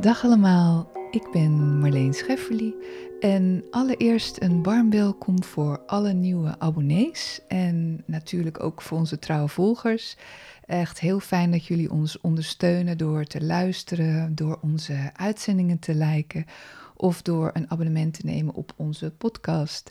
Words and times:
Dag 0.00 0.24
allemaal, 0.24 0.90
ik 1.10 1.30
ben 1.32 1.78
Marleen 1.78 2.14
Schefferly 2.14 2.74
en 3.20 3.64
allereerst 3.70 4.42
een 4.42 4.62
warm 4.62 4.90
welkom 4.90 5.42
voor 5.44 5.82
alle 5.86 6.12
nieuwe 6.12 6.58
abonnees 6.58 7.40
en 7.48 8.02
natuurlijk 8.06 8.62
ook 8.62 8.82
voor 8.82 8.98
onze 8.98 9.18
trouwe 9.18 9.48
volgers. 9.48 10.16
Echt 10.64 11.00
heel 11.00 11.20
fijn 11.20 11.50
dat 11.50 11.66
jullie 11.66 11.90
ons 11.90 12.20
ondersteunen 12.20 12.98
door 12.98 13.24
te 13.24 13.44
luisteren, 13.44 14.34
door 14.34 14.58
onze 14.62 15.10
uitzendingen 15.12 15.78
te 15.78 15.94
liken 15.94 16.44
of 16.96 17.22
door 17.22 17.50
een 17.52 17.70
abonnement 17.70 18.14
te 18.14 18.26
nemen 18.26 18.54
op 18.54 18.72
onze 18.76 19.10
podcast. 19.10 19.90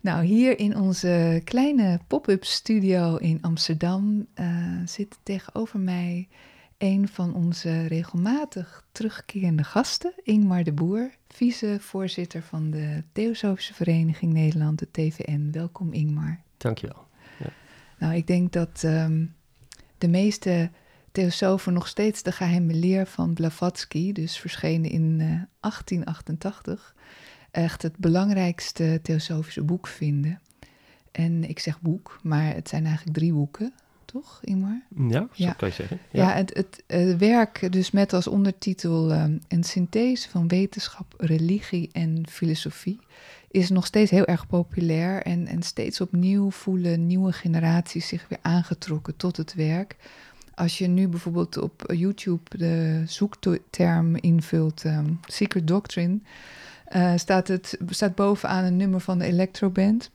Nou, 0.00 0.24
hier 0.24 0.58
in 0.58 0.76
onze 0.76 1.40
kleine 1.44 2.00
pop-up 2.06 2.44
studio 2.44 3.16
in 3.16 3.38
Amsterdam 3.40 4.26
uh, 4.34 4.46
zit 4.84 5.18
tegenover 5.22 5.78
mij 5.78 6.28
een 6.80 7.08
van 7.08 7.34
onze 7.34 7.86
regelmatig 7.86 8.84
terugkerende 8.92 9.64
gasten, 9.64 10.12
Ingmar 10.22 10.64
de 10.64 10.72
Boer, 10.72 11.10
vicevoorzitter 11.28 12.42
van 12.42 12.70
de 12.70 13.02
Theosofische 13.12 13.74
Vereniging 13.74 14.32
Nederland, 14.32 14.78
de 14.78 14.90
TVN. 14.90 15.48
Welkom 15.52 15.92
Ingmar. 15.92 16.40
Dankjewel. 16.56 17.06
Ja. 17.38 17.46
Nou, 17.98 18.14
ik 18.14 18.26
denk 18.26 18.52
dat 18.52 18.82
um, 18.82 19.34
de 19.98 20.08
meeste 20.08 20.70
theosofen 21.12 21.72
nog 21.72 21.88
steeds 21.88 22.22
de 22.22 22.32
geheime 22.32 22.74
leer 22.74 23.06
van 23.06 23.34
Blavatsky, 23.34 24.12
dus 24.12 24.38
verschenen 24.38 24.90
in 24.90 25.02
uh, 25.02 25.26
1888, 25.60 26.94
echt 27.50 27.82
het 27.82 27.96
belangrijkste 27.96 29.00
theosofische 29.02 29.62
boek 29.62 29.86
vinden. 29.86 30.40
En 31.12 31.48
ik 31.48 31.58
zeg 31.58 31.80
boek, 31.80 32.20
maar 32.22 32.54
het 32.54 32.68
zijn 32.68 32.84
eigenlijk 32.84 33.16
drie 33.16 33.32
boeken 33.32 33.72
toch, 34.12 34.40
Ingmar? 34.42 34.82
Ja, 35.08 35.28
zo 35.32 35.52
kan 35.56 35.68
je 35.68 35.74
zeggen. 35.74 35.98
Ja, 36.10 36.28
ja 36.28 36.34
het, 36.34 36.82
het 36.86 37.16
werk 37.18 37.72
dus 37.72 37.90
met 37.90 38.12
als 38.12 38.26
ondertitel 38.26 39.10
uh, 39.10 39.24
een 39.48 39.64
synthese 39.64 40.28
van 40.28 40.48
wetenschap, 40.48 41.14
religie 41.18 41.88
en 41.92 42.26
filosofie 42.28 43.00
is 43.50 43.70
nog 43.70 43.86
steeds 43.86 44.10
heel 44.10 44.24
erg 44.24 44.46
populair 44.46 45.22
en, 45.22 45.46
en 45.46 45.62
steeds 45.62 46.00
opnieuw 46.00 46.50
voelen 46.50 47.06
nieuwe 47.06 47.32
generaties 47.32 48.08
zich 48.08 48.28
weer 48.28 48.38
aangetrokken 48.42 49.16
tot 49.16 49.36
het 49.36 49.54
werk. 49.54 49.96
Als 50.54 50.78
je 50.78 50.86
nu 50.86 51.08
bijvoorbeeld 51.08 51.58
op 51.58 51.92
YouTube 51.94 52.56
de 52.56 53.02
zoekterm 53.06 54.16
invult, 54.16 54.84
um, 54.84 55.20
Secret 55.26 55.66
Doctrine, 55.66 56.18
uh, 56.96 57.12
staat, 57.16 57.48
het, 57.48 57.78
staat 57.88 58.14
bovenaan 58.14 58.64
een 58.64 58.76
nummer 58.76 59.00
van 59.00 59.18
de 59.18 59.24
Electroband. 59.24 60.10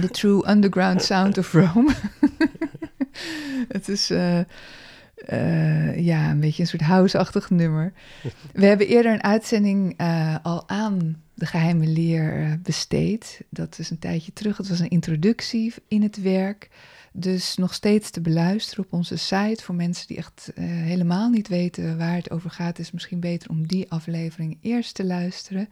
The 0.00 0.08
True 0.08 0.48
Underground 0.50 1.02
Sound 1.02 1.38
of 1.38 1.52
Rome. 1.52 1.94
het 3.76 3.88
is 3.88 4.10
uh, 4.10 4.38
uh, 5.32 5.98
ja, 5.98 6.30
een 6.30 6.40
beetje 6.40 6.62
een 6.62 6.68
soort 6.68 6.82
house-achtig 6.82 7.50
nummer. 7.50 7.92
We 8.52 8.66
hebben 8.66 8.86
eerder 8.86 9.12
een 9.12 9.22
uitzending 9.22 10.00
uh, 10.00 10.36
al 10.42 10.68
aan 10.68 11.22
de 11.34 11.46
geheime 11.46 11.86
leer 11.86 12.58
besteed. 12.62 13.40
Dat 13.48 13.78
is 13.78 13.90
een 13.90 13.98
tijdje 13.98 14.32
terug. 14.32 14.56
Het 14.56 14.68
was 14.68 14.80
een 14.80 14.88
introductie 14.88 15.74
in 15.88 16.02
het 16.02 16.22
werk. 16.22 16.68
Dus 17.12 17.56
nog 17.56 17.74
steeds 17.74 18.10
te 18.10 18.20
beluisteren 18.20 18.84
op 18.84 18.92
onze 18.92 19.16
site. 19.16 19.62
Voor 19.62 19.74
mensen 19.74 20.06
die 20.06 20.16
echt 20.16 20.50
helemaal 20.60 21.30
niet 21.30 21.48
weten 21.48 21.98
waar 21.98 22.14
het 22.14 22.30
over 22.30 22.50
gaat, 22.50 22.78
is 22.78 22.90
misschien 22.90 23.20
beter 23.20 23.50
om 23.50 23.66
die 23.66 23.90
aflevering 23.90 24.58
eerst 24.60 24.94
te 24.94 25.04
luisteren. 25.04 25.68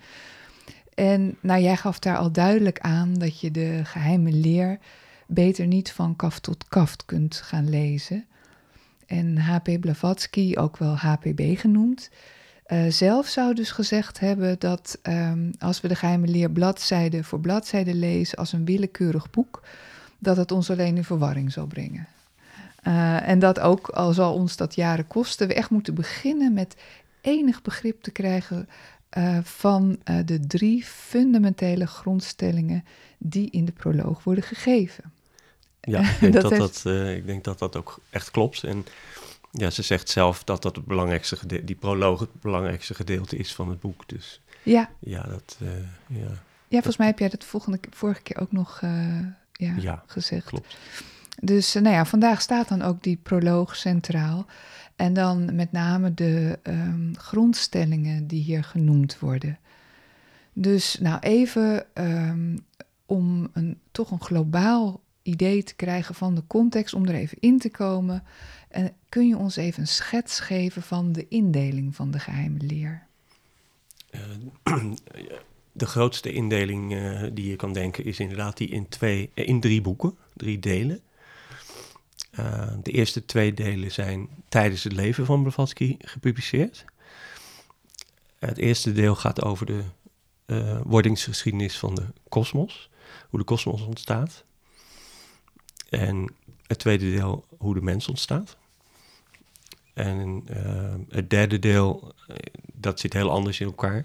En 0.94 1.36
nou, 1.40 1.62
jij 1.62 1.76
gaf 1.76 1.98
daar 1.98 2.16
al 2.16 2.32
duidelijk 2.32 2.80
aan 2.80 3.14
dat 3.14 3.40
je 3.40 3.50
de 3.50 3.80
geheime 3.84 4.32
leer 4.32 4.78
beter 5.34 5.66
niet 5.66 5.92
van 5.92 6.16
kaft 6.16 6.42
tot 6.42 6.68
kaft 6.68 7.04
kunt 7.04 7.36
gaan 7.36 7.68
lezen. 7.68 8.26
En 9.06 9.38
H.P. 9.38 9.80
Blavatsky, 9.80 10.54
ook 10.56 10.76
wel 10.76 10.96
HPB 10.96 11.58
genoemd, 11.58 12.10
uh, 12.66 12.84
zelf 12.88 13.26
zou 13.26 13.54
dus 13.54 13.70
gezegd 13.70 14.20
hebben 14.20 14.58
dat 14.58 14.98
um, 15.02 15.50
als 15.58 15.80
we 15.80 15.88
de 15.88 15.94
geheime 15.94 16.26
leer 16.26 16.50
bladzijde 16.50 17.24
voor 17.24 17.40
bladzijde 17.40 17.94
lezen 17.94 18.38
als 18.38 18.52
een 18.52 18.64
willekeurig 18.64 19.30
boek, 19.30 19.62
dat 20.18 20.36
het 20.36 20.52
ons 20.52 20.70
alleen 20.70 20.96
in 20.96 21.04
verwarring 21.04 21.52
zal 21.52 21.66
brengen. 21.66 22.06
Uh, 22.86 23.28
en 23.28 23.38
dat 23.38 23.60
ook, 23.60 23.88
al 23.88 24.12
zal 24.12 24.34
ons 24.34 24.56
dat 24.56 24.74
jaren 24.74 25.06
kosten, 25.06 25.48
we 25.48 25.54
echt 25.54 25.70
moeten 25.70 25.94
beginnen 25.94 26.52
met 26.52 26.76
enig 27.20 27.62
begrip 27.62 28.02
te 28.02 28.10
krijgen 28.10 28.68
uh, 29.18 29.38
van 29.42 29.98
de 30.24 30.46
drie 30.46 30.84
fundamentele 30.84 31.86
grondstellingen 31.86 32.84
die 33.18 33.50
in 33.50 33.64
de 33.64 33.72
proloog 33.72 34.24
worden 34.24 34.44
gegeven. 34.44 35.12
Ja, 35.90 36.00
ik 36.10 36.20
denk 36.20 36.32
dat, 36.32 36.42
dat, 36.42 36.58
dat 36.58 36.82
uh, 36.86 37.16
ik 37.16 37.26
denk 37.26 37.44
dat 37.44 37.58
dat 37.58 37.76
ook 37.76 37.98
echt 38.10 38.30
klopt. 38.30 38.64
En 38.64 38.86
ja, 39.50 39.70
ze 39.70 39.82
zegt 39.82 40.08
zelf 40.08 40.44
dat 40.44 40.62
dat 40.62 40.76
het 40.76 40.84
belangrijkste 40.84 41.36
gedeelte, 41.36 41.64
die 41.64 41.76
proloog 41.76 42.20
het 42.20 42.40
belangrijkste 42.40 42.94
gedeelte 42.94 43.36
is 43.36 43.54
van 43.54 43.68
het 43.68 43.80
boek. 43.80 44.08
Dus 44.08 44.40
ja, 44.62 44.90
ja 44.98 45.22
dat. 45.22 45.56
Uh, 45.62 45.68
ja, 46.06 46.30
ja, 46.68 46.78
volgens 46.78 46.96
mij 46.96 47.06
heb 47.06 47.18
jij 47.18 47.28
dat 47.28 47.44
volgende, 47.44 47.78
vorige 47.90 48.22
keer 48.22 48.40
ook 48.40 48.52
nog 48.52 48.80
uh, 48.84 49.18
ja, 49.52 49.74
ja, 49.78 50.02
gezegd. 50.06 50.46
Klopt. 50.46 50.76
Dus 51.40 51.74
nou 51.74 51.88
ja, 51.88 52.04
vandaag 52.04 52.40
staat 52.40 52.68
dan 52.68 52.82
ook 52.82 53.02
die 53.02 53.18
proloog 53.22 53.76
centraal. 53.76 54.46
En 54.96 55.12
dan 55.12 55.54
met 55.54 55.72
name 55.72 56.14
de 56.14 56.58
um, 56.62 57.12
grondstellingen 57.16 58.26
die 58.26 58.42
hier 58.42 58.64
genoemd 58.64 59.18
worden. 59.18 59.58
Dus 60.52 60.98
nou 61.00 61.18
even 61.20 61.84
um, 61.94 62.66
om 63.06 63.50
een, 63.52 63.80
toch 63.90 64.10
een 64.10 64.22
globaal 64.22 65.00
idee 65.22 65.62
te 65.62 65.74
krijgen 65.74 66.14
van 66.14 66.34
de 66.34 66.42
context, 66.46 66.94
om 66.94 67.06
er 67.06 67.14
even 67.14 67.36
in 67.40 67.58
te 67.58 67.70
komen. 67.70 68.24
En 68.68 68.94
kun 69.08 69.28
je 69.28 69.36
ons 69.36 69.56
even 69.56 69.80
een 69.80 69.88
schets 69.88 70.40
geven 70.40 70.82
van 70.82 71.12
de 71.12 71.28
indeling 71.28 71.94
van 71.96 72.10
de 72.10 72.18
geheime 72.18 72.58
leer? 72.58 73.06
Uh, 74.10 74.20
de 75.72 75.86
grootste 75.86 76.32
indeling 76.32 76.92
uh, 76.92 77.22
die 77.32 77.48
je 77.48 77.56
kan 77.56 77.72
denken 77.72 78.04
is 78.04 78.20
inderdaad 78.20 78.56
die 78.56 78.68
in, 78.68 78.88
twee, 78.88 79.30
uh, 79.34 79.48
in 79.48 79.60
drie 79.60 79.80
boeken, 79.80 80.16
drie 80.34 80.58
delen. 80.58 81.00
de 82.82 82.90
eerste 82.90 83.24
twee 83.24 83.54
delen 83.54 83.92
zijn 83.92 84.28
tijdens 84.48 84.84
het 84.84 84.92
leven 84.92 85.26
van 85.26 85.42
Blavatsky 85.42 85.96
gepubliceerd. 85.98 86.84
Het 88.38 88.58
eerste 88.58 88.92
deel 88.92 89.14
gaat 89.14 89.42
over 89.42 89.66
de 89.66 89.84
wordingsgeschiedenis 90.84 91.78
van 91.78 91.94
de 91.94 92.06
kosmos, 92.28 92.90
hoe 93.28 93.38
de 93.38 93.44
kosmos 93.44 93.82
ontstaat. 93.82 94.44
En 95.92 96.34
het 96.66 96.78
tweede 96.78 97.10
deel, 97.10 97.44
hoe 97.58 97.74
de 97.74 97.82
mens 97.82 98.08
ontstaat. 98.08 98.56
En 99.94 100.44
uh, 100.50 100.94
het 101.08 101.30
derde 101.30 101.58
deel, 101.58 102.14
eh, 102.26 102.36
dat 102.72 103.00
zit 103.00 103.12
heel 103.12 103.30
anders 103.30 103.60
in 103.60 103.66
elkaar. 103.66 104.04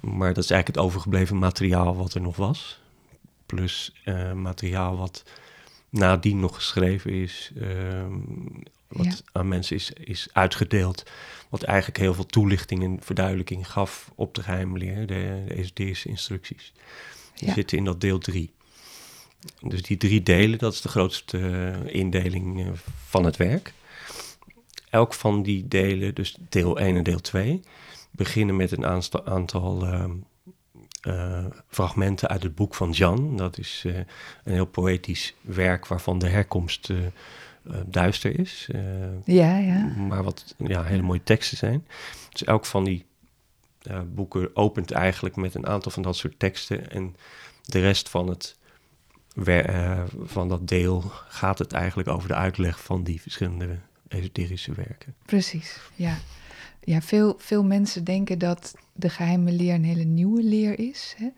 Maar 0.00 0.34
dat 0.34 0.44
is 0.44 0.50
eigenlijk 0.50 0.66
het 0.66 0.86
overgebleven 0.86 1.38
materiaal 1.38 1.96
wat 1.96 2.14
er 2.14 2.20
nog 2.20 2.36
was. 2.36 2.80
Plus 3.46 3.92
uh, 4.04 4.32
materiaal 4.32 4.96
wat 4.96 5.24
nadien 5.88 6.40
nog 6.40 6.54
geschreven 6.54 7.10
is. 7.10 7.52
Uh, 7.56 8.06
wat 8.88 9.06
ja. 9.06 9.14
aan 9.32 9.48
mensen 9.48 9.76
is, 9.76 9.92
is 9.92 10.28
uitgedeeld. 10.32 11.02
Wat 11.48 11.62
eigenlijk 11.62 11.98
heel 11.98 12.14
veel 12.14 12.26
toelichting 12.26 12.82
en 12.82 12.98
verduidelijking 13.00 13.70
gaf 13.70 14.10
op 14.14 14.34
de 14.34 14.42
geheime 14.42 14.78
leer. 14.78 15.06
De, 15.06 15.44
de 15.46 15.54
esoterische 15.54 16.08
instructies. 16.08 16.72
Die 17.34 17.48
ja. 17.48 17.54
zitten 17.54 17.78
in 17.78 17.84
dat 17.84 18.00
deel 18.00 18.18
3. 18.18 18.52
Dus 19.60 19.82
die 19.82 19.96
drie 19.96 20.22
delen, 20.22 20.58
dat 20.58 20.72
is 20.72 20.80
de 20.80 20.88
grootste 20.88 21.38
uh, 21.38 21.94
indeling 21.94 22.60
uh, 22.60 22.68
van 23.06 23.24
het 23.24 23.36
werk. 23.36 23.72
Elk 24.90 25.14
van 25.14 25.42
die 25.42 25.68
delen, 25.68 26.14
dus 26.14 26.36
deel 26.48 26.78
1 26.78 26.96
en 26.96 27.02
deel 27.02 27.20
2, 27.20 27.60
beginnen 28.10 28.56
met 28.56 28.72
een 28.72 28.86
aantal 29.24 29.86
uh, 29.86 31.44
fragmenten 31.68 32.28
uit 32.28 32.42
het 32.42 32.54
boek 32.54 32.74
van 32.74 32.90
Jan. 32.90 33.36
Dat 33.36 33.58
is 33.58 33.84
een 34.44 34.52
heel 34.52 34.66
poëtisch 34.66 35.34
werk 35.40 35.86
waarvan 35.86 36.18
de 36.18 36.28
herkomst 36.28 36.92
duister 37.86 38.38
is. 38.38 38.68
ja, 39.24 39.58
ja. 39.58 39.84
Maar 39.96 40.22
wat 40.22 40.54
ja, 40.56 40.84
hele 40.84 41.02
mooie 41.02 41.22
teksten 41.22 41.56
zijn. 41.56 41.86
Dus 42.30 42.44
elk 42.44 42.66
van 42.66 42.84
die 42.84 43.06
boeken 44.14 44.56
opent 44.56 44.90
eigenlijk 44.90 45.36
met 45.36 45.54
een 45.54 45.66
aantal 45.66 45.92
van 45.92 46.02
dat 46.02 46.16
soort 46.16 46.38
teksten. 46.38 46.90
En 46.90 47.16
de 47.64 47.80
rest 47.80 48.08
van 48.08 48.28
het 48.28 48.57
uh, 49.34 50.02
van 50.22 50.48
dat 50.48 50.68
deel 50.68 51.04
gaat 51.28 51.58
het 51.58 51.72
eigenlijk 51.72 52.08
over 52.08 52.28
de 52.28 52.34
uitleg 52.34 52.82
van 52.82 53.02
die 53.02 53.20
verschillende 53.20 53.78
esoterische 54.08 54.72
werken. 54.72 55.14
Precies, 55.24 55.80
ja. 55.94 56.18
Ja, 56.80 57.00
veel, 57.00 57.34
veel 57.38 57.64
mensen 57.64 58.04
denken 58.04 58.38
dat 58.38 58.74
de 58.92 59.08
geheime 59.08 59.52
leer 59.52 59.74
een 59.74 59.84
hele 59.84 60.04
nieuwe 60.04 60.42
leer 60.42 60.78
is. 60.78 61.14
Hè? 61.18 61.28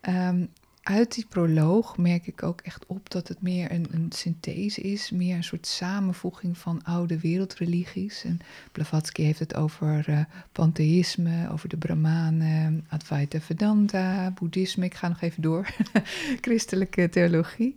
Ehm, 0.00 0.44
uit 0.88 1.14
die 1.14 1.26
proloog 1.28 1.96
merk 1.96 2.26
ik 2.26 2.42
ook 2.42 2.60
echt 2.60 2.86
op 2.86 3.10
dat 3.10 3.28
het 3.28 3.42
meer 3.42 3.72
een, 3.72 3.86
een 3.90 4.12
synthese 4.14 4.80
is, 4.80 5.10
meer 5.10 5.36
een 5.36 5.44
soort 5.44 5.66
samenvoeging 5.66 6.58
van 6.58 6.84
oude 6.84 7.18
wereldreligies. 7.18 8.24
En 8.24 8.38
Blavatsky 8.72 9.22
heeft 9.22 9.38
het 9.38 9.54
over 9.54 10.08
uh, 10.08 10.20
pantheïsme, 10.52 11.50
over 11.52 11.68
de 11.68 11.76
Brahmanen, 11.76 12.86
Advaita 12.88 13.40
Vedanta, 13.40 14.30
boeddhisme, 14.30 14.84
ik 14.84 14.94
ga 14.94 15.08
nog 15.08 15.20
even 15.20 15.42
door, 15.42 15.74
christelijke 16.40 17.08
theologie. 17.08 17.74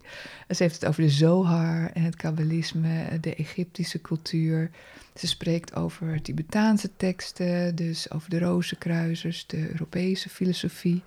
Ze 0.50 0.64
heeft 0.64 0.76
het 0.76 0.86
over 0.86 1.02
de 1.02 1.10
Zohar 1.10 1.92
en 1.94 2.04
het 2.04 2.16
kabbalisme, 2.16 3.20
de 3.22 3.36
Egyptische 3.36 4.02
cultuur. 4.02 4.70
Ze 5.16 5.28
spreekt 5.28 5.76
over 5.76 6.22
Tibetaanse 6.22 6.90
teksten, 6.98 7.76
dus 7.76 8.12
over 8.12 8.30
de 8.30 8.40
rozenkruisers, 8.40 9.48
de 9.48 9.72
Europese 9.72 10.30
filosofie. 10.30 11.02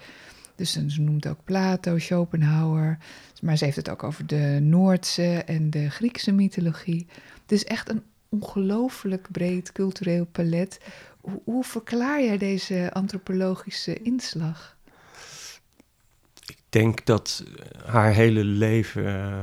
Dus 0.57 0.73
ze 0.73 1.01
noemt 1.01 1.27
ook 1.27 1.39
Plato, 1.45 1.99
Schopenhauer. 1.99 2.99
Maar 3.43 3.57
ze 3.57 3.65
heeft 3.65 3.77
het 3.77 3.91
ook 3.91 4.03
over 4.03 4.27
de 4.27 4.59
Noordse 4.63 5.43
en 5.47 5.71
de 5.71 5.91
Griekse 5.91 6.33
mythologie. 6.33 7.07
Het 7.43 7.53
is 7.53 7.65
echt 7.65 7.89
een 7.89 8.03
ongelooflijk 8.29 9.29
breed 9.31 9.73
cultureel 9.73 10.27
palet. 10.33 10.81
Hoe, 11.45 11.65
verklaar 11.65 12.23
jij 12.23 12.39
deze 12.39 12.91
antropologische 12.93 14.03
inslag? 14.03 14.77
Ik 16.47 16.59
denk 16.69 17.07
dat 17.07 17.45
haar 17.85 18.13
hele 18.13 18.45
leven 18.45 19.05
uh, 19.05 19.43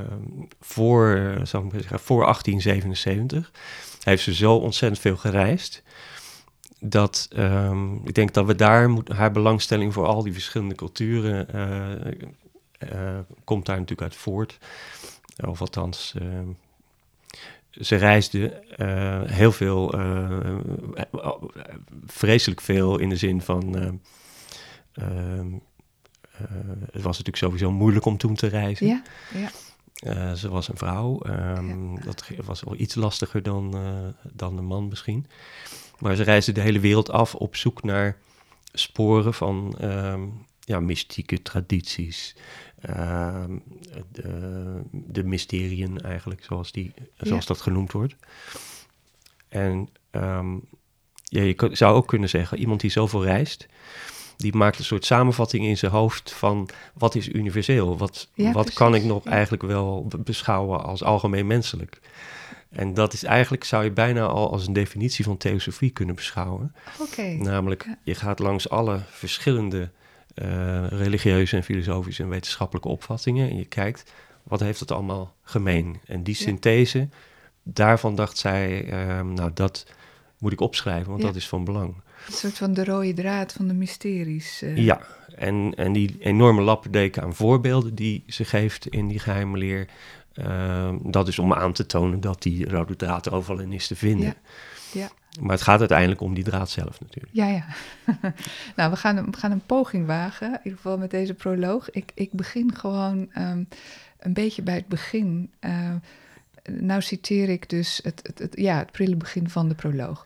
voor, 0.60 1.38
zou 1.44 1.66
ik 1.66 1.72
zeggen, 1.72 2.00
voor 2.00 2.24
1877 2.24 3.52
heeft 4.04 4.24
ze 4.24 4.34
zo 4.34 4.56
ontzettend 4.56 5.02
veel 5.02 5.18
gereisd 5.18 5.84
dat 6.84 7.28
um, 7.38 8.02
ik 8.06 8.14
denk 8.14 8.34
dat 8.34 8.46
we 8.46 8.56
daar 8.56 8.90
moet, 8.90 9.10
haar 9.10 9.32
belangstelling 9.32 9.94
voor 9.94 10.06
al 10.06 10.24
die 10.24 10.34
verschillende 10.34 10.76
culturen 10.76 11.48
uh, 11.56 12.12
uh, 12.94 13.20
komt 13.44 13.66
daar 13.66 13.76
natuurlijk 13.76 14.02
uit 14.12 14.16
voort. 14.16 14.58
Of 15.46 15.62
althans, 15.62 16.14
uh, 16.22 16.40
ze 17.72 17.96
reisde 17.96 18.64
heel 19.26 19.52
veel, 19.52 19.94
vreselijk 22.06 22.62
veel 22.62 23.00
in 23.00 23.10
de 23.10 23.16
zin 23.16 23.42
van. 23.42 23.76
Ehm, 24.94 25.48
het 26.92 27.02
was 27.02 27.18
natuurlijk 27.18 27.38
sowieso 27.38 27.72
moeilijk 27.72 28.06
om 28.06 28.18
toen 28.18 28.36
te 28.36 28.48
reizen. 28.48 28.88
Ja, 28.88 29.02
ja. 29.34 30.36
ze 30.36 30.50
was 30.50 30.68
een 30.68 30.78
vrouw. 30.78 31.22
Um, 31.28 31.96
ja. 31.96 32.02
Dat 32.04 32.30
was 32.46 32.64
wel 32.64 32.76
iets 32.78 32.96
lastiger 32.96 33.44
dan, 33.44 33.76
dan 34.34 34.58
een 34.58 34.66
man 34.66 34.88
misschien. 34.88 35.26
Maar 36.02 36.16
ze 36.16 36.24
reisden 36.24 36.54
de 36.54 36.62
hele 36.62 36.80
wereld 36.80 37.10
af 37.12 37.36
op 37.36 37.56
zoek 37.56 37.84
naar 37.84 38.18
sporen 38.74 39.34
van 39.34 39.76
um, 39.82 40.46
ja, 40.60 40.80
mystieke 40.80 41.42
tradities. 41.42 42.36
Uh, 42.90 43.44
de, 44.12 44.82
de 44.92 45.24
mysteriën 45.24 46.02
eigenlijk, 46.02 46.44
zoals, 46.44 46.72
die, 46.72 46.94
zoals 47.18 47.46
dat 47.46 47.62
genoemd 47.62 47.92
wordt. 47.92 48.16
En 49.50 49.90
um, 50.12 50.64
ja, 51.24 51.42
je 51.42 51.70
zou 51.72 51.96
ook 51.96 52.08
kunnen 52.08 52.30
zeggen, 52.30 52.58
iemand 52.58 52.82
die 52.82 52.92
zoveel 52.92 53.24
reist, 53.24 53.68
die 54.38 54.56
maakt 54.56 54.80
een 54.80 54.86
soort 54.86 55.06
samenvatting 55.06 55.66
in 55.66 55.78
zijn 55.78 55.92
hoofd 55.92 56.32
van 56.32 56.70
wat 56.94 57.16
is 57.16 57.30
universeel? 57.30 57.98
Wat, 57.98 58.30
ja, 58.34 58.52
wat 58.52 58.74
kan 58.74 58.96
ik 58.96 59.04
nog 59.04 59.26
eigenlijk 59.26 59.64
wel 59.64 60.08
beschouwen 60.20 60.84
als 60.84 61.04
algemeen 61.04 61.48
menselijk? 61.48 62.00
En 62.72 62.94
dat 62.94 63.14
is 63.14 63.24
eigenlijk, 63.24 63.64
zou 63.64 63.84
je 63.84 63.92
bijna 63.92 64.26
al 64.26 64.52
als 64.52 64.68
een 64.68 64.74
definitie 64.74 65.26
van 65.26 65.38
theosofie 65.38 65.90
kunnen 65.90 66.16
beschouwen. 66.16 66.76
Okay. 67.00 67.36
Namelijk, 67.36 67.88
je 68.04 68.16
gaat 68.16 68.40
langs 68.40 68.70
alle 68.70 69.00
verschillende 69.10 69.90
uh, 70.36 70.88
religieuze 70.88 71.56
en 71.56 71.64
filosofische 71.64 72.24
en 72.24 72.30
wetenschappelijke 72.30 72.90
opvattingen 72.90 73.50
en 73.50 73.58
je 73.58 73.66
kijkt, 73.66 74.12
wat 74.44 74.60
heeft 74.60 74.80
het 74.80 74.92
allemaal 74.92 75.36
gemeen? 75.44 76.00
En 76.06 76.24
die 76.24 76.36
synthese, 76.36 77.00
ja. 77.00 77.08
daarvan 77.64 78.16
dacht 78.16 78.38
zij, 78.38 78.86
uh, 78.86 79.22
nou 79.22 79.52
dat 79.54 79.86
moet 80.38 80.52
ik 80.52 80.62
opschrijven, 80.62 81.10
want 81.10 81.22
ja. 81.22 81.28
dat 81.28 81.36
is 81.36 81.48
van 81.48 81.64
belang. 81.64 81.96
Een 82.28 82.34
soort 82.34 82.58
van 82.58 82.74
de 82.74 82.84
rode 82.84 83.14
draad 83.14 83.54
van 83.54 83.68
de 83.68 83.74
mysteries. 83.74 84.64
Uh. 84.64 84.78
Ja, 84.78 85.02
en, 85.36 85.74
en 85.76 85.94
die 85.94 86.16
enorme 86.20 86.62
lappendeken 86.62 87.24
aan 87.24 87.36
voorbeelden 87.36 87.96
die 87.96 88.24
ze 88.28 88.46
geeft 88.46 88.88
in 88.88 89.08
die 89.08 89.20
geheime 89.20 89.58
leer, 89.58 89.88
uh, 90.36 90.94
dat 91.02 91.28
is 91.28 91.40
om 91.40 91.54
aan 91.54 91.74
te 91.74 91.86
tonen 91.86 92.22
dat 92.22 92.42
die 92.42 92.70
rode 92.70 92.96
draad 92.96 93.32
overal 93.32 93.60
in 93.60 93.74
is 93.74 93.88
te 93.88 93.96
vinden. 93.96 94.26
Ja. 94.26 95.02
ja. 95.02 95.10
Maar 95.40 95.52
het 95.52 95.62
gaat 95.62 95.80
uiteindelijk 95.80 96.22
om 96.22 96.34
die 96.34 96.44
draad 96.44 96.70
zelf 96.70 97.00
natuurlijk. 97.00 97.34
Ja, 97.34 97.48
ja. 97.48 97.66
nou, 98.76 98.92
we 98.92 98.96
gaan, 98.96 99.32
we 99.32 99.38
gaan 99.38 99.52
een 99.52 99.66
poging 99.66 100.06
wagen, 100.06 100.48
in 100.48 100.60
ieder 100.64 100.80
geval 100.80 100.98
met 100.98 101.12
deze 101.12 101.34
proloog. 101.34 101.92
Ik, 101.92 102.12
ik 102.14 102.32
begin 102.32 102.76
gewoon 102.76 103.30
um, 103.38 103.68
een 104.20 104.34
beetje 104.34 104.62
bij 104.62 104.76
het 104.76 104.88
begin. 104.88 105.52
Uh, 105.60 105.96
nou 106.64 107.02
citeer 107.02 107.50
ik 107.50 107.70
dus 107.70 108.00
het, 108.04 108.20
het, 108.24 108.40
het, 108.40 108.54
ja, 108.58 108.78
het 108.78 108.92
prille 108.92 109.16
begin 109.16 109.50
van 109.50 109.70
de 109.70 109.76
proloog. 109.76 110.26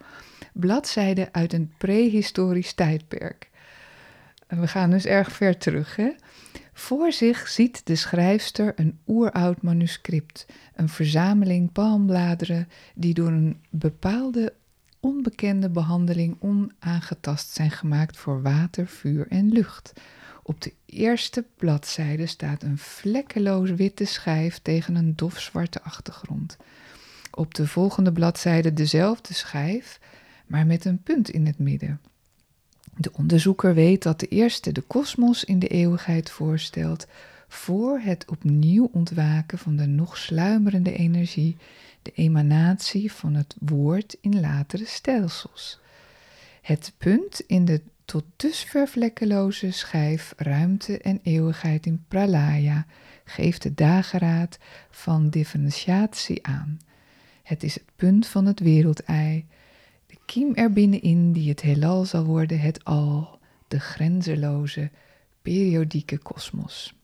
Bladzijden 0.53 1.29
uit 1.31 1.53
een 1.53 1.73
prehistorisch 1.77 2.73
tijdperk. 2.73 3.49
En 4.47 4.59
we 4.59 4.67
gaan 4.67 4.89
dus 4.89 5.05
erg 5.05 5.31
ver 5.31 5.57
terug, 5.57 5.95
hè? 5.95 6.09
Voor 6.77 7.11
zich 7.11 7.47
ziet 7.47 7.85
de 7.85 7.95
schrijfster 7.95 8.73
een 8.75 8.99
oeroud 9.07 9.61
manuscript, 9.61 10.45
een 10.73 10.89
verzameling 10.89 11.71
palmbladeren 11.71 12.67
die 12.95 13.13
door 13.13 13.27
een 13.27 13.61
bepaalde 13.69 14.53
onbekende 14.99 15.69
behandeling 15.69 16.35
onaangetast 16.39 17.49
zijn 17.49 17.71
gemaakt 17.71 18.17
voor 18.17 18.41
water, 18.41 18.87
vuur 18.87 19.27
en 19.27 19.51
lucht. 19.51 19.93
Op 20.43 20.61
de 20.61 20.73
eerste 20.85 21.45
bladzijde 21.57 22.25
staat 22.25 22.63
een 22.63 22.77
vlekkeloos 22.77 23.71
witte 23.71 24.05
schijf 24.05 24.59
tegen 24.59 24.95
een 24.95 25.15
dof 25.15 25.39
zwarte 25.39 25.81
achtergrond. 25.81 26.57
Op 27.31 27.53
de 27.53 27.67
volgende 27.67 28.11
bladzijde 28.11 28.73
dezelfde 28.73 29.33
schijf, 29.33 29.99
maar 30.47 30.65
met 30.65 30.85
een 30.85 31.03
punt 31.03 31.29
in 31.29 31.45
het 31.45 31.59
midden. 31.59 31.99
De 32.97 33.11
onderzoeker 33.13 33.73
weet 33.73 34.03
dat 34.03 34.19
de 34.19 34.27
eerste 34.27 34.71
de 34.71 34.81
kosmos 34.81 35.43
in 35.43 35.59
de 35.59 35.67
eeuwigheid 35.67 36.29
voorstelt, 36.29 37.07
voor 37.47 37.99
het 37.99 38.25
opnieuw 38.29 38.89
ontwaken 38.91 39.57
van 39.57 39.75
de 39.75 39.85
nog 39.85 40.17
sluimerende 40.17 40.93
energie, 40.93 41.57
de 42.01 42.11
emanatie 42.15 43.11
van 43.11 43.33
het 43.33 43.55
woord 43.59 44.17
in 44.21 44.39
latere 44.39 44.85
stelsels. 44.85 45.79
Het 46.61 46.93
punt 46.97 47.39
in 47.47 47.65
de 47.65 47.81
tot 48.05 48.23
dusver 48.35 48.87
vlekkeloze 48.87 49.71
schijf 49.71 50.33
ruimte 50.37 50.97
en 50.97 51.19
eeuwigheid 51.23 51.85
in 51.85 52.03
pralaya 52.07 52.85
geeft 53.23 53.61
de 53.61 53.73
dageraad 53.73 54.57
van 54.89 55.29
differentiatie 55.29 56.45
aan. 56.45 56.79
Het 57.43 57.63
is 57.63 57.73
het 57.73 57.91
punt 57.95 58.27
van 58.27 58.45
het 58.45 58.59
wereldei, 58.59 59.45
kiem 60.25 60.55
er 60.55 60.73
binnenin 60.73 61.31
die 61.31 61.49
het 61.49 61.61
heelal 61.61 62.05
zal 62.05 62.23
worden, 62.23 62.59
het 62.59 62.83
al, 62.83 63.39
de 63.67 63.79
grenzeloze, 63.79 64.91
periodieke 65.41 66.17
kosmos. 66.17 66.95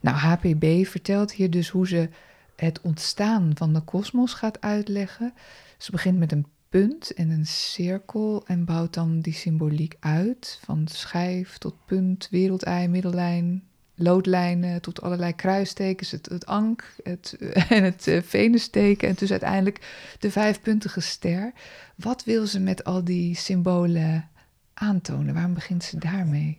Nou, 0.00 0.16
HPB 0.16 0.86
vertelt 0.86 1.32
hier 1.32 1.50
dus 1.50 1.68
hoe 1.68 1.88
ze 1.88 2.08
het 2.56 2.80
ontstaan 2.80 3.50
van 3.54 3.72
de 3.72 3.80
kosmos 3.80 4.32
gaat 4.32 4.60
uitleggen. 4.60 5.34
Ze 5.78 5.90
begint 5.90 6.18
met 6.18 6.32
een 6.32 6.46
punt 6.68 7.14
en 7.14 7.30
een 7.30 7.46
cirkel 7.46 8.46
en 8.46 8.64
bouwt 8.64 8.94
dan 8.94 9.20
die 9.20 9.32
symboliek 9.32 9.96
uit, 10.00 10.60
van 10.64 10.88
schijf 10.88 11.58
tot 11.58 11.74
punt, 11.84 12.28
wereldei, 12.30 12.88
middellijn, 12.88 13.64
loodlijnen 13.96 14.82
tot 14.82 15.02
allerlei 15.02 15.34
kruistekens, 15.34 16.10
het, 16.10 16.28
het 16.28 16.46
ank 16.46 16.94
het, 17.02 17.36
en 17.68 17.84
het 17.84 18.06
uh, 18.06 18.22
venusteken 18.22 19.08
en 19.08 19.14
dus 19.18 19.30
uiteindelijk 19.30 19.80
de 20.18 20.30
vijfpuntige 20.30 21.00
ster. 21.00 21.52
Wat 21.94 22.24
wil 22.24 22.46
ze 22.46 22.60
met 22.60 22.84
al 22.84 23.04
die 23.04 23.34
symbolen 23.34 24.28
aantonen? 24.74 25.34
Waarom 25.34 25.54
begint 25.54 25.84
ze 25.84 25.98
daarmee? 25.98 26.58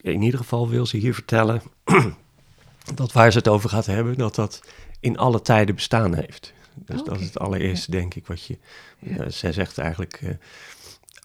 In 0.00 0.22
ieder 0.22 0.38
geval 0.38 0.68
wil 0.68 0.86
ze 0.86 0.96
hier 0.96 1.14
vertellen 1.14 1.62
dat 2.94 3.12
waar 3.12 3.32
ze 3.32 3.38
het 3.38 3.48
over 3.48 3.70
gaat 3.70 3.86
hebben, 3.86 4.18
dat 4.18 4.34
dat 4.34 4.60
in 5.00 5.18
alle 5.18 5.42
tijden 5.42 5.74
bestaan 5.74 6.14
heeft. 6.14 6.52
Dus 6.74 7.00
okay. 7.00 7.12
dat 7.12 7.20
is 7.20 7.26
het 7.26 7.38
allereerste, 7.38 7.90
denk 7.90 8.14
ik, 8.14 8.26
wat 8.26 8.44
je... 8.44 8.58
Ja. 8.98 9.24
Uh, 9.24 9.26
zij 9.28 9.52
zegt 9.52 9.78
eigenlijk... 9.78 10.20
Uh, 10.22 10.30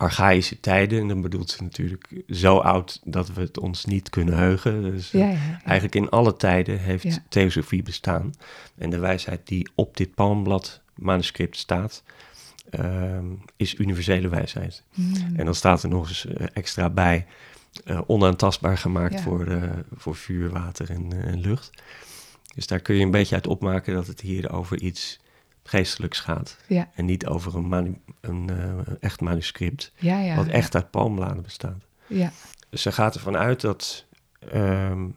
archaïsche 0.01 0.59
tijden. 0.59 0.99
En 0.99 1.07
dan 1.07 1.21
bedoelt 1.21 1.49
ze 1.49 1.63
natuurlijk 1.63 2.23
zo 2.29 2.57
oud 2.57 3.01
dat 3.03 3.33
we 3.33 3.41
het 3.41 3.59
ons 3.59 3.85
niet 3.85 4.09
kunnen 4.09 4.37
heugen. 4.37 4.81
Dus 4.81 5.11
ja, 5.11 5.19
ja, 5.19 5.31
ja. 5.31 5.61
eigenlijk 5.63 5.95
in 5.95 6.09
alle 6.09 6.35
tijden 6.35 6.79
heeft 6.79 7.21
theosofie 7.29 7.83
bestaan. 7.83 8.33
En 8.77 8.89
de 8.89 8.99
wijsheid 8.99 9.47
die 9.47 9.69
op 9.75 9.97
dit 9.97 10.15
palmblad 10.15 10.81
manuscript 10.95 11.57
staat, 11.57 12.03
uh, 12.79 13.17
is 13.55 13.79
universele 13.79 14.29
wijsheid. 14.29 14.83
Mm. 14.93 15.13
En 15.35 15.45
dan 15.45 15.55
staat 15.55 15.83
er 15.83 15.89
nog 15.89 16.07
eens 16.07 16.25
uh, 16.25 16.47
extra 16.53 16.89
bij, 16.89 17.25
uh, 17.85 18.01
onaantastbaar 18.07 18.77
gemaakt 18.77 19.21
voor, 19.21 19.59
voor 19.95 20.15
vuur, 20.15 20.49
water 20.49 20.89
en, 20.89 21.25
en, 21.25 21.39
lucht. 21.39 21.69
Dus 22.55 22.67
daar 22.67 22.79
kun 22.79 22.95
je 22.95 23.03
een 23.03 23.11
beetje 23.11 23.35
uit 23.35 23.47
opmaken 23.47 23.93
dat 23.93 24.07
het 24.07 24.21
hier 24.21 24.51
over 24.51 24.81
iets 24.81 25.19
geestelijks 25.63 26.19
gaat. 26.19 26.57
Ja. 26.67 26.89
En 26.95 27.05
niet 27.05 27.25
over 27.27 27.55
een, 27.55 27.67
manu- 27.67 28.01
een 28.21 28.49
eh, 28.49 28.93
echt 28.99 29.21
manuscript, 29.21 29.91
Ja, 29.97 30.19
ja. 30.19 30.35
wat 30.35 30.47
echt 30.47 30.75
uit 30.75 30.91
palmbladen 30.91 31.43
bestaat. 31.43 31.85
Ja, 32.07 32.31
Ze 32.71 32.91
gaat 32.91 33.15
ervan 33.15 33.37
uit 33.37 33.61
dat 33.61 34.05
ehm, 34.39 35.07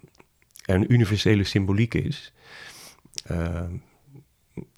er 0.65 0.75
een 0.75 0.93
universele 0.93 1.45
symboliek 1.45 1.95
is. 1.95 2.33
Ehm, 3.25 3.73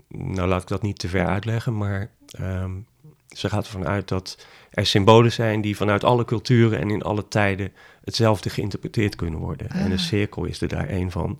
nou, 0.08 0.48
laat 0.48 0.62
ik 0.62 0.68
dat 0.68 0.82
niet 0.82 0.98
te 0.98 1.08
ver 1.08 1.26
uitleggen, 1.26 1.76
maar 1.76 2.10
ehm, 2.26 2.72
ze 3.28 3.48
gaat 3.48 3.64
ervan 3.64 3.86
uit 3.86 4.08
dat 4.08 4.46
er 4.70 4.86
symbolen 4.86 5.32
zijn 5.32 5.60
die 5.60 5.76
vanuit 5.76 6.04
alle 6.04 6.24
culturen 6.24 6.78
en 6.78 6.90
in 6.90 7.02
alle 7.02 7.28
tijden 7.28 7.72
hetzelfde 8.04 8.50
geïnterpreteerd 8.50 9.16
kunnen 9.16 9.38
worden. 9.40 9.68
En 9.70 9.84
Ah. 9.84 9.90
een 9.90 9.98
cirkel 9.98 10.44
is 10.44 10.60
er 10.60 10.68
daar 10.68 10.88
één 10.88 11.10
van. 11.10 11.38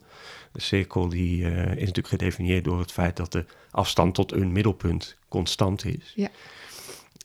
De 0.53 0.61
cirkel 0.61 1.09
die, 1.09 1.45
eh, 1.45 1.63
is 1.71 1.79
natuurlijk 1.79 2.09
gedefinieerd 2.09 2.65
door 2.65 2.79
het 2.79 2.93
feit 2.93 3.17
dat 3.17 3.33
de 3.33 3.45
afstand 3.71 4.15
tot 4.15 4.33
een 4.33 4.53
middelpunt 4.53 5.17
constant 5.29 5.85
is. 5.85 6.13
Ja. 6.15 6.29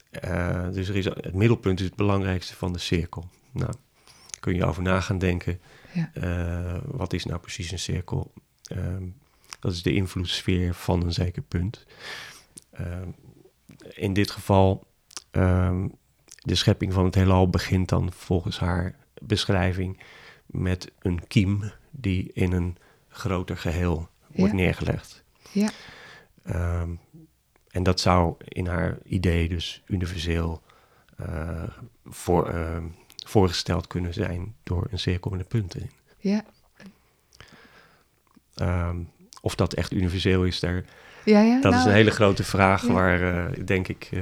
Eh, 0.10 0.70
dus 0.72 0.88
er 0.90 0.96
is, 0.96 1.06
het 1.06 1.34
middelpunt 1.34 1.80
is 1.80 1.86
het 1.86 1.96
belangrijkste 1.96 2.56
van 2.56 2.74
de 2.74 2.80
cirkel. 2.80 3.30
Nou, 3.52 3.74
kun 4.40 4.56
je 4.56 4.66
over 4.66 4.84
na 4.84 5.02
gaan 5.02 5.18
denken. 5.18 5.60
Ja. 5.94 6.12
eh, 6.14 6.82
wat 6.86 7.14
is 7.14 7.26
nou 7.26 7.40
precies 7.40 7.72
een 7.72 7.80
cirkel? 7.80 8.32
Ehm, 8.64 9.04
dat 9.60 9.72
is 9.72 9.82
de 9.82 9.94
invloedssfeer 9.94 10.74
van 10.74 11.04
een 11.04 11.14
zeker 11.14 11.42
punt. 11.42 11.86
Ehm, 13.94 14.04
in 14.04 14.14
dit 14.14 14.32
geval, 14.32 14.88
ehm, 15.32 15.88
de 16.36 16.56
schepping 16.56 16.94
van 16.94 17.06
het 17.06 17.16
heelal 17.16 17.50
begint 17.50 17.90
dan 17.90 18.12
volgens 18.12 18.60
haar 18.60 18.96
beschrijving 19.22 20.00
met 20.46 20.92
een 21.00 21.28
kiem 21.28 21.72
die 21.92 22.32
in 22.34 22.52
een 22.52 22.78
groter 23.08 23.58
geheel 23.58 24.10
wordt 24.28 24.52
Ja. 24.52 24.58
neergelegd. 24.60 25.24
ja, 25.52 25.70
Ehm, 26.44 26.90
en 27.70 27.84
dat 27.84 28.00
zou 28.00 28.36
in 28.44 28.68
haar 28.68 28.98
idee 29.04 29.50
dus 29.50 29.82
universeel 29.86 30.62
eh, 31.18 31.64
voor, 32.06 32.50
ehm, 32.50 32.88
voorgesteld 33.26 33.88
kunnen 33.88 34.14
zijn 34.14 34.56
door 34.64 34.88
een 34.92 35.00
cirkel 35.00 35.32
met 35.32 35.40
een 35.40 35.48
punt 35.48 35.76
in. 35.76 35.90
ja. 36.18 36.44
Of 39.42 39.56
dat 39.56 39.74
echt 39.74 39.94
universeel 39.94 40.44
is, 40.44 40.60
daar, 40.60 40.84
Ja, 41.26 41.42
ja. 41.42 41.62
dat 41.62 41.72
is 41.74 41.78
nou, 41.78 41.90
een 41.90 41.96
hele 41.96 42.12
grote 42.12 42.44
vraag 42.44 42.88
ja. 42.88 42.94
waar, 42.94 43.22
eh, 43.22 43.66
denk 43.66 43.88
ik, 43.88 44.10
eh, 44.12 44.20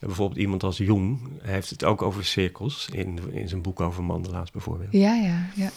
bijvoorbeeld 0.00 0.40
iemand 0.40 0.62
als 0.62 0.78
Jung 0.78 1.18
heeft 1.42 1.70
het 1.70 1.84
ook 1.84 2.02
over 2.02 2.24
cirkels 2.24 2.88
in, 2.92 3.18
in 3.30 3.48
zijn 3.48 3.62
boek 3.62 3.80
over 3.80 4.04
mandala's 4.04 4.50
bijvoorbeeld. 4.50 4.92
Ja, 4.92 5.14
ja, 5.14 5.46
ja. 5.54 5.70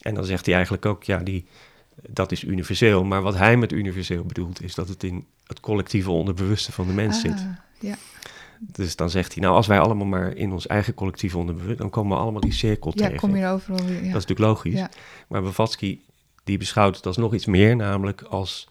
En 0.00 0.14
dan 0.14 0.24
zegt 0.24 0.46
hij 0.46 0.54
eigenlijk 0.54 0.86
ook, 0.86 1.04
ja, 1.04 1.18
die, 1.18 1.46
dat 2.08 2.32
is 2.32 2.44
universeel. 2.44 3.04
Maar 3.04 3.22
wat 3.22 3.36
hij 3.36 3.56
met 3.56 3.72
universeel 3.72 4.24
bedoelt, 4.24 4.62
is 4.62 4.74
dat 4.74 4.88
het 4.88 5.02
in 5.04 5.26
het 5.46 5.60
collectieve 5.60 6.10
onderbewuste 6.10 6.72
van 6.72 6.86
de 6.86 6.92
mens 6.92 7.20
zit. 7.20 7.32
Ah, 7.32 7.46
ja, 7.80 7.96
Dus 8.60 8.96
dan 8.96 9.10
zegt 9.10 9.32
hij, 9.32 9.42
nou, 9.42 9.54
als 9.54 9.66
wij 9.66 9.80
allemaal 9.80 10.06
maar 10.06 10.36
in 10.36 10.52
ons 10.52 10.66
eigen 10.66 10.94
collectief 10.94 11.34
onderbewust, 11.34 11.78
dan 11.78 11.90
komen 11.90 12.16
we 12.16 12.22
allemaal 12.22 12.40
die 12.40 12.52
cirkel 12.52 12.92
ja, 12.94 13.02
tegen. 13.02 13.18
kom 13.18 13.36
je 13.36 13.42
er 13.42 13.52
overal 13.52 13.86
weer. 13.86 14.04
Ja. 14.04 14.12
Dat 14.12 14.22
is 14.22 14.26
natuurlijk 14.26 14.38
logisch. 14.38 14.78
Ja. 14.78 14.90
Maar 15.28 15.40
Blavatsky, 15.40 15.98
die 16.46 16.58
beschouwt 16.58 16.96
het 16.96 17.06
als 17.06 17.16
nog 17.16 17.34
iets 17.34 17.46
meer, 17.46 17.76
namelijk 17.76 18.22
als 18.22 18.68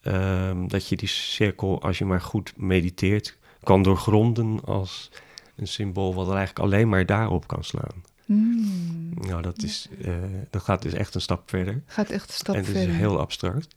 ehm, 0.00 0.66
dat 0.66 0.88
je 0.88 0.96
die 0.96 1.08
cirkel, 1.08 1.82
als 1.82 1.98
je 1.98 2.04
maar 2.04 2.20
goed 2.20 2.52
mediteert, 2.56 3.36
kan 3.62 3.82
doorgronden 3.82 4.64
als 4.64 5.10
een 5.56 5.66
symbool 5.66 6.14
wat 6.14 6.26
er 6.26 6.36
eigenlijk 6.36 6.66
alleen 6.66 6.88
maar 6.88 7.06
daarop 7.06 7.46
kan 7.46 7.64
slaan. 7.64 8.04
Mm. 8.26 9.10
Nou, 9.14 9.42
dat, 9.42 9.62
is, 9.62 9.88
eh, 10.02 10.14
dat 10.50 10.62
gaat 10.62 10.82
dus 10.82 10.92
echt 10.92 11.14
een 11.14 11.20
stap 11.20 11.50
verder. 11.50 11.82
Gaat 11.86 12.10
echt 12.10 12.28
een 12.28 12.34
stap 12.34 12.54
en 12.54 12.60
het 12.60 12.70
verder. 12.70 12.88
is 12.88 12.96
heel 12.96 13.20
abstract. 13.20 13.74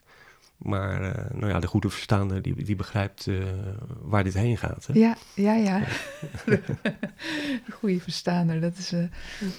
Maar 0.58 1.02
eh, 1.02 1.32
nou 1.34 1.48
ja, 1.52 1.60
de 1.60 1.68
goede 1.68 1.90
verstaander 1.90 2.42
die, 2.42 2.64
die 2.64 2.76
begrijpt 2.76 3.28
eh, 3.28 3.36
waar 4.02 4.24
dit 4.24 4.34
heen 4.34 4.58
gaat. 4.58 4.88
Hè? 4.88 5.00
Ja, 5.00 5.18
ja, 5.34 5.54
ja. 5.54 5.84
De 7.66 7.72
goede 7.72 8.00
verstaander. 8.00 8.62
Dat 8.62 8.78
is, 8.78 8.94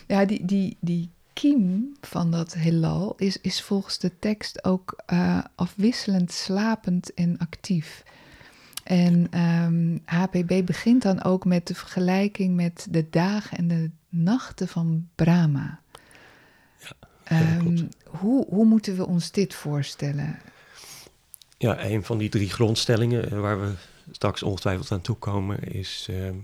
ja, 0.07 0.25
die, 0.25 0.45
die, 0.45 0.77
die 0.81 1.11
kiem 1.33 1.97
van 2.01 2.31
dat 2.31 2.55
heelal 2.55 3.15
is, 3.17 3.41
is 3.41 3.63
volgens 3.63 3.99
de 3.99 4.19
tekst 4.19 4.65
ook 4.65 5.03
eh, 5.07 5.39
afwisselend 5.55 6.33
slapend 6.33 7.15
en 7.15 7.39
actief. 7.39 8.05
En 8.85 9.27
ehm, 9.31 9.99
HPB 10.05 10.67
begint 10.67 11.03
dan 11.03 11.23
ook 11.23 11.45
met 11.45 11.67
de 11.67 11.75
vergelijking 11.75 12.55
met 12.55 12.87
de 12.91 13.07
dagen 13.11 13.59
en 13.59 13.69
de 13.69 13.91
nachten 14.09 14.69
van 14.69 15.09
Brahma. 15.15 15.81
Ehm, 17.25 17.59
klopt. 17.59 17.83
hoe, 18.05 18.47
hoe 18.49 18.65
moeten 18.65 18.97
we 18.97 19.07
ons 19.07 19.31
dit 19.31 19.55
voorstellen? 19.55 20.39
Ja, 21.59 21.85
een 21.85 22.05
van 22.05 22.19
die 22.19 22.29
drie 22.29 22.51
grondstellingen 22.51 23.31
eh, 23.31 23.41
waar 23.41 23.61
we 23.61 23.73
straks 24.11 24.43
ongetwijfeld 24.43 24.93
aan 24.93 25.01
toekomen, 25.01 25.73
is 25.73 26.07
ehm, 26.11 26.35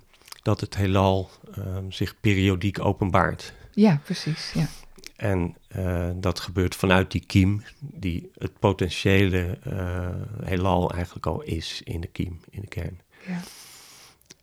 dat 0.43 0.61
het 0.61 0.77
heelal 0.77 1.31
ehm, 1.55 1.91
zich 1.91 2.21
periodiek 2.21 2.81
openbaart. 2.81 3.53
Ja, 3.79 4.01
precies. 4.05 4.53
Ja. 4.53 4.69
En 5.17 5.57
eh, 5.69 6.11
dat 6.15 6.41
gebeurt 6.41 6.75
vanuit 6.75 7.11
die 7.11 7.25
kiem, 7.27 7.63
die 7.81 8.31
het 8.35 8.59
potentiële 8.59 9.59
eh, 9.63 10.11
heelal 10.45 10.91
eigenlijk 10.93 11.27
al 11.27 11.43
is 11.43 11.83
in 11.85 12.01
de 12.01 12.07
kiem, 12.07 12.41
in 12.51 12.61
de 12.61 12.67
kern. 12.67 13.01
Ja. 13.27 13.41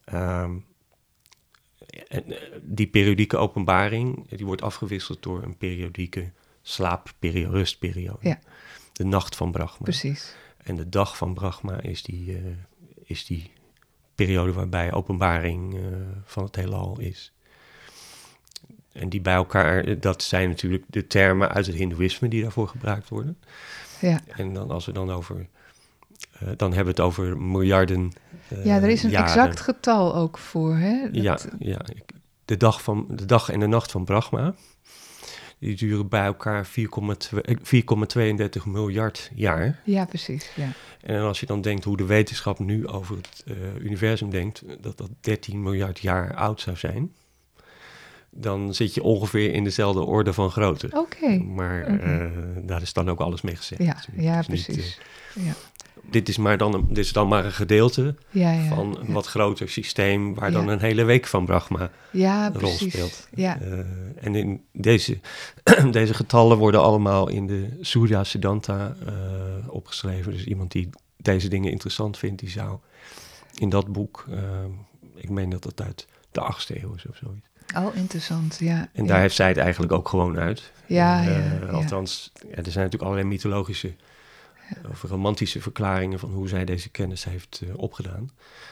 Ehm, 0.03 0.57
en, 2.07 2.31
eh, 2.31 2.59
die 2.61 2.87
periodieke 2.87 3.37
openbaring, 3.37 4.29
die 4.29 4.45
wordt 4.45 4.61
afgewisseld 4.61 5.23
door 5.23 5.43
een 5.43 5.57
periodieke 5.57 6.31
slaapperiode, 6.61 7.57
rustperiode. 7.57 8.27
Ja. 8.27 8.39
De 8.93 9.05
nacht 9.05 9.35
van 9.35 9.51
Brahma. 9.51 9.83
Precies. 9.83 10.35
En 10.57 10.75
de 10.75 10.89
dag 10.89 11.17
van 11.17 11.33
Brahma 11.33 11.81
is 11.81 12.03
die, 12.03 12.41
is 13.03 13.25
die 13.25 13.51
periode 14.15 14.53
waarbij 14.53 14.93
openbaring 14.93 15.79
van 16.25 16.43
het 16.43 16.55
heelal 16.55 16.99
is. 16.99 17.33
En 18.95 19.09
die 19.09 19.21
bij 19.21 19.33
elkaar, 19.33 19.99
dat 19.99 20.23
zijn 20.23 20.49
natuurlijk 20.49 20.83
de 20.87 21.07
termen 21.07 21.49
uit 21.49 21.65
het 21.65 21.75
Hindoeïsme 21.75 22.27
die 22.27 22.41
daarvoor 22.41 22.67
gebruikt 22.67 23.09
worden. 23.09 23.37
Ja. 24.01 24.19
En 24.35 24.53
dan 24.53 24.69
als 24.71 24.85
we 24.85 24.91
dan 24.91 25.11
over, 25.11 25.47
eh, 26.31 26.47
dan 26.57 26.73
hebben 26.73 26.95
we 26.95 27.01
het 27.01 27.09
over 27.09 27.37
miljarden. 27.41 28.11
eh, 28.47 28.65
Ja, 28.65 28.75
er 28.81 28.89
is 28.89 29.03
een 29.03 29.09
jaren. 29.09 29.27
exact 29.27 29.59
getal 29.59 30.15
ook 30.15 30.37
voor. 30.37 30.75
Hè? 30.75 31.11
Dat- 31.11 31.23
Ja, 31.23 31.37
ja. 31.59 31.81
De 32.45 32.57
dag, 32.57 32.81
van, 32.83 33.05
de 33.09 33.25
dag 33.25 33.49
en 33.49 33.59
de 33.59 33.67
nacht 33.67 33.91
van 33.91 34.05
Brahma, 34.05 34.55
die 35.59 35.75
duren 35.75 36.07
bij 36.07 36.25
elkaar 36.25 36.65
4,2 36.65 37.41
eh, 37.41 37.55
4,32 37.61 38.65
miljard 38.65 39.31
jaar. 39.35 39.81
ja, 39.85 40.05
precies. 40.05 40.51
Ja. 40.55 40.67
En 41.01 41.21
als 41.21 41.39
je 41.39 41.45
dan 41.45 41.61
denkt 41.61 41.83
hoe 41.83 41.97
de 41.97 42.05
wetenschap 42.05 42.59
nu 42.59 42.87
over 42.87 43.15
het 43.15 43.43
universum 43.81 44.29
denkt, 44.29 44.63
dat 44.81 44.97
dat 44.97 45.09
13 45.21 45.63
miljard 45.63 45.99
jaar 45.99 46.35
oud 46.35 46.61
zou 46.61 46.77
zijn, 46.77 47.11
dan 48.37 48.73
zit 48.73 48.93
je 48.93 49.03
ongeveer 49.03 49.53
in 49.53 49.63
dezelfde 49.63 50.01
orde 50.01 50.33
van 50.33 50.51
grootte. 50.51 50.87
Oké. 50.91 51.37
Maar 51.37 51.81
oké. 51.81 51.97
eh, 51.97 52.65
daar 52.67 52.81
is 52.81 52.93
dan 52.93 53.09
ook 53.09 53.19
alles 53.19 53.41
mee 53.41 53.55
gezegd. 53.55 53.81
Ja, 53.83 53.97
ja, 54.15 54.37
niet, 54.37 54.47
precies. 54.47 54.99
eh, 55.35 55.45
ja. 55.45 55.53
dit, 56.09 56.29
is 56.29 56.37
maar 56.37 56.57
dan 56.57 56.73
een, 56.73 56.85
dit 56.87 56.97
is 56.97 57.13
dan 57.13 57.27
maar 57.27 57.45
een 57.45 57.51
gedeelte 57.51 58.15
Ja, 58.29 58.51
ja. 58.51 58.67
van 58.75 58.97
een 58.97 59.07
ja. 59.07 59.13
wat 59.13 59.25
groter 59.25 59.69
systeem 59.69 60.33
waar 60.33 60.51
dan 60.51 60.67
een 60.67 60.79
hele 60.79 61.03
week 61.03 61.25
van 61.27 61.45
Brahma 61.45 61.91
ja, 62.11 62.45
een 62.45 62.51
rol 62.53 62.59
precies. 62.61 62.93
speelt. 62.93 63.27
Ja, 63.35 63.59
Eh, 63.61 63.79
en 64.25 64.35
in 64.35 64.63
deze, 64.71 65.19
deze 65.91 66.13
getallen 66.13 66.57
worden 66.57 66.81
allemaal 66.81 67.29
in 67.29 67.47
de 67.47 67.77
Surya 67.81 68.23
Siddhanta 68.23 68.95
opgeschreven. 69.67 70.31
Dus 70.31 70.45
iemand 70.45 70.71
die 70.71 70.89
deze 71.17 71.47
dingen 71.47 71.71
interessant 71.71 72.17
vindt, 72.17 72.39
die 72.39 72.49
zou 72.49 72.77
in 73.53 73.69
dat 73.69 73.91
boek, 73.91 74.25
ik 75.15 75.29
meen 75.29 75.49
dat 75.49 75.63
dat 75.63 75.81
uit 75.81 76.07
de 76.31 76.41
achtste 76.41 76.81
eeuw 76.83 76.93
is 76.95 77.05
of 77.09 77.15
zoiets. 77.15 77.47
Oh, 77.77 77.95
interessant. 77.95 78.57
Ja, 78.59 78.89
En 78.93 79.03
ja. 79.03 79.09
daar 79.09 79.19
heeft 79.21 79.35
zij 79.35 79.47
het 79.47 79.57
eigenlijk 79.57 79.91
ook 79.91 80.07
gewoon 80.09 80.37
uit. 80.37 80.71
Ja, 80.87 81.25
Eh, 81.25 81.59
ja. 81.61 81.67
Althans, 81.67 82.31
er 82.41 82.47
zijn 82.53 82.63
natuurlijk 82.63 83.01
allerlei 83.03 83.27
mythologische 83.27 83.93
of 84.89 85.01
romantische 85.03 85.61
verklaringen 85.61 86.19
van 86.19 86.29
hoe 86.31 86.47
zij 86.47 86.65
deze 86.65 86.89
kennis 86.89 87.23
heeft 87.23 87.61
eh, 87.63 87.77
opgedaan. 87.77 88.29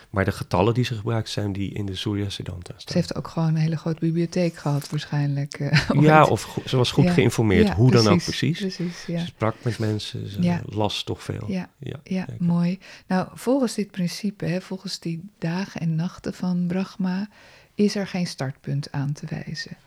Maar 0.10 0.26
de 0.26 0.32
getallen 0.32 0.74
die 0.74 0.84
ze 0.84 0.96
gebruikt 0.96 1.30
zijn 1.30 1.54
die 1.54 1.74
in 1.74 1.86
de 1.86 1.96
Surya 1.96 2.30
Siddhanta 2.30 2.74
Ze 2.76 2.80
staan. 2.82 2.96
heeft 2.96 3.16
ook 3.16 3.28
gewoon 3.28 3.48
een 3.48 3.56
hele 3.56 3.78
grote 3.78 4.00
bibliotheek 4.00 4.56
gehad, 4.56 4.90
waarschijnlijk. 4.90 5.54
eh, 5.54 5.90
Ja, 6.02 6.24
of 6.26 6.58
ze 6.66 6.78
was 6.78 6.92
goed 6.92 7.04
Ja. 7.04 7.12
geïnformeerd, 7.14 7.68
Ja, 7.68 7.76
hoe 7.76 7.92
dan 7.92 8.08
ook 8.08 8.24
precies. 8.24 8.60
Precies, 8.60 9.06
ja. 9.06 9.20
Ze 9.20 9.26
sprak 9.26 9.56
met 9.62 9.80
mensen, 9.80 10.30
ze 10.30 10.42
Ja. 10.42 10.62
las 10.66 11.04
toch 11.04 11.24
veel. 11.24 11.44
Ja, 11.48 11.70
ja. 12.04 12.26
Mooi. 12.40 12.80
Nou, 13.08 13.28
volgens 13.34 13.74
dit 13.74 13.92
principe, 13.92 14.46
hè, 14.46 14.62
volgens 14.62 15.00
die 15.00 15.30
dagen 15.40 15.82
en 15.82 15.96
nachten 15.96 16.34
van 16.34 16.66
Brahma, 16.68 17.30
is 17.76 17.96
er 17.96 18.08
geen 18.08 18.28
startpunt 18.28 18.92
aan 18.92 19.14
te 19.14 19.26
wijzen. 19.30 19.78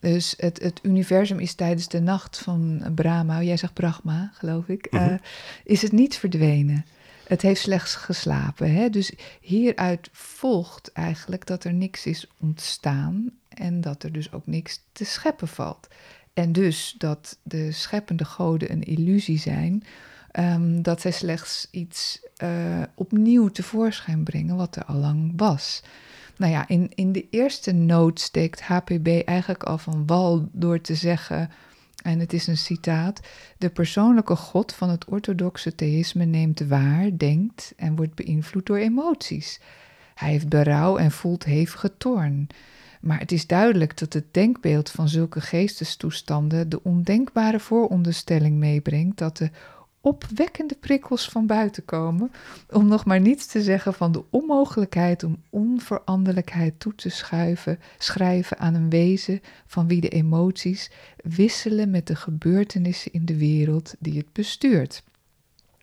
Dus 0.00 0.34
het, 0.36 0.62
het 0.62 0.80
universum 0.82 1.38
is 1.38 1.54
tijdens 1.54 1.88
de 1.88 2.00
nacht 2.00 2.38
van 2.38 2.82
Brahma, 2.94 3.42
jij 3.42 3.56
zegt 3.56 3.72
Brahma, 3.72 4.30
geloof 4.34 4.68
ik, 4.68 4.86
eh, 4.86 5.00
Mhm. 5.00 5.16
is 5.64 5.82
het 5.82 5.92
niet 5.92 6.16
verdwenen. 6.16 6.84
Het 7.28 7.42
heeft 7.42 7.60
slechts 7.60 7.94
geslapen. 7.94 8.74
Hè? 8.74 8.90
Dus 8.90 9.12
hieruit 9.40 10.08
volgt 10.12 10.92
eigenlijk 10.92 11.46
dat 11.46 11.64
er 11.64 11.72
niks 11.72 12.06
is 12.06 12.26
ontstaan 12.40 13.30
en 13.48 13.80
dat 13.80 14.02
er 14.02 14.12
dus 14.12 14.32
ook 14.32 14.46
niks 14.46 14.80
te 14.92 15.04
scheppen 15.04 15.48
valt. 15.48 15.88
En 16.34 16.52
dus 16.52 16.94
dat 16.98 17.38
de 17.42 17.72
scheppende 17.72 18.24
goden 18.24 18.72
een 18.72 18.82
illusie 18.82 19.38
zijn, 19.38 19.84
ehm, 20.30 20.82
dat 20.82 21.00
zij 21.00 21.10
slechts 21.10 21.68
iets 21.70 22.20
uh, 22.42 22.82
opnieuw 22.94 23.48
tevoorschijn 23.48 24.24
brengen 24.24 24.56
wat 24.56 24.76
er 24.76 24.84
al 24.84 24.96
lang 24.96 25.32
was. 25.36 25.82
Nou 26.36 26.52
ja, 26.52 26.68
in, 26.68 26.90
in 26.94 27.12
de 27.12 27.26
eerste 27.30 27.72
noot 27.72 28.20
steekt 28.20 28.62
HPB 28.62 29.22
eigenlijk 29.24 29.62
al 29.62 29.78
van 29.78 30.06
wal 30.06 30.48
door 30.52 30.80
te 30.80 30.94
zeggen, 30.94 31.50
en 32.02 32.18
het 32.18 32.32
is 32.32 32.46
een 32.46 32.56
citaat: 32.56 33.20
De 33.58 33.70
persoonlijke 33.70 34.36
God 34.36 34.72
van 34.72 34.90
het 34.90 35.04
orthodoxe 35.04 35.74
theïsme 35.74 36.24
neemt 36.24 36.60
waar, 36.60 37.16
denkt 37.16 37.72
en 37.76 37.96
wordt 37.96 38.14
beïnvloed 38.14 38.66
door 38.66 38.76
emoties. 38.76 39.60
Hij 40.14 40.30
heeft 40.30 40.48
berouw 40.48 40.96
en 40.96 41.10
voelt 41.10 41.44
hevige 41.44 41.96
toorn. 41.96 42.46
Maar 43.00 43.18
het 43.18 43.32
is 43.32 43.46
duidelijk 43.46 43.98
dat 43.98 44.12
het 44.12 44.34
denkbeeld 44.34 44.90
van 44.90 45.08
zulke 45.08 45.40
geestestoestanden 45.40 46.68
de 46.68 46.82
ondenkbare 46.82 47.60
vooronderstelling 47.60 48.56
meebrengt 48.56 49.18
dat 49.18 49.36
de 49.36 49.50
opwekkende 50.06 50.74
prikkels 50.74 51.28
van 51.28 51.46
buiten 51.46 51.84
komen, 51.84 52.32
om 52.70 52.88
nog 52.88 53.04
maar 53.04 53.20
niets 53.20 53.46
te 53.46 53.62
zeggen 53.62 53.94
van 53.94 54.12
de 54.12 54.24
onmogelijkheid 54.30 55.24
om 55.24 55.42
onveranderlijkheid 55.50 56.80
toe 56.80 56.94
te 56.94 57.08
schuiven, 57.08 57.78
schrijven 57.98 58.58
aan 58.58 58.74
een 58.74 58.90
wezen 58.90 59.40
van 59.66 59.86
wie 59.86 60.00
de 60.00 60.08
emoties 60.08 60.90
wisselen 61.16 61.90
met 61.90 62.06
de 62.06 62.16
gebeurtenissen 62.16 63.12
in 63.12 63.24
de 63.24 63.36
wereld 63.36 63.94
die 63.98 64.18
het 64.18 64.32
bestuurt. 64.32 65.02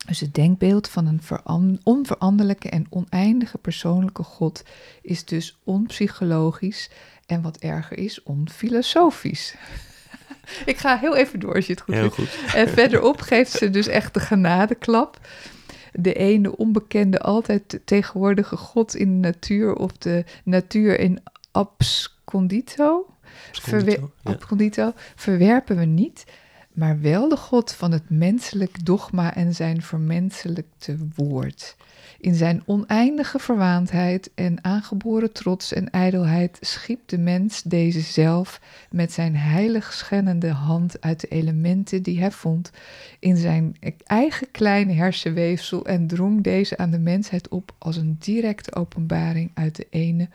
Dus 0.06 0.20
het 0.20 0.34
denkbeeld 0.34 0.88
van 0.88 1.20
een 1.44 1.80
onveranderlijke 1.82 2.68
en 2.68 2.86
oneindige 2.90 3.58
persoonlijke 3.58 4.22
God 4.22 4.62
is 5.02 5.24
dus 5.24 5.58
onpsychologisch 5.64 6.90
en 7.26 7.42
wat 7.42 7.56
erger 7.56 7.98
is, 7.98 8.22
onfilosofisch. 8.22 9.56
Ik 10.64 10.76
ga 10.76 10.98
heel 10.98 11.16
even 11.16 11.40
door 11.40 11.54
als 11.54 11.66
je 11.66 11.72
het 11.72 11.80
goed 11.80 11.94
Heel 11.94 12.10
vindt. 12.10 12.34
goed. 12.34 12.54
En 12.54 12.68
verderop 12.68 13.20
geeft 13.20 13.50
ze 13.52 13.70
dus 13.70 13.86
echt 13.86 14.14
de 14.14 14.20
genadeklap. 14.20 15.20
De 15.92 16.12
ene 16.14 16.56
onbekende, 16.56 17.20
altijd 17.20 17.80
tegenwoordige 17.84 18.56
God 18.56 18.94
in 18.94 19.20
de 19.22 19.28
natuur 19.28 19.74
of 19.74 19.92
de 19.92 20.24
natuur 20.44 20.98
in 21.00 21.20
abscondito, 21.52 23.06
verwe- 23.52 23.90
Abscondito, 23.90 24.10
ja. 24.22 24.32
abscondito 24.32 24.92
verwerpen 25.14 25.76
we 25.76 25.84
niet, 25.84 26.24
maar 26.72 27.00
wel 27.00 27.28
de 27.28 27.36
God 27.36 27.72
van 27.72 27.92
het 27.92 28.10
menselijk 28.10 28.84
dogma 28.84 29.34
en 29.34 29.54
zijn 29.54 29.82
vermenselijkte 29.82 30.96
woord. 31.14 31.76
In 32.24 32.34
zijn 32.34 32.62
oneindige 32.66 33.38
verwaandheid 33.38 34.30
en 34.34 34.64
aangeboren 34.64 35.32
trots 35.32 35.72
en 35.72 35.90
ijdelheid 35.90 36.58
schiep 36.60 37.00
de 37.08 37.18
mens 37.18 37.62
deze 37.62 38.00
zelf 38.00 38.60
met 38.90 39.12
zijn 39.12 39.36
heilig 39.36 39.92
schennende 39.92 40.50
hand 40.50 41.00
uit 41.00 41.20
de 41.20 41.28
elementen 41.28 42.02
die 42.02 42.20
hij 42.20 42.30
vond 42.30 42.70
in 43.18 43.36
zijn 43.36 43.76
eigen 44.04 44.50
kleine 44.50 44.92
hersenweefsel 44.92 45.86
en 45.86 46.06
drong 46.06 46.42
deze 46.42 46.76
aan 46.76 46.90
de 46.90 46.98
mensheid 46.98 47.48
op 47.48 47.74
als 47.78 47.96
een 47.96 48.16
directe 48.18 48.74
openbaring 48.74 49.50
uit 49.54 49.76
de 49.76 49.86
ene 49.90 50.28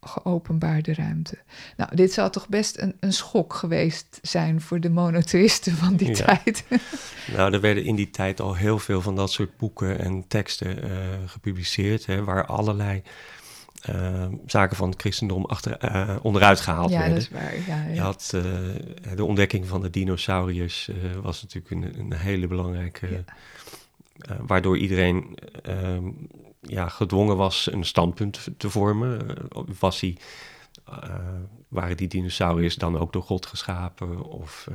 ongeopenbaarde 0.00 0.94
ruimte. 0.94 1.38
Nou, 1.76 1.96
dit 1.96 2.12
zou 2.12 2.30
toch 2.30 2.48
best 2.48 2.78
een, 2.78 2.96
een 3.00 3.12
schok 3.12 3.54
geweest 3.54 4.18
zijn 4.22 4.60
voor 4.60 4.80
de 4.80 4.90
monotheïsten 4.90 5.72
van 5.72 5.96
die 5.96 6.08
Ja. 6.08 6.14
tijd. 6.14 6.64
Nou, 7.36 7.52
er 7.52 7.60
werden 7.60 7.84
in 7.84 7.94
die 7.94 8.10
tijd 8.10 8.40
al 8.40 8.54
heel 8.54 8.78
veel 8.78 9.00
van 9.00 9.16
dat 9.16 9.32
soort 9.32 9.56
boeken 9.56 9.98
en 9.98 10.24
teksten 10.28 10.82
eh, 10.82 10.90
gepubliceerd, 11.26 12.06
hè, 12.06 12.24
waar 12.24 12.46
allerlei 12.46 13.02
eh, 13.82 14.26
zaken 14.46 14.76
van 14.76 14.90
het 14.90 15.00
christendom 15.00 15.44
achter, 15.44 15.76
eh, 15.76 16.16
onderuit 16.22 16.60
gehaald 16.60 16.90
ja, 16.90 16.98
werden. 16.98 17.14
dat 17.14 17.22
is 17.22 17.30
waar. 17.30 17.54
Ja, 17.66 17.84
ja. 17.88 17.94
Je 17.94 18.00
had 18.00 18.30
de 19.14 19.24
ontdekking 19.24 19.66
van 19.66 19.80
de 19.80 19.90
dinosauriërs 19.90 20.90
was 21.22 21.42
natuurlijk 21.42 21.70
een, 21.70 21.98
een 21.98 22.12
hele 22.12 22.46
belangrijke, 22.46 23.24
Eh, 24.18 24.36
waardoor 24.46 24.78
iedereen 24.78 25.38
ehm, 25.62 26.10
ja, 26.60 26.88
gedwongen 26.88 27.36
was 27.36 27.72
een 27.72 27.84
standpunt 27.84 28.48
te 28.56 28.70
vormen. 28.70 29.38
Eh, 29.38 29.62
was 29.78 30.00
hij, 30.00 30.16
eh, 30.84 31.14
waren 31.68 31.96
die 31.96 32.08
dinosauriërs 32.08 32.76
dan 32.76 32.98
ook 32.98 33.12
door 33.12 33.22
God 33.22 33.46
geschapen 33.46 34.22
of 34.22 34.68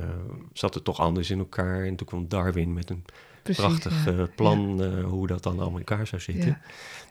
zat 0.52 0.74
het 0.74 0.84
toch 0.84 1.00
anders 1.00 1.30
in 1.30 1.38
elkaar? 1.38 1.84
En 1.84 1.96
toen 1.96 2.06
kwam 2.06 2.28
Darwin 2.28 2.72
met 2.72 2.90
een 2.90 3.04
Precies, 3.42 3.64
prachtig 3.64 4.04
ja. 4.04 4.26
plan 4.36 4.84
hoe 5.02 5.26
dat 5.26 5.42
dan 5.42 5.52
allemaal 5.52 5.80
in 5.80 5.86
elkaar 5.86 6.06
zou 6.06 6.22
zitten. 6.22 6.48
Ja. 6.48 6.60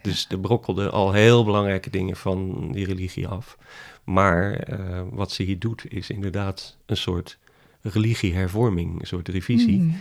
Dus 0.01 0.27
er 0.29 0.39
brokkelden 0.39 0.91
al 0.91 1.11
heel 1.11 1.43
belangrijke 1.43 1.89
dingen 1.89 2.15
van 2.15 2.71
die 2.71 2.85
religie 2.85 3.27
af. 3.27 3.57
Maar 4.03 4.67
wat 5.11 5.31
ze 5.31 5.43
hier 5.43 5.59
doet 5.59 5.91
is 5.91 6.09
inderdaad 6.09 6.77
een 6.85 6.97
soort 6.97 7.37
religiehervorming, 7.81 8.99
een 8.99 9.07
soort 9.07 9.27
revisie. 9.27 9.79
Mhm. 9.79 9.95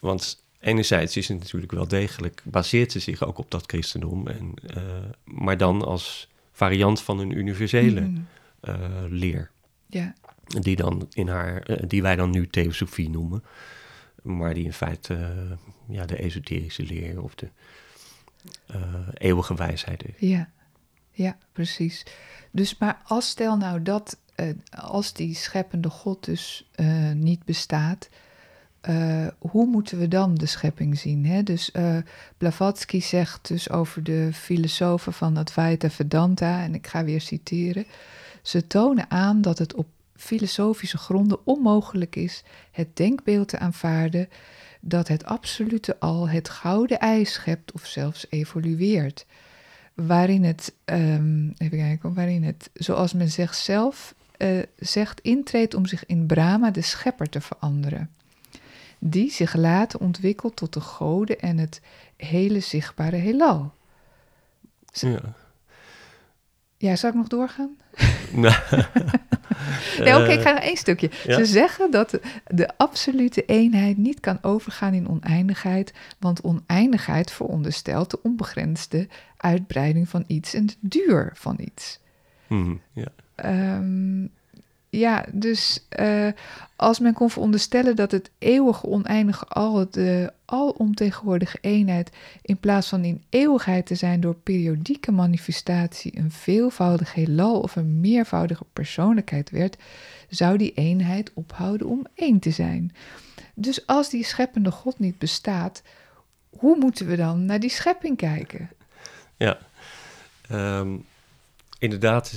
Want 0.00 0.42
enerzijds 0.62 1.16
is 1.16 1.28
het 1.28 1.38
natuurlijk 1.38 1.72
wel 1.72 1.88
degelijk, 1.88 2.42
baseert 2.44 2.92
ze 2.92 2.98
zich 2.98 3.24
ook 3.24 3.38
op 3.38 3.50
dat 3.50 3.64
christendom, 3.66 4.28
en, 4.28 4.54
eh, 4.66 4.82
maar 5.24 5.56
dan 5.56 5.84
als 5.84 6.28
variant 6.52 7.00
van 7.02 7.18
een 7.18 7.30
universele 7.38 8.00
Mhm. 8.00 8.20
eh, 8.60 8.74
leer. 9.08 9.50
Ja, 9.86 10.14
Die, 10.60 10.76
dan 10.76 11.06
in 11.12 11.28
haar, 11.28 11.62
eh, 11.62 11.82
die 11.88 12.02
wij 12.02 12.16
dan 12.16 12.30
nu 12.30 12.46
theosofie 12.46 13.10
noemen. 13.10 13.44
Maar 14.22 14.54
die 14.54 14.64
in 14.64 14.72
feite 14.72 15.18
ja, 15.88 16.06
de 16.06 16.16
esoterische 16.16 16.82
leer 16.82 17.22
of 17.22 17.34
de 17.34 17.48
eeuwige 19.14 19.54
wijsheid 19.54 20.04
is. 20.04 20.14
ja, 20.28 20.50
ja, 21.10 21.36
precies. 21.52 22.02
Dus 22.50 22.78
maar 22.78 23.00
als 23.04 23.28
stel 23.28 23.56
nou 23.56 23.82
dat, 23.82 24.18
als 24.70 25.12
die 25.12 25.34
scheppende 25.34 25.88
God 25.90 26.24
dus 26.24 26.68
niet 27.14 27.44
bestaat, 27.44 28.08
eh, 28.82 29.26
hoe 29.38 29.66
moeten 29.66 29.98
we 29.98 30.08
dan 30.08 30.34
de 30.34 30.46
schepping 30.46 30.98
zien? 30.98 31.26
Hè? 31.26 31.42
Dus 31.42 31.70
eh, 31.70 31.96
Blavatsky 32.38 33.00
zegt 33.00 33.48
dus 33.48 33.70
over 33.70 34.02
de 34.02 34.30
filosofen 34.32 35.12
van 35.12 35.36
Advaita 35.36 35.90
Vedanta, 35.90 36.62
en 36.62 36.74
ik 36.74 36.86
ga 36.86 37.04
weer 37.04 37.20
citeren, 37.20 37.84
ze 38.42 38.66
tonen 38.66 39.10
aan 39.10 39.40
dat 39.40 39.58
het 39.58 39.74
op 39.74 39.86
filosofische 40.16 40.98
gronden 40.98 41.46
onmogelijk 41.46 42.16
is 42.16 42.44
het 42.70 42.96
denkbeeld 42.96 43.48
te 43.48 43.58
aanvaarden 43.58 44.28
dat 44.80 45.08
het 45.08 45.24
absolute 45.24 46.00
al 46.00 46.28
het 46.28 46.48
gouden 46.48 46.98
ei 46.98 47.24
schept 47.24 47.72
of 47.72 47.86
zelfs 47.86 48.26
evolueert. 48.30 49.26
Waarin 49.94 50.44
het, 50.44 50.74
ehm, 50.84 51.48
even 51.56 51.78
kijken, 51.78 52.14
waarin 52.14 52.42
het, 52.42 52.70
zoals 52.74 53.12
men 53.12 53.28
zegt 53.28 53.56
zelf, 53.56 54.14
eh, 54.36 54.58
zegt, 54.76 55.20
intreedt 55.20 55.74
om 55.74 55.86
zich 55.86 56.06
in 56.06 56.26
Brahma 56.26 56.70
de 56.70 56.82
schepper 56.82 57.28
te 57.28 57.40
veranderen. 57.40 58.10
Die 59.04 59.30
zich 59.30 59.54
later 59.54 60.00
ontwikkelt 60.00 60.56
tot 60.56 60.72
de 60.72 60.80
goden 60.80 61.40
en 61.40 61.58
het 61.58 61.80
hele 62.16 62.60
zichtbare 62.60 63.16
heelal. 63.16 63.72
Ja. 64.92 65.20
Ja, 66.76 66.96
zou 66.96 67.12
ik 67.12 67.18
nog 67.18 67.28
doorgaan? 67.28 67.76
Nee, 69.98 70.16
oké, 70.16 70.30
ik 70.30 70.38
eh, 70.38 70.44
ga 70.44 70.52
nog 70.52 70.62
één 70.62 70.76
stukje. 70.76 71.10
ja. 71.24 71.36
Ze 71.36 71.44
zeggen 71.44 71.90
dat 71.90 72.10
de, 72.10 72.20
de 72.46 72.76
absolute 72.76 73.44
eenheid 73.44 73.96
niet 73.96 74.20
kan 74.20 74.38
overgaan 74.42 74.94
in 74.94 75.08
oneindigheid, 75.08 75.92
want 76.18 76.42
oneindigheid 76.42 77.30
veronderstelt 77.30 78.10
de 78.10 78.22
onbegrensde 78.22 79.08
uitbreiding 79.36 80.08
van 80.08 80.24
iets 80.26 80.54
en 80.54 80.66
de 80.66 80.76
duur 80.80 81.30
van 81.34 81.56
iets. 81.60 82.00
mhm, 82.46 82.74
ja. 82.92 83.08
Ehm, 83.34 84.26
ja, 84.92 85.24
dus 85.32 85.86
eh, 85.88 86.28
als 86.76 86.98
men 86.98 87.12
kon 87.12 87.30
veronderstellen 87.30 87.96
dat 87.96 88.10
het 88.10 88.30
eeuwige 88.38 88.86
oneindige 88.86 89.44
al, 89.44 89.90
de 89.90 90.32
alomtegenwoordige 90.44 91.58
eenheid, 91.60 92.10
in 92.42 92.58
plaats 92.58 92.88
van 92.88 93.04
in 93.04 93.22
eeuwigheid 93.28 93.86
te 93.86 93.94
zijn 93.94 94.20
door 94.20 94.34
periodieke 94.34 95.12
manifestatie, 95.12 96.18
een 96.18 96.30
veelvoudig 96.30 97.14
heelal 97.14 97.60
of 97.60 97.76
een 97.76 98.00
meervoudige 98.00 98.64
persoonlijkheid 98.72 99.50
werd, 99.50 99.76
zou 100.28 100.56
die 100.56 100.72
eenheid 100.74 101.30
ophouden 101.34 101.86
om 101.86 102.06
één 102.14 102.38
te 102.38 102.50
zijn. 102.50 102.94
Dus 103.54 103.86
als 103.86 104.10
die 104.10 104.24
scheppende 104.24 104.70
God 104.70 104.98
niet 104.98 105.18
bestaat, 105.18 105.82
hoe 106.50 106.76
moeten 106.78 107.06
we 107.06 107.16
dan 107.16 107.44
naar 107.44 107.60
die 107.60 107.70
schepping 107.70 108.16
kijken? 108.16 108.70
Ja, 109.36 109.58
Ehm, 110.52 110.96
inderdaad, 111.78 112.32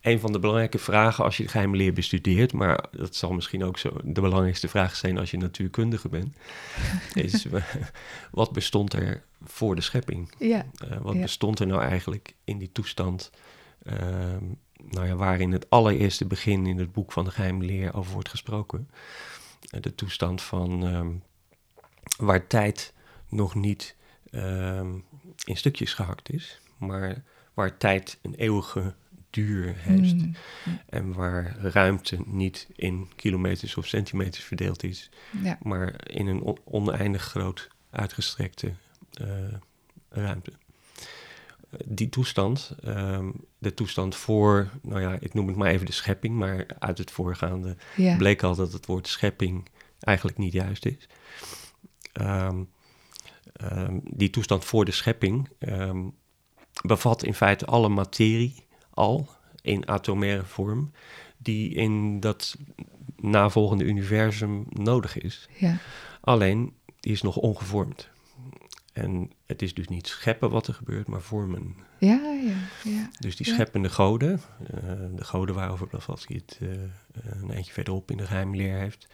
een 0.00 0.20
van 0.20 0.32
de 0.32 0.38
belangrijke 0.38 0.78
vragen 0.78 1.24
als 1.24 1.36
je 1.36 1.42
de 1.42 1.48
geheime 1.48 1.76
leer 1.76 1.92
bestudeert, 1.92 2.52
maar 2.52 2.84
dat 2.90 3.14
zal 3.16 3.32
misschien 3.32 3.64
ook 3.64 3.78
zo 3.78 3.96
de 4.04 4.20
belangrijkste 4.20 4.68
vraag 4.68 4.96
zijn 4.96 5.18
als 5.18 5.30
je 5.30 5.36
natuurkundige 5.36 6.08
bent, 6.08 6.36
is 7.14 7.44
eh, 7.46 7.64
wat 8.30 8.52
bestond 8.52 8.92
er 8.92 9.22
voor 9.44 9.74
de 9.74 9.80
schepping? 9.80 10.34
Ja, 10.38 10.66
Eh, 10.88 10.98
wat 11.00 11.14
Ja. 11.14 11.20
bestond 11.20 11.58
er 11.58 11.66
nou 11.66 11.82
eigenlijk 11.82 12.34
in 12.44 12.58
die 12.58 12.72
toestand, 12.72 13.30
ehm, 13.82 14.44
nou 14.90 15.06
ja, 15.06 15.14
waar 15.14 15.40
in 15.40 15.52
het 15.52 15.70
allereerste 15.70 16.24
begin 16.26 16.66
in 16.66 16.78
het 16.78 16.92
boek 16.92 17.12
van 17.12 17.24
de 17.24 17.30
geheime 17.30 17.64
leer 17.64 17.94
over 17.94 18.12
wordt 18.12 18.28
gesproken? 18.28 18.90
Eh, 19.70 19.80
de 19.80 19.94
toestand 19.94 20.42
van 20.42 20.86
ehm, 20.86 21.10
waar 22.26 22.46
tijd 22.46 22.92
nog 23.28 23.54
niet 23.54 23.96
ehm, 24.30 24.92
in 25.44 25.56
stukjes 25.56 25.94
gehakt 25.94 26.32
is, 26.32 26.60
maar 26.78 27.22
waar 27.54 27.76
tijd 27.76 28.18
een 28.22 28.34
eeuwige 28.34 28.94
duur 29.30 29.74
heeft. 29.76 30.14
Mm. 30.14 30.34
En 30.88 31.12
waar 31.12 31.56
ruimte 31.60 32.18
niet 32.26 32.68
in 32.76 33.08
kilometers 33.16 33.76
of 33.76 33.86
centimeters 33.86 34.44
verdeeld 34.44 34.82
is, 34.82 35.10
Ja, 35.42 35.58
maar 35.62 36.08
in 36.10 36.26
een 36.26 36.40
on- 36.40 36.58
oneindig 36.64 37.22
groot 37.22 37.68
uitgestrekte 37.90 38.72
eh, 39.12 39.26
ruimte. 40.08 40.52
Eh, 41.70 41.78
Die 41.84 42.08
toestand, 42.08 42.74
ehm, 42.82 43.30
de 43.58 43.74
toestand 43.74 44.16
voor, 44.16 44.70
nou 44.82 45.00
ja, 45.00 45.16
ik 45.20 45.34
noem 45.34 45.46
het 45.46 45.56
maar 45.56 45.70
even 45.70 45.86
de 45.86 45.92
schepping, 45.92 46.34
maar 46.36 46.66
uit 46.78 46.98
het 46.98 47.10
voorgaande 47.10 47.76
ja. 47.96 48.16
bleek 48.16 48.42
al 48.42 48.54
dat 48.54 48.72
het 48.72 48.86
woord 48.86 49.08
schepping 49.08 49.68
eigenlijk 50.00 50.38
niet 50.38 50.52
juist 50.52 50.86
is. 50.86 51.08
Ehm, 52.12 52.62
ehm, 53.52 53.98
die 54.04 54.30
toestand 54.30 54.64
voor 54.64 54.84
de 54.84 54.90
schepping 54.92 55.48
bevat 56.82 57.24
in 57.24 57.34
feite 57.34 57.64
alle 57.66 57.88
materie 57.88 58.66
al 58.90 59.28
in 59.62 59.88
atomaire 59.88 60.44
vorm 60.44 60.92
die 61.38 61.74
in 61.74 62.20
dat 62.20 62.56
navolgende 63.16 63.84
universum 63.84 64.66
nodig 64.68 65.18
is. 65.18 65.48
ja. 65.58 65.76
Alleen 66.20 66.72
die 67.00 67.12
is 67.12 67.22
nog 67.22 67.36
ongevormd. 67.36 68.08
En 68.92 69.30
het 69.46 69.62
is 69.62 69.74
dus 69.74 69.88
niet 69.88 70.06
scheppen 70.06 70.50
wat 70.50 70.66
er 70.66 70.74
gebeurt, 70.74 71.06
maar 71.06 71.20
vormen. 71.20 71.74
Ja, 71.98 72.20
ja, 72.44 72.56
ja. 72.84 73.10
Dus 73.18 73.36
die 73.36 73.46
Ja. 73.48 73.54
scheppende 73.54 73.90
goden, 73.90 74.40
eh, 74.66 74.82
de 75.14 75.24
goden 75.24 75.54
waarover 75.54 75.86
Blavatsky 75.86 76.34
het 76.34 76.58
eh, 76.62 76.68
een 77.42 77.50
eindje 77.50 77.72
verderop 77.72 78.10
in 78.10 78.16
de 78.16 78.26
geheimleer 78.26 78.78
heeft, 78.78 79.06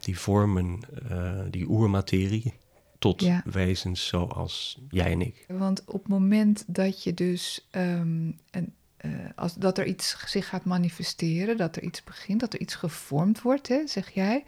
die 0.00 0.18
vormen 0.18 0.80
eh, 1.08 1.40
die 1.50 1.68
oermaterie 1.68 2.54
tot 2.98 3.20
Ja. 3.22 3.42
wezens 3.44 4.06
zoals 4.06 4.78
jij 4.90 5.12
en 5.12 5.20
ik. 5.20 5.44
Want 5.48 5.84
op 5.86 5.98
het 6.02 6.08
moment 6.08 6.64
dat 6.66 7.02
je 7.02 7.14
dus 7.14 7.66
ehm, 7.70 8.30
een, 8.50 8.74
eh, 8.98 9.10
als, 9.34 9.54
dat 9.54 9.78
er 9.78 9.86
iets 9.86 10.16
zich 10.26 10.48
gaat 10.48 10.64
manifesteren, 10.64 11.56
dat 11.56 11.76
er 11.76 11.82
iets 11.82 12.04
begint, 12.04 12.40
dat 12.40 12.52
er 12.52 12.60
iets 12.60 12.74
gevormd 12.74 13.42
wordt, 13.42 13.68
hè, 13.68 13.86
zeg 13.86 14.10
jij, 14.10 14.44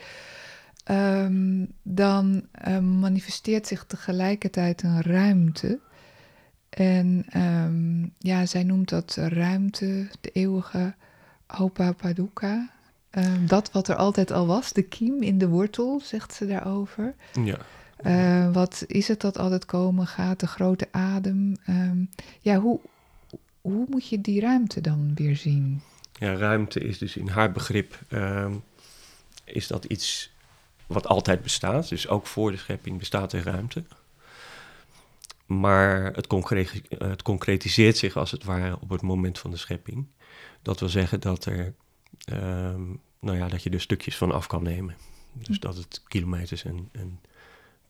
ehm, 0.84 1.64
dan 1.82 2.42
ehm, 2.52 2.98
manifesteert 2.98 3.66
zich 3.66 3.84
tegelijkertijd 3.84 4.82
een 4.82 5.02
ruimte. 5.02 5.78
En 6.70 7.24
ehm, 7.28 8.02
ja, 8.18 8.46
zij 8.46 8.62
noemt 8.62 8.88
dat 8.88 9.14
ruimte, 9.14 10.08
de 10.20 10.30
eeuwige 10.30 10.94
Opa 11.58 11.92
Paduka. 11.92 12.70
Dat 13.46 13.72
wat 13.72 13.88
er 13.88 13.96
altijd 13.96 14.30
al 14.30 14.46
was, 14.46 14.72
de 14.72 14.82
kiem 14.82 15.22
in 15.22 15.38
de 15.38 15.48
wortel, 15.48 16.00
zegt 16.04 16.32
ze 16.34 16.46
daarover. 16.46 17.14
Ja, 17.44 17.58
Eh, 17.96 18.52
wat 18.52 18.84
is 18.86 19.08
het 19.08 19.20
dat 19.20 19.38
altijd 19.38 19.64
komen 19.64 20.06
gaat, 20.06 20.40
de 20.40 20.46
grote 20.46 20.88
adem? 20.90 21.56
Ja, 22.40 22.58
hoe, 22.58 22.80
hoe 23.60 23.86
moet 23.88 24.08
je 24.08 24.20
die 24.20 24.40
ruimte 24.40 24.80
dan 24.80 25.12
weer 25.14 25.36
zien? 25.36 25.82
ja 26.18 26.34
ruimte 26.34 26.80
is 26.80 26.98
dus 26.98 27.16
in 27.16 27.28
haar 27.28 27.52
begrip 27.52 27.98
ehm, 28.08 28.52
is 29.44 29.66
dat 29.66 29.84
iets 29.84 30.30
wat 30.86 31.06
altijd 31.06 31.42
bestaat. 31.42 31.88
Dus 31.88 32.08
ook 32.08 32.26
voor 32.26 32.50
de 32.50 32.56
schepping 32.56 32.98
bestaat 32.98 33.32
er 33.32 33.42
ruimte. 33.42 33.84
Maar 35.46 36.04
het, 36.14 36.26
concre- 36.26 36.66
het 36.88 37.22
concretiseert 37.22 37.96
zich 37.96 38.16
als 38.16 38.30
het 38.30 38.44
ware 38.44 38.78
op 38.80 38.88
het 38.90 39.02
moment 39.02 39.38
van 39.38 39.50
de 39.50 39.56
schepping. 39.56 40.06
Dat 40.62 40.80
wil 40.80 40.88
zeggen 40.88 41.20
dat, 41.20 41.44
er, 41.44 41.74
ehm, 42.24 42.82
nou 43.20 43.36
ja, 43.36 43.48
dat 43.48 43.62
je 43.62 43.70
er 43.70 43.80
stukjes 43.80 44.16
van 44.16 44.32
af 44.32 44.46
kan 44.46 44.62
nemen. 44.62 44.96
Dus 45.32 45.56
Hm. 45.56 45.62
dat 45.62 45.76
het 45.76 46.02
kilometers 46.08 46.64
en, 46.64 46.88
en 46.92 47.20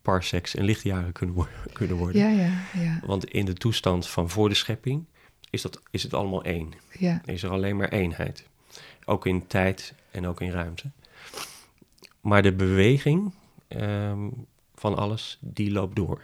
parsecs 0.03 0.55
en 0.55 0.65
lichtjaren 0.65 1.13
kunnen, 1.13 1.47
kunnen 1.73 1.97
worden. 1.97 2.21
Ja, 2.23 2.29
ja, 2.45 2.81
ja, 2.83 3.01
Want 3.07 3.25
in 3.25 3.45
de 3.45 3.53
toestand 3.55 4.09
van 4.09 4.31
voor 4.31 4.49
de 4.49 4.55
schepping 4.55 5.05
is, 5.51 5.63
dat, 5.63 5.81
is 5.91 6.03
het 6.03 6.15
allemaal 6.15 6.45
één. 6.45 6.73
ja, 6.99 7.23
Is 7.25 7.43
er 7.43 7.51
alleen 7.51 7.77
maar 7.77 7.89
eenheid. 7.89 8.49
Ook 9.05 9.27
in 9.27 9.47
tijd 9.47 9.95
en 10.11 10.27
ook 10.27 10.41
in 10.41 10.51
ruimte. 10.51 10.91
Maar 12.21 12.43
de 12.43 12.53
beweging 12.53 13.33
ehm, 13.69 14.29
van 14.75 14.97
alles, 14.97 15.39
die 15.41 15.71
loopt 15.71 15.97
door. 15.97 16.23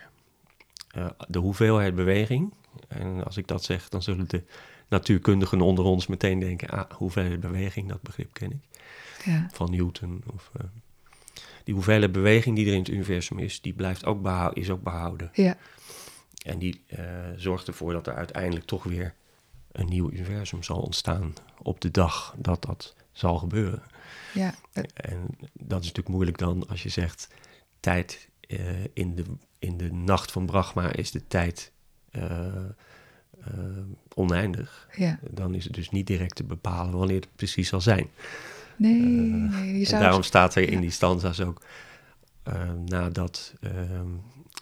Eh, 0.90 1.06
de 1.28 1.38
hoeveelheid 1.38 1.94
beweging, 1.94 2.52
en 2.88 3.24
als 3.24 3.36
ik 3.36 3.48
dat 3.48 3.64
zeg, 3.64 3.88
dan 3.88 4.02
zullen 4.02 4.28
de 4.28 4.42
natuurkundigen 4.88 5.60
onder 5.60 5.84
ons 5.84 6.06
meteen 6.06 6.38
denken, 6.38 6.68
ah, 6.68 6.90
hoeveelheid 6.90 7.40
beweging, 7.40 7.88
dat 7.88 8.02
begrip 8.02 8.32
ken 8.32 8.50
ik, 8.50 8.80
ja, 9.24 9.48
van 9.52 9.70
Newton. 9.70 10.22
Of, 10.34 10.50
eh, 10.58 10.64
die 11.64 11.74
hoeveelheid 11.74 12.12
beweging 12.12 12.56
die 12.56 12.66
er 12.66 12.72
in 12.72 12.78
het 12.78 12.88
universum 12.88 13.38
is, 13.38 13.60
die 13.60 13.72
blijft 13.72 14.04
ook 14.04 14.52
is 14.52 14.70
ook 14.70 14.82
behouden. 14.82 15.30
ja, 15.32 15.56
En 16.46 16.58
die 16.58 16.82
eh, 16.86 17.04
zorgt 17.36 17.66
ervoor 17.68 17.92
dat 17.92 18.06
er 18.06 18.14
uiteindelijk 18.14 18.64
toch 18.66 18.82
weer 18.84 19.14
een 19.72 19.86
nieuw 19.88 20.10
universum 20.10 20.62
zal 20.62 20.80
ontstaan 20.80 21.34
op 21.62 21.80
de 21.80 21.90
dag 21.90 22.34
dat 22.38 22.62
dat 22.62 22.94
zal 23.12 23.38
gebeuren. 23.38 23.82
ja. 24.34 24.54
Het- 24.72 24.92
En 24.92 25.26
dat 25.52 25.80
is 25.80 25.86
natuurlijk 25.86 26.08
moeilijk 26.14 26.38
dan 26.38 26.68
als 26.68 26.82
je 26.82 26.88
zegt 26.88 27.28
tijd 27.80 28.28
eh, 28.40 28.84
in, 28.92 29.14
de, 29.14 29.24
in 29.58 29.76
de 29.76 29.92
nacht 29.92 30.32
van 30.32 30.46
Brahma 30.46 30.92
is 30.92 31.10
de 31.10 31.26
tijd 31.26 31.72
eh, 32.10 32.46
oneindig. 34.14 34.88
ja. 34.96 35.18
Dan 35.30 35.54
is 35.54 35.64
het 35.64 35.74
dus 35.74 35.90
niet 35.90 36.06
direct 36.06 36.34
te 36.34 36.44
bepalen 36.44 36.98
wanneer 36.98 37.20
het 37.20 37.36
precies 37.36 37.68
zal 37.68 37.80
zijn. 37.80 38.08
Nee, 38.76 39.00
nee, 39.00 39.84
zou... 39.84 40.02
daarom 40.02 40.22
staat 40.22 40.54
er 40.54 40.68
in 40.70 40.80
die 40.80 40.90
stanza's 40.90 41.40
ook 41.40 41.62
nadat 42.84 43.52
ehm, 43.60 44.08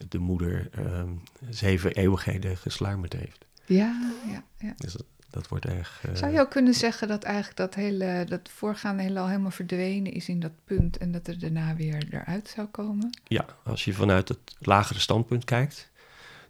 de 0.08 0.18
moeder 0.18 0.68
ehm, 0.72 1.08
zeven 1.50 1.92
eeuwigheden 1.92 2.56
gesluimerd 2.56 3.12
heeft. 3.12 3.44
Ja, 3.66 4.10
ja, 4.30 4.42
ja. 4.58 4.72
Dus 4.76 4.92
dat, 4.92 5.04
dat 5.30 5.48
wordt 5.48 5.64
erg. 5.66 6.00
eh, 6.08 6.14
Zou 6.14 6.32
je 6.32 6.40
ook 6.40 6.50
kunnen 6.50 6.74
zeggen 6.74 7.08
dat 7.08 7.22
eigenlijk 7.22 7.56
dat 7.56 7.74
hele, 7.74 8.24
dat 8.28 8.48
voorgaande 8.54 9.02
heelal 9.02 9.28
helemaal 9.28 9.50
verdwenen 9.50 10.12
is 10.12 10.28
in 10.28 10.40
dat 10.40 10.52
punt 10.64 10.96
en 10.98 11.12
dat 11.12 11.26
er 11.26 11.38
daarna 11.38 11.76
weer 11.76 12.06
eruit 12.10 12.48
zou 12.54 12.66
komen? 12.66 13.18
Ja, 13.24 13.46
als 13.64 13.84
je 13.84 13.92
vanuit 13.92 14.28
het 14.28 14.38
lagere 14.58 14.98
standpunt 14.98 15.44
kijkt, 15.44 15.90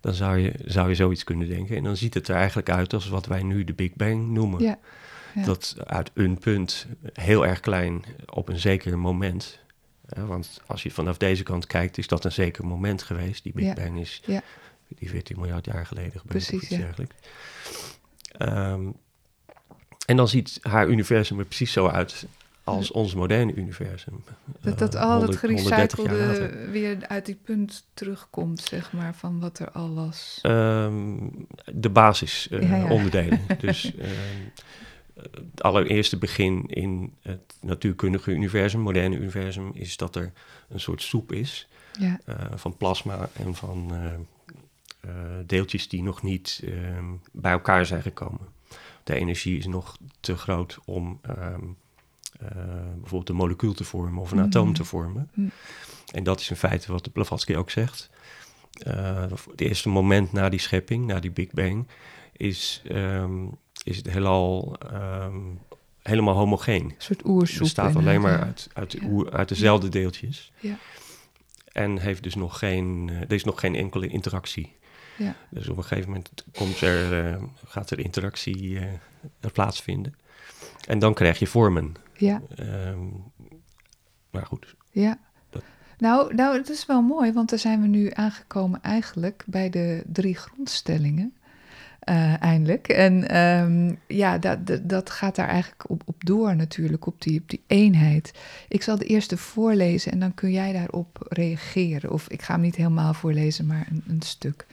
dan 0.01 0.15
zou 0.15 0.39
je, 0.39 0.53
zou 0.65 0.89
je 0.89 0.95
zoiets 0.95 1.25
kunnen 1.25 1.49
denken. 1.49 1.77
En 1.77 1.83
dan 1.83 1.97
ziet 1.97 2.15
het 2.15 2.29
er 2.29 2.37
eigenlijk 2.37 2.71
uit 2.71 2.93
als 2.93 3.09
wat 3.09 3.27
wij 3.27 3.43
nu 3.43 3.65
de 3.65 3.73
Big 3.75 3.93
Bang 3.95 4.29
noemen. 4.29 4.63
Ja, 4.63 4.79
ja. 5.35 5.45
Dat 5.45 5.77
uit 5.87 6.11
een 6.15 6.39
punt, 6.39 6.87
heel 7.13 7.47
erg 7.47 7.61
klein, 7.61 8.05
op 8.27 8.49
een 8.49 8.59
zeker 8.59 8.99
moment. 8.99 9.59
Want 10.09 10.61
als 10.67 10.83
je 10.83 10.90
vanaf 10.90 11.17
deze 11.17 11.43
kant 11.43 11.67
kijkt, 11.67 11.99
is 11.99 12.07
dat 12.07 12.25
een 12.25 12.33
zeker 12.33 12.67
moment 12.67 13.03
geweest. 13.03 13.43
Die 13.43 13.53
Big 13.53 13.64
Ja, 13.64 13.75
Bang 13.75 14.01
is 14.01 14.23
ja. 14.27 14.43
die 14.88 15.09
14 15.09 15.38
miljard 15.40 15.64
jaar 15.64 15.87
geleden 15.87 16.21
gebeurd. 16.21 16.27
Precies, 16.29 16.55
of 16.55 16.62
iets 16.62 16.77
dergelijks. 16.77 17.14
Ehm, 18.38 18.87
en 20.07 20.17
dan 20.17 20.29
ziet 20.29 20.59
haar 20.62 20.88
universum 20.88 21.38
er 21.38 21.45
precies 21.45 21.73
zo 21.73 21.88
uit 21.88 22.27
als 22.64 22.90
ons 22.90 23.14
moderne 23.14 23.55
universum. 23.55 24.25
Dat, 24.61 24.79
dat 24.79 24.95
Eh, 24.95 25.01
al 25.03 25.23
het 25.23 25.40
100 25.40 25.40
130 25.40 25.99
jaar 25.99 26.17
later. 26.17 26.35
gerecyclede 26.35 26.71
weer 26.71 27.07
uit 27.09 27.27
die 27.27 27.38
punt 27.45 27.85
terugkomt, 27.95 28.61
zeg 28.61 28.93
maar, 28.93 29.14
van 29.14 29.40
wat 29.40 29.59
er 29.59 29.71
al 29.71 29.95
was. 29.95 30.38
Ehm, 30.43 31.17
de 31.73 31.90
basisonderdelen. 31.90 32.79
Ja, 32.81 32.87
ja. 32.87 32.93
onderdelen. 32.93 33.40
dus 33.59 33.93
ehm, 33.99 34.11
het 35.14 35.62
allereerste 35.62 36.18
begin 36.18 36.66
in 36.66 37.14
het 37.22 37.57
natuurkundige 37.61 38.31
universum, 38.31 38.81
moderne 38.81 39.16
universum, 39.16 39.70
is 39.74 39.96
dat 39.96 40.16
er 40.16 40.33
een 40.68 40.81
soort 40.81 41.03
soep 41.03 41.33
is 41.33 41.68
Ja, 41.98 42.20
eh, 42.24 42.37
van 42.55 42.77
plasma 42.77 43.29
en 43.33 43.55
van 43.55 43.90
eh, 43.94 44.12
eh, 45.00 45.11
deeltjes 45.46 45.88
die 45.88 46.03
nog 46.03 46.22
niet 46.22 46.62
ehm, 46.64 47.05
bij 47.33 47.53
elkaar 47.53 47.87
zijn 47.87 48.03
gekomen. 48.03 48.48
De 49.05 49.14
energie 49.14 49.59
is 49.59 49.66
nog 49.66 49.96
te 50.20 50.37
groot 50.37 50.79
om 50.85 51.18
ehm, 51.22 51.61
eh, 52.40 52.48
bijvoorbeeld 52.94 53.29
een 53.29 53.35
molecuul 53.37 53.72
te 53.72 53.85
vormen 53.85 54.22
of 54.22 54.31
een 54.31 54.37
Mhm. 54.37 54.46
atoom 54.46 54.72
te 54.74 54.85
vormen. 54.85 55.31
Mhm. 55.35 55.48
En 56.12 56.24
dat 56.24 56.40
is 56.40 56.50
in 56.50 56.57
feite 56.57 56.92
wat 56.92 57.05
de 57.05 57.11
Blavatsky 57.11 57.55
ook 57.55 57.70
zegt. 57.70 58.11
Het 59.50 59.61
eerste 59.61 59.88
moment 59.88 60.33
na 60.33 60.48
die 60.48 60.59
schepping, 60.61 61.07
na 61.07 61.20
die 61.20 61.31
Big 61.31 61.50
Bang, 61.50 61.87
is, 62.37 62.83
ehm, 62.88 63.44
is 63.85 63.97
het 63.97 64.11
heelal 64.11 64.77
ehm, 64.92 65.40
helemaal 66.03 66.35
homogeen. 66.35 66.85
een 66.85 66.94
soort 66.99 67.18
Het 67.18 67.27
oersoep. 67.29 67.59
bestaat 67.59 67.97
alleen 67.97 68.20
maar 68.20 68.33
inderdaad, 68.33 68.68
uit, 68.73 68.75
uit, 68.75 68.90
de 68.90 68.99
Ja. 69.01 69.07
oer- 69.12 69.33
uit 69.33 69.49
dezelfde 69.49 69.88
deeltjes. 69.88 70.53
Ja. 70.61 70.77
En 71.73 71.99
heeft 71.99 72.23
dus 72.23 72.35
nog 72.35 72.59
geen, 72.59 73.09
eh, 73.11 73.20
er 73.20 73.33
is 73.33 73.44
nog 73.44 73.61
geen 73.61 73.75
enkele 73.75 74.07
interactie. 74.07 74.77
Ja. 75.18 75.37
Dus 75.51 75.68
op 75.68 75.77
een 75.77 75.85
gegeven 75.85 76.11
moment 76.11 76.44
komt 76.59 76.81
er, 76.81 77.27
eh, 77.33 77.42
gaat 77.66 77.90
er 77.90 77.99
interactie 77.99 78.79
eh, 78.79 78.87
plaatsvinden. 79.53 80.14
En 80.87 80.99
dan 80.99 81.14
krijg 81.14 81.38
je 81.38 81.47
vormen. 81.47 81.94
Ja, 82.16 82.42
Ehm, 82.57 82.99
maar 84.31 84.47
goed, 84.47 84.75
ja. 84.90 85.18
Dat- 85.51 85.62
Nou, 85.99 86.35
nou, 86.35 86.57
het 86.57 86.68
is 86.68 86.87
wel 86.87 87.03
mooi, 87.03 87.33
want 87.33 87.51
daar 87.51 87.59
zijn 87.59 87.81
we 87.81 87.87
nu 87.87 88.11
aangekomen 88.12 88.83
eigenlijk 88.83 89.42
bij 89.47 89.70
de 89.70 90.03
drie 90.07 90.35
grondstellingen. 90.37 91.35
Eh, 92.05 92.43
eindelijk. 92.43 92.88
En 92.88 93.29
ehm, 93.29 93.95
ja, 94.07 94.38
dat, 94.38 94.67
dat, 94.67 94.88
dat 94.88 95.11
gaat 95.11 95.37
daar 95.37 95.49
eigenlijk 95.49 95.90
op, 95.90 96.03
op 96.05 96.25
door 96.25 96.57
natuurlijk, 96.57 97.07
op 97.07 97.23
die, 97.23 97.40
op 97.40 97.49
die 97.49 97.62
eenheid. 97.67 98.33
Ik 98.69 98.83
zal 98.83 98.99
de 98.99 99.07
eerste 99.07 99.37
voorlezen 99.37 100.12
en 100.12 100.19
dan 100.19 100.35
kun 100.35 100.51
jij 100.51 100.73
daarop 100.73 101.27
reageren. 101.29 102.12
Of 102.12 102.29
ik 102.29 102.43
ga 102.43 102.53
hem 102.53 102.62
niet 102.62 102.77
helemaal 102.77 103.14
voorlezen, 103.14 103.67
maar 103.67 103.87
een, 103.90 104.03
een 104.07 104.23
stuk. 104.23 104.67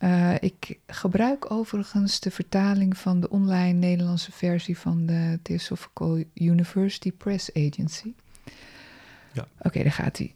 Uh, 0.00 0.34
ik 0.40 0.78
gebruik 0.86 1.50
overigens 1.50 2.20
de 2.20 2.30
vertaling 2.30 2.96
van 2.96 3.20
de 3.20 3.30
online 3.30 3.78
Nederlandse 3.78 4.32
versie 4.32 4.78
van 4.78 5.06
de 5.06 5.38
Theosophical 5.42 6.22
University 6.34 7.12
Press 7.12 7.54
Agency. 7.54 8.12
Ja. 9.32 9.46
Oké, 9.58 9.82
daar 9.82 9.92
gaat 9.92 10.18
hij. 10.18 10.34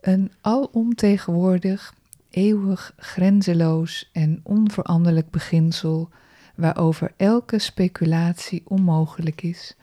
Een 0.00 0.32
alomtegenwoordig, 0.40 1.94
eeuwig, 2.34 2.94
grenzeloos 2.96 4.10
en 4.12 4.40
onveranderlijk 4.42 5.30
beginsel 5.30 6.10
waarover 6.54 7.12
elke 7.16 7.58
speculatie 7.58 8.62
onmogelijk 8.64 9.42
is, 9.42 9.76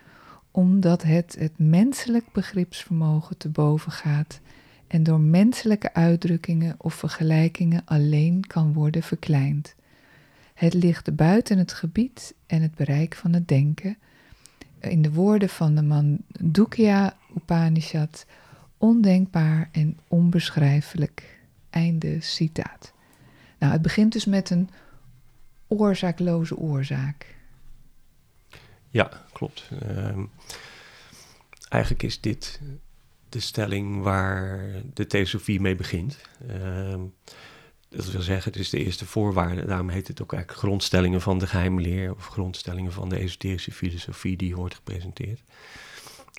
omdat 0.51 1.03
het 1.03 1.35
het 1.39 1.59
menselijk 1.59 2.31
begripsvermogen 2.31 3.37
te 3.37 3.49
boven 3.49 3.91
gaat 3.91 4.39
en 4.87 5.03
door 5.03 5.19
menselijke 5.19 5.93
uitdrukkingen 5.93 6.75
of 6.77 6.93
vergelijkingen 6.93 7.81
alleen 7.85 8.47
kan 8.47 8.73
worden 8.73 9.03
verkleind. 9.03 9.75
Het 10.53 10.73
ligt 10.73 11.15
buiten 11.15 11.57
het 11.57 11.73
gebied 11.73 12.35
en 12.47 12.61
het 12.61 12.75
bereik 12.75 13.15
van 13.15 13.33
het 13.33 13.47
denken. 13.47 13.97
In 14.79 15.01
de 15.01 15.11
woorden 15.11 15.49
van 15.49 15.75
de 15.75 15.81
Mandukya 15.81 17.17
Upanishad, 17.35 18.25
ondenkbaar 18.77 19.69
en 19.71 19.97
onbeschrijfelijk. 20.07 21.40
Einde 21.71 22.21
citaat. 22.21 22.93
Nou, 23.59 23.71
het 23.73 23.81
begint 23.81 24.13
dus 24.13 24.25
met 24.25 24.49
een 24.49 24.69
oorzaakloze 25.67 26.57
oorzaak. 26.57 27.35
Ja, 28.89 29.25
klopt. 29.33 29.69
Uh, 29.83 30.17
eigenlijk 31.69 32.03
is 32.03 32.21
dit 32.21 32.59
de 33.29 33.39
stelling 33.39 34.01
waar 34.01 34.71
de 34.93 35.07
theosofie 35.07 35.61
mee 35.61 35.75
begint. 35.75 36.17
Uh, 36.49 36.95
dat 37.89 38.11
wil 38.11 38.21
zeggen, 38.21 38.51
het 38.51 38.61
is 38.61 38.69
de 38.69 38.83
eerste 38.83 39.05
voorwaarde. 39.05 39.65
Daarom 39.65 39.89
heet 39.89 40.07
het 40.07 40.21
ook 40.21 40.33
eigenlijk 40.33 40.63
grondstellingen 40.63 41.21
van 41.21 41.39
de 41.39 41.47
geheime 41.47 41.81
leer 41.81 42.15
of 42.15 42.27
grondstellingen 42.27 42.91
van 42.91 43.09
de 43.09 43.17
esoterische 43.17 43.71
filosofie 43.71 44.37
die 44.37 44.55
wordt 44.55 44.75
gepresenteerd. 44.75 45.41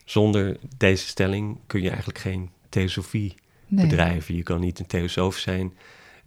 Zonder 0.04 0.56
deze 0.76 1.06
stelling 1.06 1.58
kun 1.66 1.82
je 1.82 1.88
eigenlijk 1.88 2.18
geen 2.18 2.50
theosofie 2.68 3.34
bedrijven. 3.76 4.34
Je 4.34 4.42
kan 4.42 4.60
niet 4.60 4.78
een 4.78 4.86
theosoof 4.86 5.36
zijn 5.36 5.72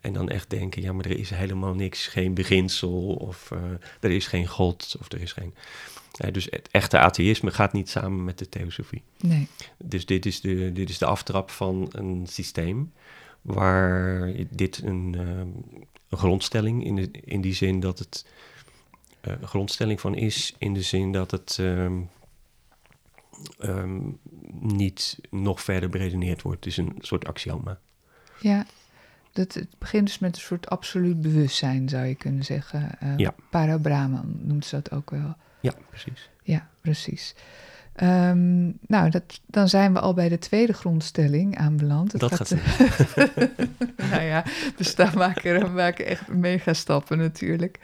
en 0.02 0.14
dan 0.14 0.30
echt 0.30 0.50
denken, 0.50 0.82
ja, 0.82 0.94
maar 0.94 1.06
er 1.06 1.20
is 1.20 1.30
helemaal 1.30 1.74
niks, 1.74 2.08
geen 2.08 2.34
beginsel 2.34 3.14
of 3.14 3.52
uh, 3.54 3.60
er 4.00 4.12
is 4.12 4.28
geen 4.28 4.48
God 4.48 4.96
of 5.00 5.12
er 5.12 5.22
is 5.22 5.32
geen 5.32 5.54
dus 6.32 6.48
het 6.50 6.68
echte 6.72 7.00
atheïsme 7.00 7.52
gaat 7.52 7.74
niet 7.74 7.90
samen 7.90 8.24
met 8.24 8.38
de 8.38 8.50
theosofie. 8.50 9.04
Nee. 9.22 9.48
Dus 9.78 10.06
dit 10.06 10.26
is 10.26 10.42
de, 10.42 10.72
dit 10.72 10.90
is 10.90 10.98
de 10.98 11.06
aftrap 11.06 11.50
van 11.50 11.88
een 11.92 12.28
systeem 12.30 12.94
waar 13.42 14.34
dit 14.50 14.82
een, 14.84 15.16
uh, 15.18 15.30
een 16.10 16.18
grondstelling 16.18 16.86
in, 16.86 16.96
de, 16.96 17.10
in 17.12 17.42
die 17.42 17.54
zin 17.54 17.80
dat 17.80 18.00
het 18.00 18.26
grondstelling 19.42 20.02
van 20.02 20.16
is, 20.16 20.56
in 20.58 20.74
de 20.74 20.82
zin 20.82 21.12
dat 21.12 21.32
het 21.32 21.62
um, 23.60 23.70
um, 23.70 24.20
niet 24.60 25.20
nog 25.30 25.62
verder 25.62 25.90
beredeneerd 25.90 26.42
wordt. 26.42 26.66
Het 26.66 26.74
is 26.74 26.78
een 26.78 26.96
soort 27.00 27.28
axioma. 27.28 27.80
Ja, 28.40 28.66
dat, 29.32 29.54
het 29.54 29.70
begint 29.78 30.08
dus 30.08 30.20
met 30.20 30.36
een 30.36 30.42
soort 30.42 30.70
absoluut 30.70 31.22
bewustzijn, 31.22 31.90
zou 31.90 32.06
je 32.06 32.16
kunnen 32.16 32.44
zeggen. 32.44 32.90
Uh, 33.04 33.18
ja. 33.18 33.36
Parabrahman 33.50 34.36
noemt 34.42 34.66
ze 34.66 34.76
dat 34.76 34.92
ook 34.92 35.10
wel. 35.10 35.36
Ja, 35.60 35.74
precies. 35.90 36.30
Ja, 36.44 36.70
precies. 36.82 37.36
Um, 38.04 38.78
nou, 38.88 39.10
dat, 39.10 39.42
dan 39.46 39.70
zijn 39.70 39.94
we 39.94 40.00
al 40.00 40.14
bij 40.14 40.30
de 40.30 40.38
tweede 40.38 40.74
grondstelling 40.74 41.58
aanbeland. 41.58 42.12
Het 42.12 42.22
dat 42.22 42.36
gaat, 42.36 42.54
gaat 42.56 43.16
Nou 44.12 44.22
ja, 44.22 44.44
we 44.78 44.84
staan 44.84 45.18
maken, 45.18 46.06
echt 46.06 46.28
mega 46.28 46.74
stappen 46.74 47.18
natuurlijk. 47.18 47.80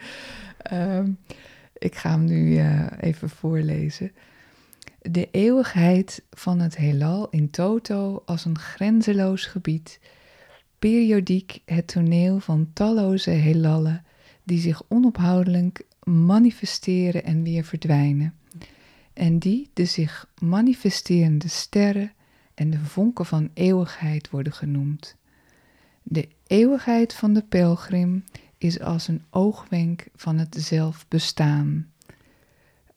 Um, 0.72 1.18
ik 1.78 1.94
ga 1.94 2.10
hem 2.10 2.24
nu 2.24 2.52
uh, 2.52 2.86
even 3.00 3.30
voorlezen. 3.30 4.12
De 5.10 5.28
eeuwigheid 5.30 6.22
van 6.30 6.60
het 6.60 6.76
heelal 6.76 7.28
in 7.30 7.50
toto 7.50 8.22
als 8.24 8.44
een 8.44 8.58
grenzeloos 8.58 9.46
gebied, 9.46 10.00
periodiek 10.78 11.60
het 11.64 11.86
toneel 11.86 12.40
van 12.40 12.70
talloze 12.72 13.30
heelallen 13.30 14.04
die 14.44 14.60
zich 14.60 14.82
onophoudelijk 14.88 15.84
manifesteren 16.02 17.24
en 17.24 17.42
weer 17.42 17.64
verdwijnen. 17.64 18.34
En 19.12 19.38
die 19.38 19.70
de 19.72 19.84
zich 19.84 20.28
manifesterende 20.38 21.48
sterren 21.48 22.12
en 22.54 22.70
de 22.70 22.78
vonken 22.78 23.26
van 23.26 23.50
eeuwigheid 23.54 24.30
worden 24.30 24.52
genoemd. 24.52 25.16
De 26.02 26.28
eeuwigheid 26.46 27.14
van 27.14 27.32
de 27.32 27.42
pelgrim 27.42 28.24
is 28.58 28.80
als 28.80 29.08
een 29.08 29.22
oogwenk 29.30 30.06
van 30.14 30.38
het 30.38 30.56
zelfbestaan. 30.58 31.91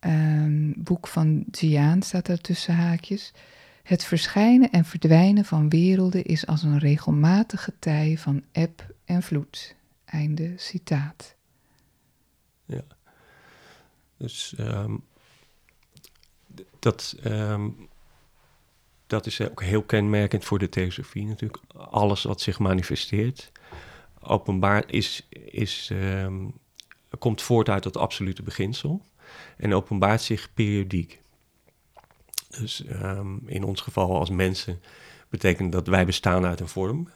Een 0.05 0.73
boek 0.77 1.07
van 1.07 1.45
Jiaan 1.51 2.01
staat 2.01 2.27
er 2.27 2.41
tussen 2.41 2.75
haakjes. 2.75 3.31
Het 3.83 4.03
verschijnen 4.03 4.71
en 4.71 4.85
verdwijnen 4.85 5.45
van 5.45 5.69
werelden 5.69 6.23
is 6.23 6.47
als 6.47 6.63
een 6.63 6.79
regelmatige 6.79 7.73
tij 7.79 8.17
van 8.17 8.43
eb 8.51 8.93
en 9.05 9.23
vloed. 9.23 9.75
Einde 10.05 10.53
citaat. 10.57 11.35
Ja. 12.65 12.81
Dus 14.17 14.55
um, 14.59 15.03
dat, 16.79 17.15
um, 17.25 17.87
dat 19.07 19.25
is 19.25 19.41
ook 19.41 19.63
heel 19.63 19.83
kenmerkend 19.83 20.45
voor 20.45 20.59
de 20.59 20.69
theosofie 20.69 21.25
natuurlijk. 21.25 21.63
Alles 21.75 22.23
wat 22.23 22.41
zich 22.41 22.59
manifesteert, 22.59 23.51
openbaar 24.19 24.83
is, 24.91 25.27
is, 25.29 25.91
komt 27.19 27.41
voort 27.41 27.69
uit 27.69 27.83
dat 27.83 27.97
absolute 27.97 28.43
beginsel 28.43 29.01
en 29.57 29.73
openbaart 29.73 30.21
zich 30.21 30.53
periodiek. 30.53 31.21
Dus 32.59 32.83
in 33.45 33.63
ons 33.63 33.81
geval 33.81 34.17
als 34.17 34.29
mensen 34.29 34.81
betekent 35.29 35.71
dat 35.71 35.87
wij 35.87 36.05
bestaan 36.05 36.45
uit 36.45 36.59
een 36.59 36.67
vorm 36.67 37.09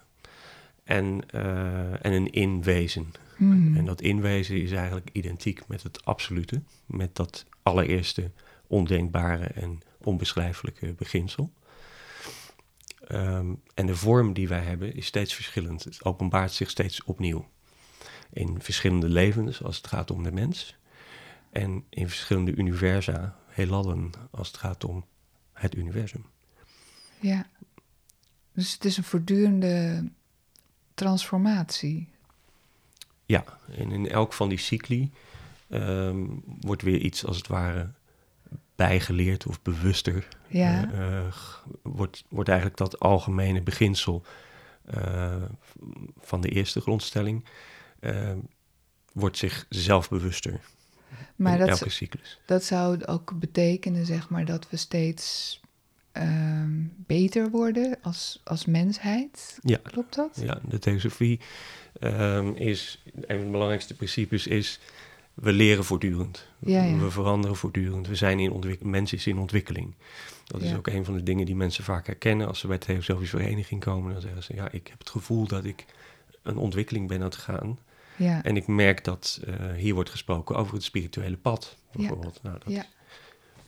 en, 0.84 1.22
uh, 1.36 2.06
en 2.06 2.14
een 2.14 2.32
inwezen. 2.32 3.12
Hmm. 3.36 3.78
En 3.78 3.86
dat 3.86 4.02
inwezen 4.02 4.62
is 4.62 4.72
eigenlijk 4.72 5.10
identiek 5.12 5.68
met 5.68 5.84
het 5.84 6.06
absolute, 6.06 6.62
met 6.86 7.16
dat 7.16 7.46
allereerste 7.64 8.32
ondenkbare 8.68 9.46
en 9.46 9.82
onbeschrijfelijke 10.04 10.94
beginsel. 10.94 11.52
Um, 13.12 13.62
en 13.74 13.86
de 13.86 13.96
vorm 13.96 14.34
die 14.34 14.48
wij 14.48 14.64
hebben 14.64 14.96
is 14.96 15.06
steeds 15.06 15.34
verschillend. 15.34 15.84
Het 15.84 16.04
openbaart 16.04 16.52
zich 16.52 16.70
steeds 16.70 17.04
opnieuw. 17.04 17.48
In 18.34 18.62
verschillende 18.62 19.10
levens 19.10 19.64
als 19.64 19.78
het 19.78 19.88
gaat 19.88 20.12
om 20.12 20.24
de 20.24 20.32
mens. 20.32 20.78
En 21.52 21.86
in 21.90 22.10
verschillende 22.10 22.56
universa, 22.56 23.38
heelallen 23.48 24.12
als 24.32 24.48
het 24.48 24.58
gaat 24.58 24.84
om 24.84 25.06
het 25.54 25.76
universum. 25.76 26.26
Ja, 27.20 27.46
dus 28.54 28.74
het 28.74 28.86
is 28.86 28.98
een 28.98 29.04
voortdurende 29.04 30.04
transformatie. 30.94 32.10
Ja, 33.26 33.44
en 33.72 33.92
in 33.92 34.10
elk 34.10 34.34
van 34.34 34.50
die 34.50 34.58
cycli 34.58 35.12
um, 35.70 36.44
wordt 36.46 36.82
weer 36.82 37.00
iets 37.00 37.26
als 37.26 37.38
het 37.38 37.48
ware 37.48 37.92
bijgeleerd 38.76 39.46
of 39.46 39.62
bewuster. 39.62 40.28
Ja. 40.48 40.92
Uh, 40.92 41.00
uh, 41.00 41.34
wordt, 41.82 42.24
wordt 42.30 42.50
eigenlijk 42.50 42.80
dat 42.80 43.00
algemene 43.00 43.62
beginsel 43.62 44.24
uh, 44.96 45.44
van 46.20 46.42
de 46.42 46.50
eerste 46.50 46.82
grondstelling, 46.82 47.46
wordt 49.14 49.38
zich 49.38 49.66
zelf 49.70 50.10
bewuster. 50.10 50.60
Maar 51.36 51.54
in 51.54 51.60
dat, 51.60 51.70
elke 51.70 51.90
cyclus. 51.90 52.40
dat 52.46 52.64
zou 52.64 53.06
ook 53.06 53.40
betekenen, 53.40 54.06
zeg 54.06 54.30
maar, 54.30 54.46
dat 54.46 54.70
we 54.70 54.78
steeds 54.78 55.60
ehm, 56.12 56.84
beter 56.96 57.50
worden 57.50 57.98
als, 58.02 58.42
als 58.44 58.66
mensheid. 58.66 59.60
Ja. 59.62 59.78
Klopt 59.84 60.16
dat? 60.16 60.40
Ja, 60.42 60.60
de 60.70 60.80
theosofie 60.80 61.40
um, 62.02 62.56
is, 62.56 63.04
een 63.14 63.36
van 63.36 63.46
de 63.46 63.52
belangrijkste 63.52 63.96
principes 63.96 64.48
is, 64.48 64.80
we 65.34 65.52
leren 65.52 65.84
voortdurend. 65.84 66.48
Ja, 66.60 66.84
ja. 66.84 66.98
We 66.98 67.12
veranderen 67.12 67.56
voortdurend. 67.56 68.08
We 68.08 68.16
zijn 68.16 68.40
in 68.40 68.52
ontwikkeling, 68.52 68.96
mens 68.96 69.14
is 69.14 69.28
in 69.28 69.38
ontwikkeling. 69.38 69.96
Dat 70.46 70.62
is 70.62 70.76
ook 70.76 70.88
een 70.88 71.06
van 71.06 71.14
de 71.14 71.24
dingen 71.24 71.46
die 71.46 71.56
mensen 71.56 71.84
vaak 71.84 72.06
herkennen. 72.06 72.48
Als 72.48 72.60
ze 72.60 72.68
bij 72.68 72.78
de 72.78 72.86
theosofische 72.86 73.38
vereniging 73.38 73.82
komen, 73.82 74.14
dan 74.14 74.22
zeggen 74.22 74.44
ze, 74.44 74.56
ja, 74.56 74.72
ik 74.72 74.88
heb 74.88 75.00
het 75.00 75.10
gevoel 75.10 75.48
dat 75.48 75.66
ik 75.66 75.86
een 76.44 76.58
ontwikkeling 76.58 77.08
ben 77.08 77.18
aan 77.18 77.24
het 77.24 77.36
gaan. 77.36 77.80
Ja. 78.20 78.44
En 78.44 78.56
ik 78.56 78.68
merk 78.68 79.04
dat 79.04 79.42
eh, 79.48 79.72
hier 79.76 79.94
wordt 79.94 80.10
gesproken 80.10 80.56
over 80.56 80.74
het 80.74 80.84
spirituele 80.84 81.38
pad, 81.38 81.78
bijvoorbeeld. 81.92 82.40
Nou, 82.44 82.58
dat, 82.64 82.74
Ja. 82.74 82.86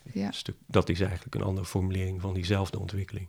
is, 0.04 0.12
Ja. 0.12 0.30
stuk, 0.32 0.56
dat 0.66 0.88
is 0.88 1.00
eigenlijk 1.00 1.34
een 1.34 1.42
andere 1.42 1.66
formulering 1.66 2.20
van 2.20 2.34
diezelfde 2.34 2.78
ontwikkeling. 2.78 3.26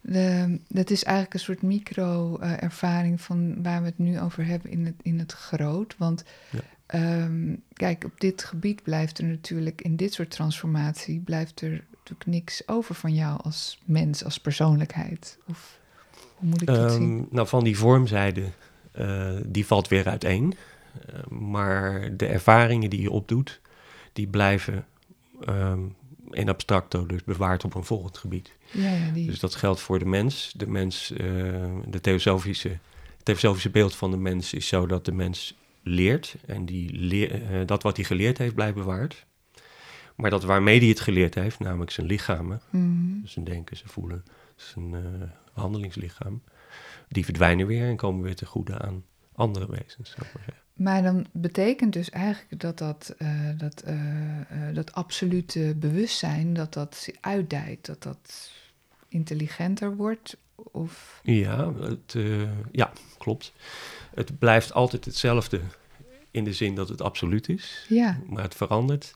De, 0.00 0.58
dat 0.68 0.90
is 0.90 1.04
eigenlijk 1.04 1.34
een 1.34 1.40
soort 1.40 1.62
micro-ervaring 1.62 3.20
van 3.20 3.62
waar 3.62 3.80
we 3.80 3.86
het 3.86 3.98
nu 3.98 4.20
over 4.20 4.46
hebben 4.46 4.70
in 4.70 4.84
het, 4.86 4.94
in 5.02 5.18
het 5.18 5.32
groot. 5.32 5.94
Want 5.98 6.24
Ja. 6.50 6.58
ehm, 6.86 7.54
kijk, 7.72 8.04
op 8.04 8.20
dit 8.20 8.44
gebied 8.44 8.82
blijft 8.82 9.18
er 9.18 9.24
natuurlijk, 9.24 9.80
in 9.80 9.96
dit 9.96 10.12
soort 10.12 10.30
transformatie, 10.30 11.20
blijft 11.20 11.60
er 11.60 11.70
natuurlijk 11.90 12.26
niks 12.26 12.68
over 12.68 12.94
van 12.94 13.14
jou 13.14 13.40
als 13.42 13.78
mens, 13.84 14.24
als 14.24 14.40
persoonlijkheid. 14.40 15.38
Of 15.48 15.78
hoe 16.34 16.48
moet 16.48 16.60
ik 16.60 16.66
dat 16.66 16.92
zien? 16.92 17.18
Ehm, 17.18 17.34
nou, 17.34 17.48
van 17.48 17.64
die 17.64 17.78
vormzijde, 17.78 18.44
die 19.46 19.66
valt 19.66 19.88
weer 19.88 20.08
uiteen. 20.08 20.54
Eh, 21.06 21.26
maar 21.38 22.16
de 22.16 22.26
ervaringen 22.26 22.90
die 22.90 23.00
je 23.00 23.10
opdoet, 23.10 23.60
die 24.12 24.26
blijven 24.26 24.86
ehm, 25.44 25.80
in 26.30 26.48
abstracto, 26.48 27.06
dus 27.06 27.24
bewaard 27.24 27.64
op 27.64 27.74
een 27.74 27.84
volgend 27.84 28.18
gebied. 28.18 28.52
Ja, 28.70 28.90
ja, 28.90 29.10
die... 29.10 29.26
Dus 29.26 29.40
dat 29.40 29.54
geldt 29.54 29.80
voor 29.80 29.98
de 29.98 30.04
mens. 30.06 30.52
De 30.56 30.66
mens, 30.68 31.10
uh, 31.10 31.18
de 31.86 32.00
theosofische, 32.00 32.68
het 32.68 33.24
theosofische 33.24 33.70
beeld 33.70 33.94
van 33.94 34.10
de 34.10 34.16
mens 34.16 34.52
is 34.54 34.68
zo 34.68 34.86
dat 34.86 35.04
de 35.04 35.12
mens 35.12 35.54
leert. 35.82 36.34
En 36.46 36.64
die 36.64 36.92
leer, 36.92 37.66
dat 37.66 37.82
wat 37.82 37.96
hij 37.96 38.04
geleerd 38.04 38.38
heeft, 38.38 38.54
blijft 38.54 38.74
bewaard. 38.74 39.26
Maar 40.14 40.30
dat 40.30 40.44
waarmee 40.44 40.78
hij 40.78 40.88
het 40.88 41.00
geleerd 41.00 41.34
heeft, 41.34 41.58
namelijk 41.58 41.90
zijn 41.90 42.06
lichamen, 42.06 42.60
Mhm. 42.70 43.26
zijn 43.26 43.44
denken, 43.44 43.76
zijn 43.76 43.88
voelen, 43.90 44.24
zijn 44.56 44.92
uh, 44.92 45.00
handelingslichaam, 45.52 46.42
die 47.08 47.24
verdwijnen 47.24 47.66
weer 47.66 47.88
en 47.88 47.96
komen 47.96 48.22
weer 48.22 48.36
te 48.36 48.46
goede 48.46 48.78
aan 48.78 49.04
andere 49.32 49.66
wezens. 49.70 50.10
zou 50.10 50.26
ik 50.26 50.34
maar, 50.34 50.42
zeggen. 50.44 50.62
maar 50.72 51.02
dan 51.02 51.26
betekent 51.32 51.92
dus 51.92 52.10
eigenlijk 52.10 52.60
dat 52.60 52.78
dat, 52.78 53.14
uh, 53.18 53.50
dat, 53.56 53.84
uh, 53.86 54.74
dat 54.74 54.92
absolute 54.92 55.74
bewustzijn, 55.76 56.54
dat 56.54 56.72
dat 56.72 57.08
uitdijt, 57.20 57.86
dat 57.86 58.02
dat 58.02 58.50
intelligenter 59.08 59.96
wordt? 59.96 60.36
Of... 60.54 61.20
Ja, 61.22 61.72
het, 61.74 62.16
ja, 62.72 62.92
klopt. 63.18 63.52
Het 64.14 64.38
blijft 64.38 64.72
altijd 64.72 65.04
hetzelfde 65.04 65.60
in 66.30 66.44
de 66.44 66.52
zin 66.52 66.74
dat 66.74 66.88
het 66.88 67.02
absoluut 67.02 67.48
is, 67.48 67.86
ja. 67.88 68.20
maar 68.26 68.42
het 68.42 68.54
verandert. 68.54 69.14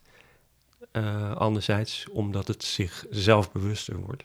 Anderzijds 1.35 2.09
omdat 2.09 2.49
het 2.49 2.65
zich 2.65 3.07
zelf 3.11 3.53
bewuster 3.53 3.97
wordt. 3.97 4.25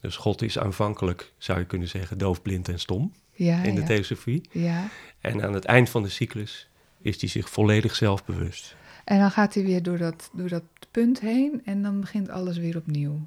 Dus 0.00 0.16
God 0.16 0.42
is 0.42 0.58
aanvankelijk, 0.58 1.32
zou 1.38 1.58
je 1.58 1.64
kunnen 1.64 1.88
zeggen, 1.88 2.18
doof, 2.18 2.42
blind 2.42 2.68
en 2.68 2.78
stom 2.78 3.12
ja, 3.32 3.62
in 3.62 3.74
de 3.74 3.80
ja. 3.80 3.86
theosofie. 3.86 4.48
Ja. 4.50 4.88
En 5.20 5.42
aan 5.42 5.52
het 5.52 5.64
eind 5.64 5.90
van 5.90 6.02
de 6.02 6.08
cyclus 6.08 6.68
is 7.02 7.20
hij 7.20 7.28
zich 7.28 7.50
volledig 7.50 7.94
zelfbewust. 7.94 8.76
En 9.04 9.18
dan 9.18 9.30
gaat 9.30 9.54
hij 9.54 9.64
weer 9.64 9.82
door 9.82 9.98
dat, 9.98 10.30
door 10.32 10.48
dat 10.48 10.62
punt 10.90 11.20
heen 11.20 11.62
en 11.64 11.82
dan 11.82 12.00
begint 12.00 12.28
alles 12.28 12.58
weer 12.58 12.76
opnieuw. 12.76 13.20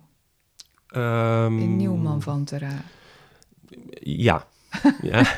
Um, 0.95 1.59
in 1.59 1.75
Nieuwman 1.75 2.21
van 2.21 2.43
Terra. 2.43 2.81
Ja. 3.99 4.47
ja. 5.01 5.35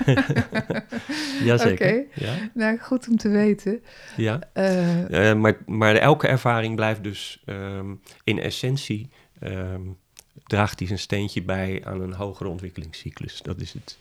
Jazeker. 1.43 1.71
Oké, 1.71 2.25
ja. 2.25 2.33
nou 2.53 2.77
goed 2.77 3.07
om 3.07 3.17
te 3.17 3.29
weten. 3.29 3.83
Ja. 4.17 4.39
Uh, 4.53 5.09
uh, 5.09 5.33
maar, 5.33 5.57
maar 5.65 5.95
elke 5.95 6.27
ervaring 6.27 6.75
blijft 6.75 7.03
dus 7.03 7.43
um, 7.45 8.01
in 8.23 8.39
essentie... 8.39 9.09
Um, 9.43 9.97
draagt 10.47 10.79
hij 10.79 10.87
zijn 10.87 10.99
steentje 10.99 11.41
bij 11.41 11.85
aan 11.85 12.01
een 12.01 12.13
hogere 12.13 12.49
ontwikkelingscyclus. 12.49 13.41
Dat 13.41 13.61
is 13.61 13.73
het, 13.73 13.97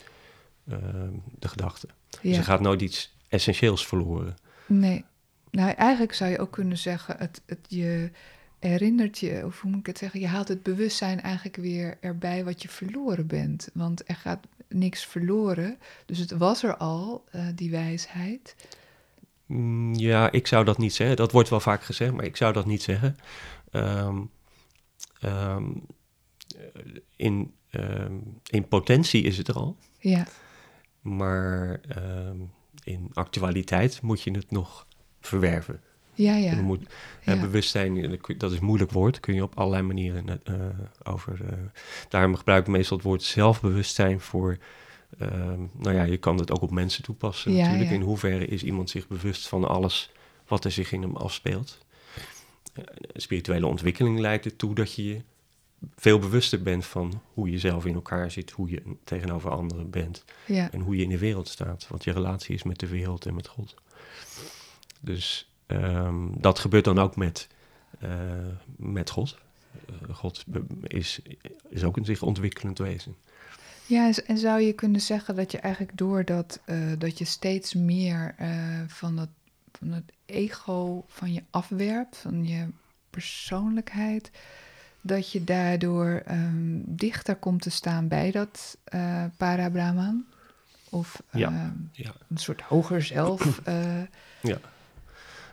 de 1.39 1.49
gedachte. 1.49 1.89
ja. 2.11 2.19
Dus 2.23 2.37
er 2.37 2.45
gaat 2.45 2.61
nooit 2.61 2.81
iets 2.81 3.15
essentieels 3.29 3.87
verloren. 3.87 4.37
Nee. 4.67 5.05
Nou, 5.51 5.71
eigenlijk 5.71 6.15
zou 6.15 6.31
je 6.31 6.39
ook 6.39 6.51
kunnen 6.51 6.79
zeggen... 6.79 7.17
Het, 7.19 7.41
het 7.47 7.67
je 7.69 8.11
herinnert 8.59 9.19
je, 9.19 9.43
of 9.45 9.61
hoe 9.61 9.71
moet 9.71 9.81
ik 9.81 9.87
het 9.87 9.99
zeggen... 9.99 10.21
je 10.21 10.27
haalt 10.27 10.49
het 10.49 10.63
bewustzijn 10.63 11.21
eigenlijk 11.21 11.57
weer 11.57 11.97
erbij 12.01 12.45
wat 12.45 12.63
je 12.63 12.69
verloren 12.69 13.27
bent. 13.27 13.69
Want 13.73 14.09
er 14.09 14.17
gaat 14.17 14.47
niks 14.69 15.07
verloren. 15.07 15.79
Dus 16.07 16.19
het 16.19 16.31
was 16.31 16.63
er 16.63 16.77
al, 16.77 17.25
uh, 17.35 17.47
die 17.55 17.71
wijsheid. 17.71 18.57
Mm, 19.47 19.95
ja, 19.95 20.31
ik 20.31 20.47
zou 20.47 20.65
dat 20.65 20.79
niet 20.79 20.95
zeggen. 20.95 21.17
Dat 21.17 21.33
wordt 21.33 21.49
wel 21.49 21.61
vaak 21.61 21.83
gezegd, 21.83 22.13
maar 22.13 22.25
ik 22.25 22.37
zou 22.37 22.53
dat 22.53 22.67
niet 22.67 22.83
zeggen. 22.83 23.17
Um, 23.73 24.31
um, 25.23 25.87
in, 27.17 27.55
um, 27.71 28.41
in 28.51 28.69
potentie 28.69 29.23
is 29.23 29.39
het 29.39 29.49
er 29.49 29.55
al. 29.55 29.77
Ja. 29.99 30.27
Maar 31.01 31.81
in 32.85 33.11
actualiteit 33.13 34.03
moet 34.03 34.23
je 34.23 34.31
het 34.31 34.51
nog 34.51 34.87
verwerven. 35.21 35.81
Ja, 36.15 36.37
ja. 36.37 36.61
Moet, 36.61 36.87
ja. 37.25 37.41
bewustzijn, 37.41 38.19
dat 38.37 38.53
is 38.53 38.59
een 38.59 38.65
moeilijk 38.65 38.91
woord, 38.91 39.21
kun 39.21 39.35
je 39.35 39.43
op 39.43 39.59
allerlei 39.59 39.83
manieren 39.83 40.41
uh, 40.45 40.57
over. 41.03 41.41
Uh, 41.43 41.59
daarom 42.09 42.37
gebruik 42.37 42.67
ik 42.67 42.73
meestal 42.73 42.97
het 42.97 43.07
woord 43.07 43.23
zelfbewustzijn 43.23 44.21
voor. 44.21 44.59
Uh, 45.19 45.29
nou 45.73 45.95
ja, 45.95 46.03
je 46.03 46.17
kan 46.17 46.39
het 46.39 46.51
ook 46.51 46.63
op 46.63 46.71
mensen 46.71 47.03
toepassen. 47.03 47.53
Ja, 47.53 47.63
natuurlijk. 47.63 47.91
ja. 47.91 47.97
In 47.97 48.03
hoeverre 48.03 48.47
is 48.47 48.63
iemand 48.63 48.91
zich 48.91 49.09
bewust 49.09 49.49
van 49.49 49.69
alles 49.69 50.13
wat 50.47 50.65
er 50.65 50.71
zich 50.71 50.93
in 50.93 51.03
hem 51.03 51.17
afspeelt? 51.17 51.83
spirituele 53.15 53.67
ontwikkeling 53.67 54.19
leidt 54.19 54.45
ertoe 54.45 54.75
dat 54.75 54.95
je 54.95 55.05
je 55.05 55.23
veel 55.97 56.19
bewuster 56.19 56.63
bent 56.63 56.87
van 56.87 57.21
hoe 57.33 57.51
je 57.51 57.59
zelf 57.59 57.85
in 57.85 57.95
elkaar 57.95 58.31
zit, 58.31 58.51
hoe 58.51 58.71
je 58.71 58.83
tegenover 59.05 59.51
anderen 59.51 59.91
bent 59.91 60.25
ja. 60.47 60.71
en 60.73 60.81
hoe 60.81 60.97
je 60.97 61.03
in 61.03 61.09
de 61.09 61.19
wereld 61.19 61.49
staat, 61.49 61.87
wat 61.89 62.05
je 62.05 62.13
relatie 62.13 62.55
is 62.55 62.63
met 62.63 62.79
de 62.79 62.89
wereld 62.89 63.27
en 63.27 63.35
met 63.35 63.47
God. 63.47 63.75
Dus 65.01 65.51
um, 65.67 66.41
dat 66.41 66.59
gebeurt 66.59 66.85
dan 66.85 66.99
ook 66.99 67.17
met, 67.17 67.49
uh, 68.03 68.11
met 68.77 69.11
God. 69.11 69.39
Uh, 69.91 70.15
God 70.15 70.45
is, 70.83 71.21
is 71.69 71.85
ook 71.85 71.97
een 71.97 72.05
zich 72.05 72.23
ontwikkelend 72.23 72.79
wezen. 72.79 73.17
Ja, 73.87 74.13
en 74.27 74.39
zou 74.39 74.61
je 74.61 74.73
kunnen 74.73 75.01
zeggen 75.01 75.37
dat 75.37 75.53
je 75.53 75.59
eigenlijk 75.59 75.99
doordat 75.99 76.61
uh, 76.67 76.93
dat 76.99 77.19
je 77.19 77.25
steeds 77.25 77.75
meer 77.75 78.35
van, 78.87 79.17
dat, 79.17 79.29
van 79.73 79.89
het 79.89 80.13
ego 80.27 81.05
van 81.09 81.33
je 81.33 81.43
afwerpt, 81.51 82.17
van 82.17 82.47
je 82.47 82.67
persoonlijkheid, 83.11 84.31
dat 85.07 85.33
je 85.33 85.45
daardoor 85.45 86.23
um, 86.31 86.83
dichter 86.87 87.37
komt 87.37 87.63
te 87.63 87.71
staan 87.71 88.09
bij 88.09 88.31
dat 88.31 88.77
uh, 88.95 89.25
para-Brahman? 89.37 90.25
Of 90.91 91.23
uh, 91.33 91.41
ja, 91.41 91.75
ja. 91.93 92.13
een 92.31 92.37
soort 92.37 92.61
hoger 92.61 93.03
zelf? 93.03 93.61
Uh, 93.69 93.75
ja. 94.51 94.59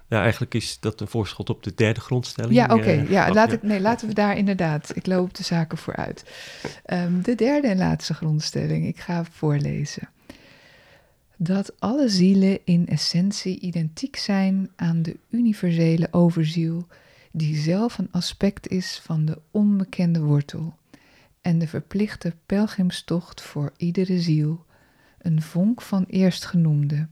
ja, 0.08 0.22
eigenlijk 0.22 0.54
is 0.54 0.80
dat 0.80 1.02
een 1.02 1.08
voorschot 1.08 1.50
op 1.50 1.64
de 1.64 1.74
derde 1.76 2.00
grondstelling. 2.00 2.54
Ja, 2.54 2.64
oké. 2.64 2.74
Okay. 2.74 3.06
ja, 3.10 3.28
oh, 3.28 3.34
laat. 3.34 3.52
Ik, 3.52 3.64
nee, 3.64 3.80
laten 3.82 4.08
we 4.08 4.14
daar 4.14 4.38
inderdaad. 4.38 4.96
Ik 4.96 5.06
loop 5.06 5.34
de 5.34 5.44
zaken 5.44 5.78
vooruit. 5.78 6.26
Um, 6.86 7.22
de 7.22 7.36
derde 7.36 7.68
en 7.68 7.78
laatste 7.78 8.14
grondstelling. 8.14 8.88
Ik 8.88 9.00
ga 9.00 9.24
voorlezen. 9.32 10.10
Dat 11.38 11.74
alle 11.80 12.10
zielen 12.10 12.60
in 12.64 12.88
essentie 12.88 13.60
identiek 13.60 14.16
zijn 14.16 14.70
aan 14.76 15.02
de 15.02 15.18
universele 15.30 16.08
overziel 16.12 16.88
die 17.32 17.56
zelf 17.56 17.98
een 17.98 18.12
aspect 18.12 18.68
is 18.68 19.00
van 19.04 19.26
de 19.26 19.38
onbekende 19.52 20.22
wortel 20.22 20.76
en 21.42 21.60
de 21.60 21.68
verplichte 21.68 22.34
pelgrimstocht 22.46 23.42
voor 23.42 23.72
iedere 23.78 24.22
ziel, 24.22 24.66
een 25.18 25.42
vonk 25.42 25.82
van 25.82 26.06
eerstgenoemde. 26.10 27.08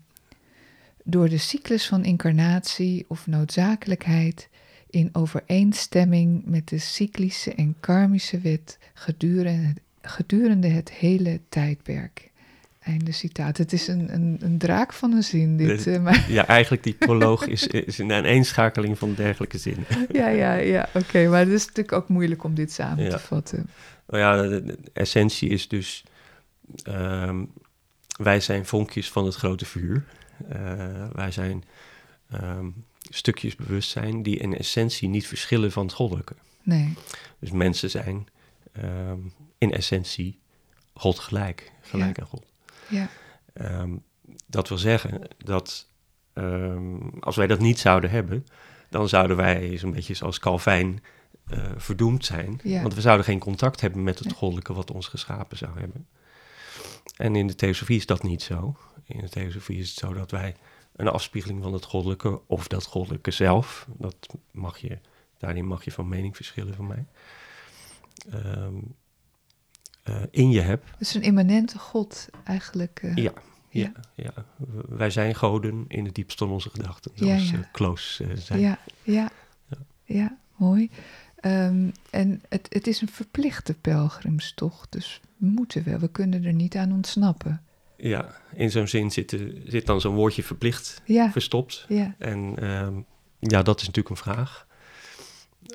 Door 1.04 1.30
de 1.30 1.38
cyclus 1.38 1.88
van 1.88 2.04
incarnatie 2.04 3.06
of 3.08 3.28
noodzakelijkheid 3.28 4.50
in 4.90 5.10
overeenstemming 5.12 6.46
met 6.46 6.68
de 6.68 6.78
cyclische 6.78 7.54
en 7.54 7.76
karmische 7.80 8.40
wet 8.40 8.78
gedurende, 8.94 9.74
gedurende 10.02 10.68
het 10.68 10.92
hele 10.92 11.40
tijdperk. 11.50 12.29
Einde 12.80 13.12
citaat. 13.12 13.58
Het 13.58 13.74
is 13.74 13.88
een, 13.88 14.14
een, 14.14 14.38
een 14.40 14.58
draak 14.58 14.94
van 14.94 15.12
een 15.12 15.24
zin, 15.24 15.58
dit. 15.58 15.88
Uh, 15.88 16.00
maar... 16.00 16.26
Ja, 16.32 16.48
eigenlijk 16.48 16.84
die 16.84 16.94
proloog 16.94 17.48
is, 17.48 17.68
is 17.68 17.98
een 17.98 18.12
aaneenschakeling 18.12 18.98
van 18.98 19.14
dergelijke 19.14 19.58
zinnen. 19.58 19.86
ja, 20.12 20.28
ja, 20.28 20.54
ja, 20.54 20.88
oké. 20.88 20.98
Okay, 20.98 21.28
maar 21.28 21.40
het 21.40 21.50
is 21.50 21.66
natuurlijk 21.66 21.92
ook 21.92 22.08
moeilijk 22.08 22.44
om 22.44 22.54
dit 22.54 22.72
samen 22.72 23.04
ja. 23.04 23.10
te 23.10 23.20
vatten. 23.20 23.70
Nou 24.08 24.24
ja, 24.24 24.42
de, 24.42 24.64
de 24.64 24.78
essentie 24.94 25.50
is 25.50 25.68
dus... 25.68 26.04
Um, 26.88 27.52
wij 28.18 28.40
zijn 28.40 28.66
vonkjes 28.66 29.12
van 29.12 29.26
het 29.26 29.36
grote 29.36 29.66
vuur. 29.66 30.06
Uh, 30.54 31.08
wij 31.12 31.32
zijn 31.32 31.64
um, 32.34 32.86
stukjes 33.10 33.56
bewustzijn 33.56 34.24
die 34.24 34.38
in 34.38 34.58
essentie 34.58 35.10
niet 35.10 35.28
verschillen 35.28 35.72
van 35.72 35.86
het 35.86 35.94
goddelijke. 35.94 36.36
Nee. 36.64 36.94
Dus 37.40 37.52
mensen 37.52 37.90
zijn 37.90 38.28
um, 38.84 39.34
in 39.58 39.74
essentie 39.74 40.40
God 40.94 41.20
gelijk, 41.20 41.72
gelijk 41.82 42.18
ja. 42.18 42.24
aan 42.24 42.30
God. 42.30 42.46
Ja. 42.90 43.10
Um, 43.54 44.04
dat 44.48 44.68
wil 44.68 44.78
zeggen 44.78 45.22
dat 45.38 45.90
um, 46.34 47.10
als 47.20 47.36
wij 47.36 47.48
dat 47.48 47.60
niet 47.60 47.80
zouden 47.80 48.10
hebben, 48.10 48.46
dan 48.90 49.10
zouden 49.10 49.38
wij 49.38 49.78
zo'n 49.78 49.92
beetje 49.92 50.14
zoals 50.14 50.40
Calvijn 50.40 51.04
uh, 51.54 51.66
verdoemd 51.78 52.26
zijn. 52.26 52.60
Ja. 52.64 52.82
Want 52.82 52.94
we 52.94 53.02
zouden 53.02 53.26
geen 53.26 53.40
contact 53.40 53.82
hebben 53.82 54.04
met 54.04 54.20
het 54.20 54.34
goddelijke 54.34 54.74
wat 54.74 54.92
ons 54.92 55.08
geschapen 55.08 55.58
zou 55.58 55.80
hebben. 55.80 56.08
En 57.16 57.36
in 57.36 57.48
de 57.48 57.56
theosofie 57.56 57.98
is 57.98 58.06
dat 58.06 58.24
niet 58.24 58.42
zo. 58.42 58.78
In 59.06 59.20
de 59.20 59.30
theosofie 59.30 59.80
is 59.80 59.90
het 59.90 59.98
zo 59.98 60.14
dat 60.14 60.32
wij 60.32 60.56
een 60.96 61.08
afspiegeling 61.08 61.64
van 61.64 61.74
het 61.74 61.86
goddelijke, 61.86 62.42
of 62.48 62.68
dat 62.68 62.86
goddelijke 62.86 63.32
zelf, 63.32 63.88
dat 63.98 64.16
mag 64.52 64.78
je, 64.78 65.00
daarin 65.38 65.66
mag 65.66 65.84
je 65.84 65.92
van 65.92 66.08
mening 66.08 66.36
verschillen 66.36 66.76
van 66.76 66.88
mij, 66.88 67.06
um, 68.34 68.96
in 70.32 70.50
je 70.50 70.62
hebt. 70.62 70.88
Dus 70.98 71.14
een 71.14 71.22
immanente 71.22 71.80
God 71.80 72.30
eigenlijk. 72.44 73.02
Uh, 73.04 73.16
ja, 73.16 73.34
ja, 73.70 73.92
ja. 74.16 74.34
Wij 74.90 75.10
zijn 75.10 75.36
goden 75.36 75.86
in 75.88 76.06
het 76.06 76.16
diepste 76.16 76.44
van 76.44 76.54
onze 76.54 76.70
gedachten, 76.70 77.12
zoals 77.16 77.50
ja, 77.50 77.52
ja. 77.52 77.60
Uh, 77.60 77.66
Kloos 77.72 78.22
zei. 78.36 78.62
Ja, 78.62 78.80
ja, 79.04 79.30
ja. 79.68 79.78
ja 80.04 80.38
mooi. 80.56 80.90
Um, 81.46 81.92
en 82.10 82.42
het, 82.50 82.68
het 82.70 82.88
is 82.88 83.02
een 83.02 83.10
verplichte 83.10 83.74
pelgrimstocht, 83.74 84.92
dus 84.92 85.22
we 85.38 85.46
moeten 85.46 85.84
wel, 85.84 86.00
we 86.00 86.08
kunnen 86.08 86.46
er 86.46 86.54
niet 86.54 86.76
aan 86.76 86.92
ontsnappen. 86.92 87.62
Ja, 87.98 88.36
in 88.54 88.72
zo'n 88.72 88.88
zin 88.88 89.12
zit, 89.12 89.38
zit 89.66 89.86
dan 89.86 90.02
zo'n 90.02 90.16
woordje 90.16 90.44
verplicht 90.44 91.02
verstopt. 91.32 91.86
ja, 91.88 92.16
En 92.18 92.54
ehm, 92.58 92.94
ja, 93.40 93.62
dat 93.62 93.82
is 93.82 93.88
natuurlijk 93.88 94.16
een 94.16 94.34
vraag. 94.34 94.68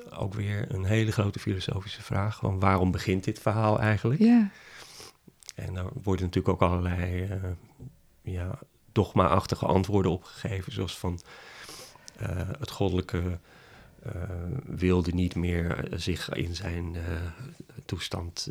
Ook 0.09 0.33
weer 0.33 0.65
een 0.71 0.83
hele 0.83 1.11
grote 1.11 1.39
filosofische 1.39 2.01
vraag. 2.01 2.37
Van 2.37 2.59
waarom 2.59 2.91
begint 2.91 3.23
dit 3.23 3.39
verhaal 3.39 3.79
eigenlijk? 3.79 4.21
ja, 4.21 4.49
En 5.55 5.73
daar 5.73 5.85
worden 6.03 6.25
natuurlijk 6.25 6.53
ook 6.61 6.69
allerlei 6.69 7.23
eh, 7.23 7.39
ja, 8.21 8.59
dogma-achtige 8.91 9.65
antwoorden 9.65 10.11
op 10.11 10.23
gegeven. 10.23 10.71
Zoals 10.71 10.97
van 10.97 11.19
eh, 12.17 12.49
het 12.59 12.71
goddelijke 12.71 13.39
eh, 14.03 14.11
wilde 14.65 15.11
niet 15.11 15.35
meer 15.35 15.87
zich 15.93 16.29
in 16.29 16.55
zijn 16.55 16.95
toestand 17.85 18.47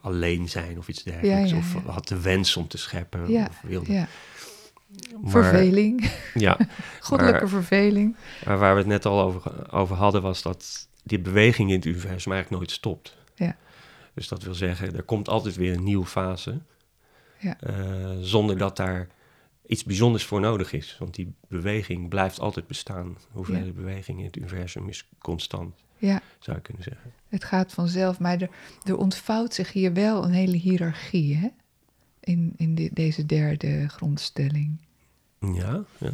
alleen 0.00 0.48
zijn 0.48 0.78
of 0.78 0.88
iets 0.88 1.02
dergelijks. 1.02 1.50
Ja, 1.50 1.56
ja, 1.56 1.62
Of 1.62 1.84
had 1.94 2.08
de 2.08 2.20
wens 2.20 2.56
om 2.56 2.68
te 2.68 2.78
scheppen. 2.78 3.28
Of 3.28 3.60
wilde. 3.62 4.06
Maar- 5.20 5.30
Verveling, 5.30 6.10
Ja, 6.34 6.56
goddelijke 7.00 7.40
maar- 7.40 7.48
verveling. 7.48 8.16
maar 8.46 8.58
waar 8.58 8.72
we 8.72 8.78
het 8.78 8.88
net 8.88 9.06
al 9.06 9.20
over, 9.20 9.72
over 9.72 9.96
hadden, 9.96 10.22
was 10.22 10.42
dat 10.42 10.88
die 11.02 11.18
beweging 11.20 11.68
in 11.70 11.76
het 11.76 11.84
universum 11.84 12.32
eigenlijk 12.32 12.50
nooit 12.62 12.70
stopt. 12.70 13.16
Ja. 13.34 13.56
Dus 14.14 14.28
dat 14.28 14.42
wil 14.42 14.54
zeggen, 14.54 14.96
er 14.96 15.02
komt 15.02 15.28
altijd 15.28 15.56
weer 15.56 15.74
een 15.74 15.84
nieuwe 15.84 16.06
fase. 16.06 16.60
Ja. 17.40 17.56
eh, 17.60 18.10
zonder 18.20 18.58
dat 18.58 18.76
daar 18.76 19.08
iets 19.66 19.84
bijzonders 19.84 20.24
voor 20.24 20.40
nodig 20.40 20.72
is. 20.72 20.96
Want 20.98 21.14
die 21.14 21.34
beweging 21.48 22.08
blijft 22.08 22.40
altijd 22.40 22.66
bestaan. 22.66 23.16
Hoeveel 23.30 23.64
Ja. 23.64 23.72
beweging 23.72 24.18
in 24.18 24.24
het 24.24 24.36
universum 24.36 24.88
is 24.88 25.08
constant, 25.18 25.74
Ja, 25.98 26.20
zou 26.38 26.56
je 26.56 26.62
kunnen 26.62 26.82
zeggen. 26.82 27.12
het 27.28 27.44
gaat 27.44 27.72
vanzelf. 27.72 28.18
Maar 28.18 28.40
er, 28.40 28.48
er 28.84 28.96
ontvouwt 28.96 29.54
zich 29.54 29.72
hier 29.72 29.92
wel 29.92 30.24
een 30.24 30.32
hele 30.32 30.56
hiërarchie, 30.56 31.36
hè? 31.36 31.48
In, 32.28 32.52
in 32.56 32.74
de- 32.74 32.90
deze 32.92 33.26
derde 33.26 33.88
grondstelling. 33.88 34.78
Ja, 35.40 35.82
ja. 35.98 36.10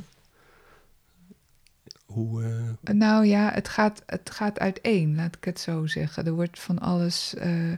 Hoe, 2.06 2.42
eh, 2.84 2.94
Nou 2.94 3.26
ja, 3.26 3.50
het 3.52 3.68
gaat, 3.68 4.02
het 4.06 4.30
gaat 4.30 4.58
uiteen, 4.58 5.14
laat 5.14 5.36
ik 5.36 5.44
het 5.44 5.60
zo 5.60 5.86
zeggen. 5.86 6.26
Er 6.26 6.32
wordt 6.32 6.60
van 6.60 6.78
alles, 6.78 7.34
eh, 7.34 7.72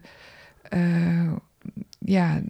eh, 0.62 1.32
ja, 1.98 2.42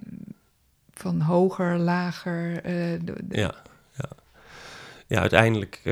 van 0.93 1.21
hoger, 1.21 1.79
lager. 1.79 2.63
de- 2.63 3.01
de- 3.05 3.25
ja, 3.41 3.55
ja. 3.97 4.09
Ja, 5.07 5.21
uiteindelijk 5.21 5.83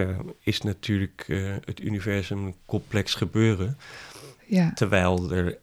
is 0.40 0.60
natuurlijk 0.62 1.24
het 1.64 1.80
universum 1.80 2.44
een 2.46 2.54
complex 2.66 3.14
gebeuren. 3.14 3.78
ja, 4.46 4.72
Terwijl 4.72 5.32
er 5.32 5.58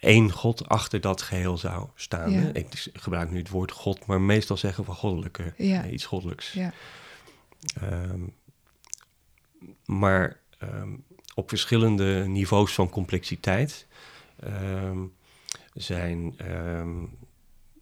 één 0.00 0.32
God 0.32 0.68
achter 0.68 1.00
dat 1.00 1.22
geheel 1.22 1.58
zou 1.58 1.88
staan. 1.94 2.30
Ja. 2.30 2.50
Ik 2.52 2.88
gebruik 2.92 3.30
nu 3.30 3.38
het 3.38 3.48
woord 3.48 3.70
God, 3.72 4.06
maar 4.06 4.20
meestal 4.20 4.56
zeggen 4.56 4.84
we 4.84 4.90
goddelijke, 4.92 5.54
Ja. 5.56 5.84
eh, 5.84 5.92
iets 5.92 6.04
goddelijks. 6.06 6.52
ja, 6.52 6.72
Ehm, 7.80 8.20
maar 9.84 10.40
ehm, 10.58 10.92
op 11.34 11.48
verschillende 11.48 12.24
niveaus 12.26 12.72
van 12.74 12.88
complexiteit 12.90 13.86
ehm, 14.40 14.98
zijn, 15.74 16.34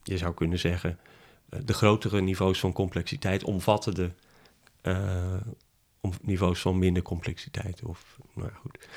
je 0.02 0.18
zou 0.18 0.34
kunnen 0.34 0.58
zeggen, 0.58 0.98
eh, 1.48 1.60
de 1.64 1.72
grotere 1.72 2.20
niveaus 2.20 2.58
van 2.60 2.72
complexiteit 2.72 3.44
omvatten 3.44 3.94
de 3.94 4.10
eh, 4.80 5.36
om, 6.00 6.12
niveaus 6.22 6.60
van 6.60 6.78
minder 6.78 7.02
complexiteit. 7.02 7.82
Of, 7.82 8.18
nou 8.34 8.48
ja, 8.48 8.58
goed. 8.60 8.88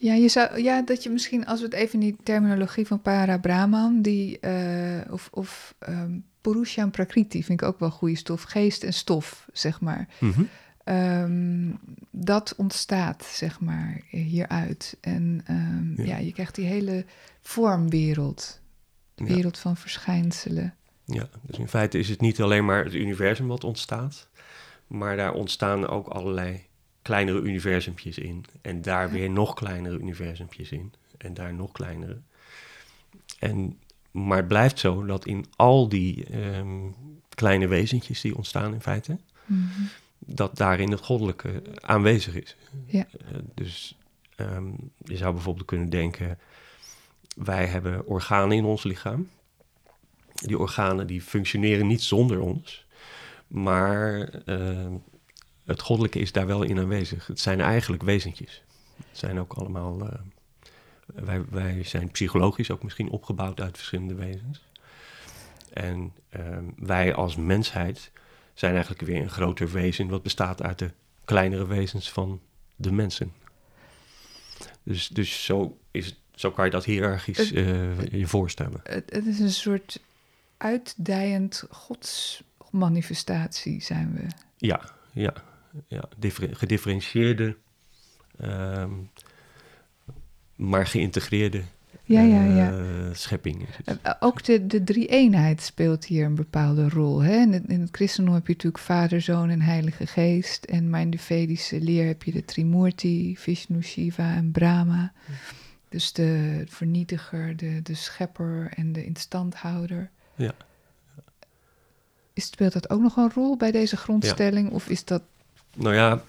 Ja, 0.00 0.14
je 0.14 0.28
zou, 0.28 0.62
ja, 0.62 0.82
dat 0.82 1.02
je 1.02 1.10
misschien, 1.10 1.46
als 1.46 1.58
we 1.60 1.64
het 1.64 1.74
even 1.74 1.94
in 1.94 2.00
die 2.00 2.16
terminologie 2.22 2.86
van 2.86 3.02
Para 3.02 3.38
Brahman, 3.38 4.02
die, 4.02 4.38
eh, 4.40 5.12
of, 5.12 5.28
of 5.32 5.74
ehm 5.78 6.18
Purusha 6.40 6.82
en 6.82 6.90
Prakriti, 6.90 7.44
vind 7.44 7.60
ik 7.62 7.66
ook 7.68 7.78
wel 7.78 7.90
goede 7.90 8.16
stof, 8.16 8.42
geest 8.42 8.82
en 8.84 8.92
stof, 8.92 9.48
zeg 9.52 9.80
maar. 9.80 10.08
mhm. 10.20 10.42
Ehm, 10.84 11.70
dat 12.10 12.54
ontstaat, 12.56 13.24
zeg 13.24 13.60
maar, 13.60 14.00
hieruit. 14.10 14.96
En 15.00 15.40
ehm, 15.46 16.02
Ja. 16.02 16.04
ja. 16.08 16.16
je 16.16 16.32
krijgt 16.32 16.54
die 16.54 16.66
hele 16.66 17.04
vormwereld, 17.40 18.60
de 19.14 19.24
Ja. 19.24 19.34
wereld 19.34 19.58
van 19.58 19.76
verschijnselen. 19.76 20.74
Ja, 21.04 21.28
dus 21.42 21.58
in 21.58 21.68
feite 21.68 21.98
is 21.98 22.08
het 22.08 22.20
niet 22.20 22.40
alleen 22.40 22.64
maar 22.64 22.84
het 22.84 22.94
universum 22.94 23.46
wat 23.46 23.64
ontstaat, 23.64 24.28
maar 24.86 25.16
daar 25.16 25.32
ontstaan 25.32 25.88
ook 25.88 26.06
allerlei 26.08 26.66
kleinere 27.08 27.40
universumpjes 27.40 28.18
in. 28.18 28.44
En 28.62 28.82
daar 28.82 29.10
weer 29.10 29.30
nog 29.30 29.54
kleinere 29.54 29.98
universumpjes 29.98 30.70
in. 30.70 30.92
En 31.18 31.34
daar 31.34 31.54
nog 31.54 31.72
kleinere. 31.72 32.20
En, 33.38 33.78
maar 34.10 34.36
het 34.36 34.48
blijft 34.48 34.78
zo 34.78 35.04
dat 35.04 35.26
in 35.26 35.46
al 35.56 35.88
die 35.88 36.24
ehm, 36.24 36.90
kleine 37.28 37.66
wezentjes 37.68 38.20
die 38.20 38.36
ontstaan 38.36 38.72
in 38.74 38.80
feite, 38.80 39.18
Mhm. 39.46 39.64
dat 40.18 40.56
daarin 40.56 40.90
het 40.90 41.00
goddelijke 41.00 41.62
aanwezig 41.80 42.34
is. 42.34 42.56
Ja. 42.86 43.06
Eh, 43.12 43.38
dus 43.54 43.98
ehm, 44.36 44.70
je 45.04 45.16
zou 45.16 45.32
bijvoorbeeld 45.32 45.66
kunnen 45.66 45.88
denken, 45.90 46.38
wij 47.36 47.66
hebben 47.66 48.06
organen 48.06 48.56
in 48.56 48.64
ons 48.64 48.82
lichaam. 48.82 49.28
Die 50.34 50.58
organen 50.58 51.06
die 51.06 51.22
functioneren 51.22 51.86
niet 51.86 52.02
zonder 52.02 52.40
ons, 52.40 52.86
maar 53.46 54.28
ehm, 54.44 54.92
het 55.68 55.80
goddelijke 55.80 56.18
is 56.18 56.32
daar 56.32 56.46
wel 56.46 56.62
in 56.62 56.78
aanwezig. 56.78 57.26
Het 57.26 57.40
zijn 57.40 57.60
eigenlijk 57.60 58.02
wezentjes. 58.02 58.62
Het 58.96 59.18
zijn 59.18 59.38
ook 59.38 59.52
allemaal, 59.52 60.08
eh, 60.08 60.18
wij, 61.06 61.44
wij 61.50 61.84
zijn 61.84 62.10
psychologisch 62.10 62.70
ook 62.70 62.82
misschien 62.82 63.10
opgebouwd 63.10 63.60
uit 63.60 63.76
verschillende 63.76 64.14
wezens. 64.14 64.62
En 65.72 66.12
ehm, 66.28 66.64
wij 66.76 67.14
als 67.14 67.36
mensheid 67.36 68.10
zijn 68.54 68.72
eigenlijk 68.72 69.02
weer 69.02 69.22
een 69.22 69.30
groter 69.30 69.70
wezen 69.70 70.08
wat 70.08 70.22
bestaat 70.22 70.62
uit 70.62 70.78
de 70.78 70.90
kleinere 71.24 71.66
wezens 71.66 72.10
van 72.10 72.40
de 72.76 72.92
mensen. 72.92 73.32
Dus, 74.82 75.08
dus 75.08 75.44
zo, 75.44 75.78
is, 75.90 76.20
zo 76.34 76.50
kan 76.50 76.64
je 76.64 76.70
dat 76.70 76.84
hiërarchisch 76.84 77.52
eh, 77.52 78.06
je 78.06 78.26
voorstellen. 78.26 78.80
Het, 78.82 79.12
het 79.12 79.26
is 79.26 79.38
een 79.38 79.50
soort 79.50 80.00
uitdijend 80.56 81.64
godsmanifestatie, 81.70 83.82
zijn 83.82 84.14
we. 84.14 84.26
Ja, 84.56 84.80
ja, 85.12 85.34
ja. 85.86 86.02
differ- 86.16 86.56
gedifferentieerde, 86.56 87.56
ehm, 88.38 88.90
maar 90.56 90.86
geïntegreerde 90.86 91.62
Ja, 92.04 92.20
ja, 92.20 92.44
ja. 92.44 92.78
eh, 92.78 92.84
schepping. 93.12 93.68
Is 93.68 93.76
het. 93.84 93.98
Eh, 94.02 94.12
Ook 94.20 94.44
de, 94.44 94.66
de 94.66 94.84
drie-eenheid 94.84 95.62
speelt 95.62 96.04
hier 96.04 96.24
een 96.24 96.34
bepaalde 96.34 96.88
rol. 96.88 97.22
Hè? 97.22 97.36
In, 97.36 97.52
het, 97.52 97.64
in 97.66 97.80
het 97.80 97.88
christendom 97.92 98.34
heb 98.34 98.46
je 98.46 98.52
natuurlijk 98.52 98.82
Vader, 98.84 99.20
Zoon 99.20 99.50
en 99.50 99.60
Heilige 99.60 100.06
Geest. 100.06 100.64
En 100.64 100.90
maar 100.90 101.00
in 101.00 101.10
de 101.10 101.18
Vedische 101.18 101.80
leer 101.80 102.06
heb 102.06 102.22
je 102.22 102.32
de 102.32 102.44
Trimurti, 102.44 103.36
Vishnu, 103.36 103.82
Shiva 103.82 104.34
en 104.34 104.50
Brahma. 104.50 105.12
Dus 105.88 106.12
de 106.12 106.62
vernietiger, 106.68 107.56
de, 107.56 107.82
de 107.82 107.94
schepper 107.94 108.72
en 108.74 108.92
de 108.92 109.04
instandhouder. 109.04 110.10
Ja. 110.34 110.52
Is, 112.32 112.46
speelt 112.46 112.72
dat 112.72 112.90
ook 112.90 113.00
nog 113.00 113.16
een 113.16 113.30
rol 113.34 113.56
bij 113.56 113.70
deze 113.70 113.96
grondstelling? 113.96 114.70
Of 114.70 114.88
is 114.88 115.04
dat... 115.04 115.22
Nou 115.76 115.94
ja, 115.94 116.24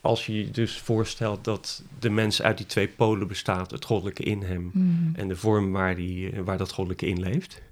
als 0.00 0.26
je 0.26 0.36
je 0.36 0.50
dus 0.50 0.78
voorstelt 0.78 1.44
dat 1.44 1.82
de 1.98 2.10
mens 2.10 2.42
uit 2.42 2.56
die 2.56 2.66
twee 2.66 2.88
polen 2.88 3.28
bestaat, 3.28 3.70
het 3.70 3.84
goddelijke 3.84 4.22
in 4.22 4.42
hem 4.42 4.70
hmm, 4.72 5.12
en 5.14 5.28
de 5.28 5.36
vorm 5.36 5.72
waar, 5.72 5.94
die, 5.94 6.30
eh, 6.30 6.40
waar 6.40 6.58
dat 6.58 6.72
goddelijke 6.72 7.06
in 7.06 7.20
leeft. 7.20 7.62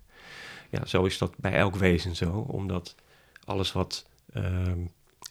Ja, 0.70 0.86
zo 0.86 1.04
is 1.04 1.18
dat 1.18 1.32
bij 1.36 1.52
elk 1.52 1.76
wezen 1.76 2.16
zo, 2.16 2.30
omdat 2.30 2.94
alles 3.44 3.72
wat 3.72 4.06
ehm, 4.32 4.78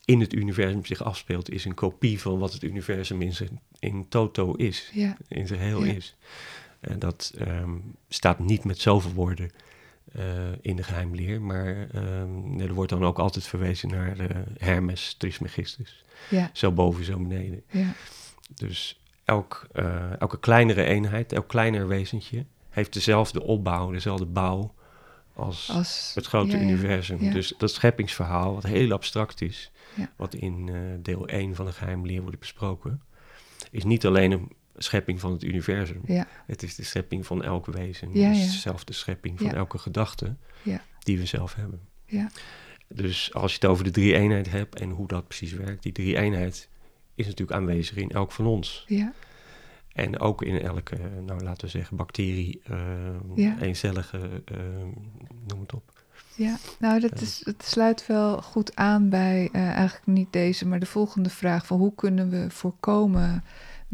in 0.06 0.20
het 0.20 0.34
universum 0.34 0.86
zich 0.86 1.04
afspeelt, 1.04 1.50
is 1.50 1.66
een 1.66 1.74
kopie 1.74 2.22
van 2.22 2.40
wat 2.40 2.54
het 2.54 2.64
universum 2.64 3.22
in 3.22 3.34
zijn 3.34 3.60
in 3.80 4.08
toto 4.10 4.54
is, 4.54 4.92
in 5.28 5.48
zijn 5.48 5.60
heel 5.60 5.84
is. 5.84 6.16
En 6.80 7.00
dat 7.00 7.34
ehm, 7.38 7.72
staat 8.10 8.40
niet 8.40 8.64
met 8.64 8.80
zoveel 8.80 9.12
woorden 9.12 9.52
in 10.62 10.76
de 10.76 10.84
geheimleer, 10.84 11.42
maar 11.42 11.88
ehm, 11.92 12.60
er 12.60 12.74
wordt 12.74 12.90
dan 12.90 13.06
ook 13.06 13.20
altijd 13.20 13.46
verwezen 13.46 13.90
naar 13.90 14.20
eh, 14.20 14.38
Hermes 14.58 15.14
Trismegistus. 15.18 16.04
ja, 16.30 16.50
Zo 16.54 16.72
boven, 16.72 17.04
zo 17.06 17.18
beneden. 17.20 17.64
ja, 17.72 17.94
Dus 18.56 19.02
elk, 19.26 19.68
eh, 19.72 20.22
elke 20.22 20.40
kleinere 20.40 20.84
eenheid, 20.84 21.34
elk 21.34 21.48
kleiner 21.48 21.88
wezentje, 21.88 22.46
heeft 22.70 22.94
dezelfde 22.94 23.44
opbouw, 23.44 23.92
dezelfde 23.92 24.26
bouw 24.26 24.74
als 25.34 25.70
als... 25.72 26.12
het 26.16 26.26
grote 26.26 26.52
ja, 26.52 26.58
ja, 26.58 26.64
universum. 26.64 27.24
ja. 27.24 27.32
Dus 27.32 27.54
dat 27.58 27.72
scheppingsverhaal, 27.72 28.54
wat 28.54 28.64
heel 28.64 28.92
abstract 28.92 29.42
is, 29.42 29.72
wat 30.16 30.34
in 30.34 30.70
eh, 30.70 30.76
deel 31.00 31.28
1 31.28 31.56
van 31.56 31.66
de 31.66 31.72
geheime 31.72 32.08
leer 32.08 32.22
wordt 32.22 32.40
besproken, 32.40 33.02
is 33.72 33.84
niet 33.84 34.06
alleen 34.06 34.32
een 34.32 34.52
schepping 34.78 35.20
van 35.20 35.32
het 35.32 35.44
universum. 35.44 36.02
Ja, 36.06 36.28
Het 36.46 36.64
is 36.64 36.76
de 36.76 36.84
schepping 36.84 37.26
van 37.26 37.44
elk 37.44 37.66
wezen. 37.66 38.10
Ja, 38.14 38.28
het 38.28 38.38
is 38.38 38.62
zelf 38.62 38.84
de 38.84 38.94
schepping 38.94 39.40
van 39.40 39.52
elke 39.54 39.78
gedachte 39.78 40.36
Ja. 40.64 40.82
die 41.00 41.18
we 41.18 41.26
zelf 41.26 41.56
hebben. 41.56 41.82
ja, 42.06 42.30
Dus 42.88 43.34
als 43.34 43.52
je 43.52 43.58
het 43.62 43.70
over 43.70 43.84
de 43.84 43.92
drie 43.92 44.16
eenheid 44.16 44.52
hebt 44.52 44.80
en 44.80 44.90
hoe 44.90 45.08
dat 45.08 45.28
precies 45.28 45.54
werkt, 45.54 45.84
die 45.84 45.92
drie 45.92 46.18
eenheid 46.18 46.70
is 47.16 47.26
natuurlijk 47.26 47.58
aanwezig 47.60 47.96
in 47.96 48.10
elk 48.10 48.32
van 48.32 48.46
ons. 48.46 48.86
ja, 48.88 49.14
En 49.94 50.20
ook 50.20 50.42
in 50.44 50.62
elke, 50.62 50.96
nou 51.26 51.44
laten 51.44 51.66
we 51.66 51.72
zeggen, 51.72 51.98
bacterie, 51.98 52.62
uh, 53.36 53.62
eencellige, 53.62 54.18
uh, 54.52 54.58
noem 55.48 55.60
het 55.62 55.74
op. 55.74 55.92
Ja, 56.36 56.58
nou, 56.80 57.00
dat 57.00 57.22
is, 57.22 57.42
het 57.46 57.64
sluit 57.64 58.08
wel 58.08 58.42
goed 58.42 58.76
aan 58.76 59.10
bij 59.10 59.50
eh, 59.52 59.62
eigenlijk 59.70 60.06
niet 60.08 60.34
deze, 60.34 60.68
maar 60.68 60.80
de 60.80 60.86
volgende 60.86 61.30
vraag 61.30 61.66
van 61.66 61.78
hoe 61.80 61.96
kunnen 61.96 62.30
we 62.30 62.46
voorkomen 62.50 63.44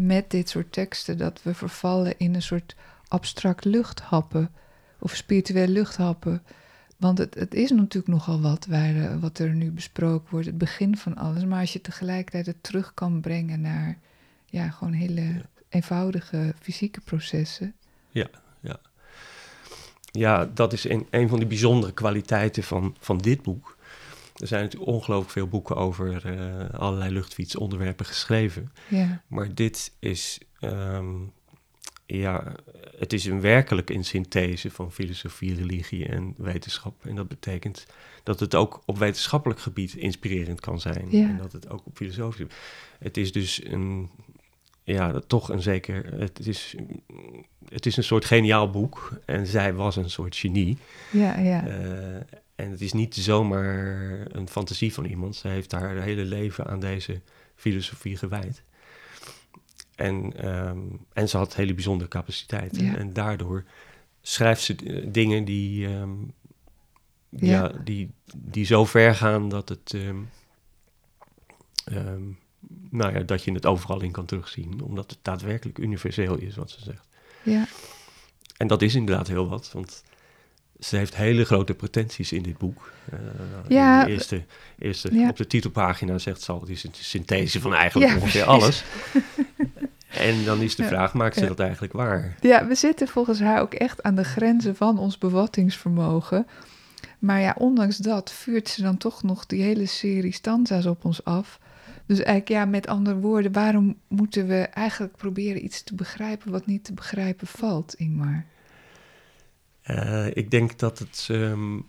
met 0.05 0.31
dit 0.31 0.49
soort 0.49 0.71
teksten 0.71 1.17
dat 1.17 1.43
we 1.43 1.53
vervallen 1.53 2.17
in 2.17 2.35
een 2.35 2.41
soort 2.41 2.75
abstract 3.07 3.65
luchthappen 3.65 4.51
of 4.99 5.15
spiritueel 5.15 5.67
luchthappen. 5.67 6.43
Want 6.97 7.17
het, 7.17 7.35
het 7.35 7.53
is 7.53 7.71
natuurlijk 7.71 8.07
nogal 8.07 8.41
wat 8.41 8.65
waar, 8.65 8.95
eh, 8.95 9.21
wat 9.21 9.39
er 9.39 9.55
nu 9.55 9.71
besproken 9.71 10.27
wordt, 10.29 10.45
het 10.45 10.57
begin 10.57 10.97
van 10.97 11.15
alles. 11.15 11.45
Maar 11.45 11.59
als 11.59 11.73
je 11.73 11.81
tegelijkertijd 11.81 12.45
het 12.45 12.63
terug 12.63 12.93
kan 12.93 13.21
brengen 13.21 13.61
naar 13.61 13.97
ja, 14.45 14.69
gewoon 14.69 14.93
hele 14.93 15.41
eenvoudige 15.69 16.53
fysieke 16.59 17.01
processen. 17.01 17.73
Ja, 18.09 18.27
ja. 18.59 18.79
Ja, 20.11 20.49
dat 20.53 20.73
is 20.73 20.89
een, 20.89 21.07
een 21.09 21.29
van 21.29 21.39
de 21.39 21.45
bijzondere 21.45 21.93
kwaliteiten 21.93 22.63
van, 22.63 22.95
van 22.99 23.17
dit 23.17 23.41
boek. 23.41 23.77
Er 24.39 24.47
zijn 24.47 24.63
natuurlijk 24.63 24.91
ongelooflijk 24.91 25.31
veel 25.31 25.47
boeken 25.47 25.75
over 25.75 26.25
uh, 26.25 26.69
allerlei 26.79 27.11
luchtfietsonderwerpen 27.11 28.05
geschreven. 28.05 28.71
Ja. 28.87 29.21
Maar 29.27 29.53
dit 29.53 29.91
is, 29.99 30.39
um, 30.61 31.31
ja, 32.05 32.55
het 32.97 33.13
is 33.13 33.25
een 33.25 33.41
werkelijk 33.41 33.89
een 33.89 34.05
synthese 34.05 34.71
van 34.71 34.91
filosofie, 34.91 35.55
religie 35.55 36.05
en 36.05 36.33
wetenschap. 36.37 37.05
En 37.05 37.15
dat 37.15 37.27
betekent 37.27 37.85
dat 38.23 38.39
het 38.39 38.55
ook 38.55 38.81
op 38.85 38.97
wetenschappelijk 38.97 39.59
gebied 39.59 39.93
inspirerend 39.93 40.59
kan 40.59 40.79
zijn. 40.79 41.07
Ja. 41.09 41.27
En 41.27 41.37
dat 41.37 41.51
het 41.51 41.69
ook 41.69 41.85
op 41.85 41.95
filosofisch 41.95 42.47
Het 42.99 43.17
is 43.17 43.31
dus 43.31 43.65
een, 43.65 44.09
ja, 44.83 45.19
toch 45.27 45.49
een 45.49 45.61
zeker, 45.61 46.19
het 46.19 46.47
is, 46.47 46.75
het 47.69 47.85
is 47.85 47.97
een 47.97 48.03
soort 48.03 48.25
geniaal 48.25 48.69
boek. 48.69 49.19
En 49.25 49.47
zij 49.47 49.73
was 49.73 49.95
een 49.95 50.09
soort 50.09 50.35
genie. 50.35 50.77
Ja, 51.11 51.39
ja. 51.39 51.67
Uh, 51.67 52.17
en 52.59 52.71
het 52.71 52.81
is 52.81 52.93
niet 52.93 53.15
zomaar 53.15 54.25
een 54.31 54.49
fantasie 54.49 54.93
van 54.93 55.05
iemand. 55.05 55.35
Ze 55.35 55.47
heeft 55.47 55.71
haar 55.71 55.95
hele 55.95 56.25
leven 56.25 56.65
aan 56.65 56.79
deze 56.79 57.21
filosofie 57.55 58.17
gewijd. 58.17 58.61
En, 59.95 60.47
um, 60.49 61.05
en 61.13 61.29
ze 61.29 61.37
had 61.37 61.55
hele 61.55 61.73
bijzondere 61.73 62.09
capaciteiten. 62.09 62.85
Ja. 62.85 62.95
En 62.95 63.13
daardoor 63.13 63.65
schrijft 64.21 64.61
ze 64.61 64.75
dingen 65.11 65.45
die, 65.45 65.87
um, 65.87 66.33
ja. 67.29 67.47
Ja. 67.47 67.71
die, 67.83 68.11
die 68.35 68.65
zo 68.65 68.85
ver 68.85 69.15
gaan 69.15 69.49
dat 69.49 69.69
het. 69.69 69.93
Um, 69.93 70.29
nou 72.89 73.13
ja, 73.13 73.19
dat 73.19 73.43
je 73.43 73.51
het 73.51 73.65
overal 73.65 74.01
in 74.01 74.11
kan 74.11 74.25
terugzien. 74.25 74.81
Omdat 74.81 75.09
het 75.09 75.19
daadwerkelijk 75.21 75.77
universeel 75.77 76.37
is, 76.37 76.55
wat 76.55 76.71
ze 76.71 76.81
zegt. 76.81 77.07
ja. 77.43 77.67
En 78.57 78.67
dat 78.67 78.81
is 78.81 78.95
inderdaad 78.95 79.27
heel 79.27 79.49
wat. 79.49 79.71
Want 79.73 80.03
ze 80.79 80.97
heeft 80.97 81.15
hele 81.15 81.45
grote 81.45 81.73
pretenties 81.73 82.31
in 82.31 82.43
dit 82.43 82.57
boek. 82.57 82.91
Uh, 83.13 83.19
Ja, 83.67 83.99
in 83.99 84.05
de 84.05 84.11
eerste, 84.11 84.43
eerste 84.79 85.13
ja. 85.13 85.29
Op 85.29 85.37
de 85.37 85.47
titelpagina 85.47 86.17
zegt 86.17 86.41
ze 86.41 86.51
al, 86.51 86.59
het 86.59 86.69
is 86.69 86.83
een 86.83 86.91
synthese 86.93 87.61
van 87.61 87.73
eigenlijk 87.73 88.11
Ja, 88.11 88.17
ongeveer 88.17 88.43
precies. 88.43 88.61
alles. 88.63 88.83
en 90.29 90.43
dan 90.43 90.61
is 90.61 90.75
de 90.75 90.83
vraag, 90.83 91.13
maakt 91.13 91.35
ze 91.37 91.45
dat 91.45 91.59
eigenlijk 91.59 91.93
waar? 91.93 92.35
Ja, 92.41 92.67
we 92.67 92.75
zitten 92.75 93.07
volgens 93.07 93.39
haar 93.39 93.61
ook 93.61 93.73
echt 93.73 94.03
aan 94.03 94.15
de 94.15 94.23
grenzen 94.23 94.75
van 94.75 94.99
ons 94.99 95.17
bewattingsvermogen. 95.17 96.47
Maar 97.19 97.39
ja, 97.39 97.55
ondanks 97.57 97.97
dat 97.97 98.31
vuurt 98.31 98.69
ze 98.69 98.81
dan 98.81 98.97
toch 98.97 99.23
nog 99.23 99.45
die 99.45 99.61
hele 99.61 99.85
serie 99.85 100.33
stanza's 100.33 100.85
op 100.85 101.05
ons 101.05 101.23
af. 101.23 101.59
Dus 102.05 102.17
eigenlijk, 102.17 102.47
ja, 102.47 102.65
met 102.65 102.87
andere 102.87 103.17
woorden, 103.17 103.51
waarom 103.51 103.97
moeten 104.07 104.47
we 104.47 104.55
eigenlijk 104.59 105.15
proberen 105.15 105.63
iets 105.63 105.83
te 105.83 105.95
begrijpen 105.95 106.51
wat 106.51 106.65
niet 106.65 106.83
te 106.83 106.93
begrijpen 106.93 107.47
valt, 107.47 107.93
Ingmar? 107.93 108.45
Uh, 109.89 110.27
ik 110.33 110.51
denk 110.51 110.79
dat 110.79 110.99
het... 110.99 111.27
Um, 111.31 111.85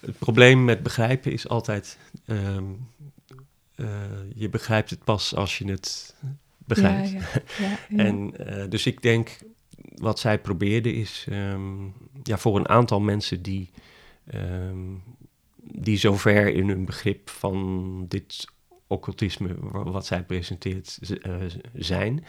het 0.00 0.18
probleem 0.18 0.64
met 0.64 0.82
begrijpen 0.82 1.32
is 1.32 1.48
altijd... 1.48 1.98
Um, 2.26 2.88
uh, 3.76 3.86
je 4.34 4.48
begrijpt 4.48 4.90
het 4.90 5.04
pas 5.04 5.34
als 5.34 5.58
je 5.58 5.70
het 5.70 6.14
begrijpt. 6.58 7.10
Ja, 7.10 7.18
ja, 7.58 7.78
ja. 7.88 7.98
En 8.04 8.32
uh, 8.40 8.64
dus 8.68 8.86
ik 8.86 9.02
denk, 9.02 9.38
wat 9.94 10.18
zij 10.18 10.38
probeerde 10.38 10.92
is, 10.92 11.26
um, 11.30 11.94
ja, 12.22 12.38
voor 12.38 12.56
een 12.56 12.68
aantal 12.68 13.00
mensen 13.00 13.42
die, 13.42 13.70
die 15.62 15.96
zover 15.96 16.54
in 16.54 16.68
hun 16.68 16.84
begrip 16.84 17.30
van 17.30 18.04
dit 18.08 18.46
occultisme, 18.86 19.56
wat 19.70 20.06
zij 20.06 20.22
presenteert, 20.22 20.98
zijn, 21.74 22.24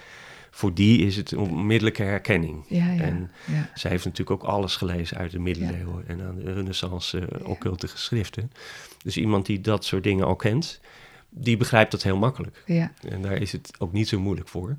voor 0.53 0.73
die 0.73 1.05
is 1.05 1.15
het 1.15 1.33
onmiddellijke 1.33 2.03
herkenning. 2.03 2.65
Ja, 2.67 2.91
ja, 2.91 3.01
en 3.01 3.31
ja. 3.47 3.69
zij 3.73 3.91
heeft 3.91 4.05
natuurlijk 4.05 4.43
ook 4.43 4.49
alles 4.49 4.75
gelezen 4.75 5.17
uit 5.17 5.31
de 5.31 5.39
middeleeuwen 5.39 6.07
en 6.07 6.21
aan 6.21 6.35
de 6.35 6.53
renaissance 6.53 7.19
uh, 7.19 7.47
occulte 7.47 7.87
geschriften. 7.87 8.51
Dus 9.03 9.17
iemand 9.17 9.45
die 9.45 9.61
dat 9.61 9.85
soort 9.85 10.03
dingen 10.03 10.25
al 10.25 10.35
kent, 10.35 10.79
die 11.29 11.57
begrijpt 11.57 11.91
dat 11.91 12.03
heel 12.03 12.17
makkelijk. 12.17 12.63
Ja. 12.65 12.91
En 13.09 13.21
daar 13.21 13.41
is 13.41 13.51
het 13.51 13.73
ook 13.79 13.93
niet 13.93 14.07
zo 14.07 14.19
moeilijk 14.19 14.47
voor. 14.47 14.77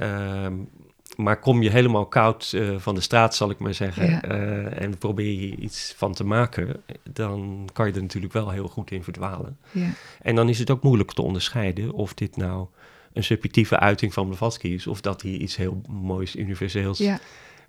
Um, 0.00 0.68
maar 1.16 1.38
kom 1.38 1.62
je 1.62 1.70
helemaal 1.70 2.06
koud 2.06 2.52
uh, 2.54 2.78
van 2.78 2.94
de 2.94 3.00
straat, 3.00 3.34
zal 3.34 3.50
ik 3.50 3.58
maar 3.58 3.74
zeggen, 3.74 4.10
Ja. 4.10 4.24
uh, 4.24 4.80
en 4.82 4.98
probeer 4.98 5.40
je 5.40 5.56
iets 5.56 5.94
van 5.96 6.12
te 6.14 6.24
maken, 6.24 6.82
dan 7.02 7.68
kan 7.72 7.86
je 7.86 7.92
er 7.92 8.02
natuurlijk 8.02 8.32
wel 8.32 8.50
heel 8.50 8.68
goed 8.68 8.90
in 8.90 9.02
verdwalen. 9.02 9.58
Ja. 9.70 9.90
En 10.22 10.34
dan 10.34 10.48
is 10.48 10.58
het 10.58 10.70
ook 10.70 10.82
moeilijk 10.82 11.12
te 11.12 11.22
onderscheiden 11.22 11.92
of 11.92 12.14
dit 12.14 12.36
nou 12.36 12.66
een 13.12 13.24
subjectieve 13.24 13.78
uiting 13.78 14.12
van 14.12 14.26
Blavatsky 14.26 14.68
is, 14.68 14.86
of 14.86 15.00
dat 15.00 15.22
hij 15.22 15.30
iets 15.30 15.56
heel 15.56 15.80
moois, 15.88 16.36
universeels. 16.36 16.98
Ja. 16.98 17.18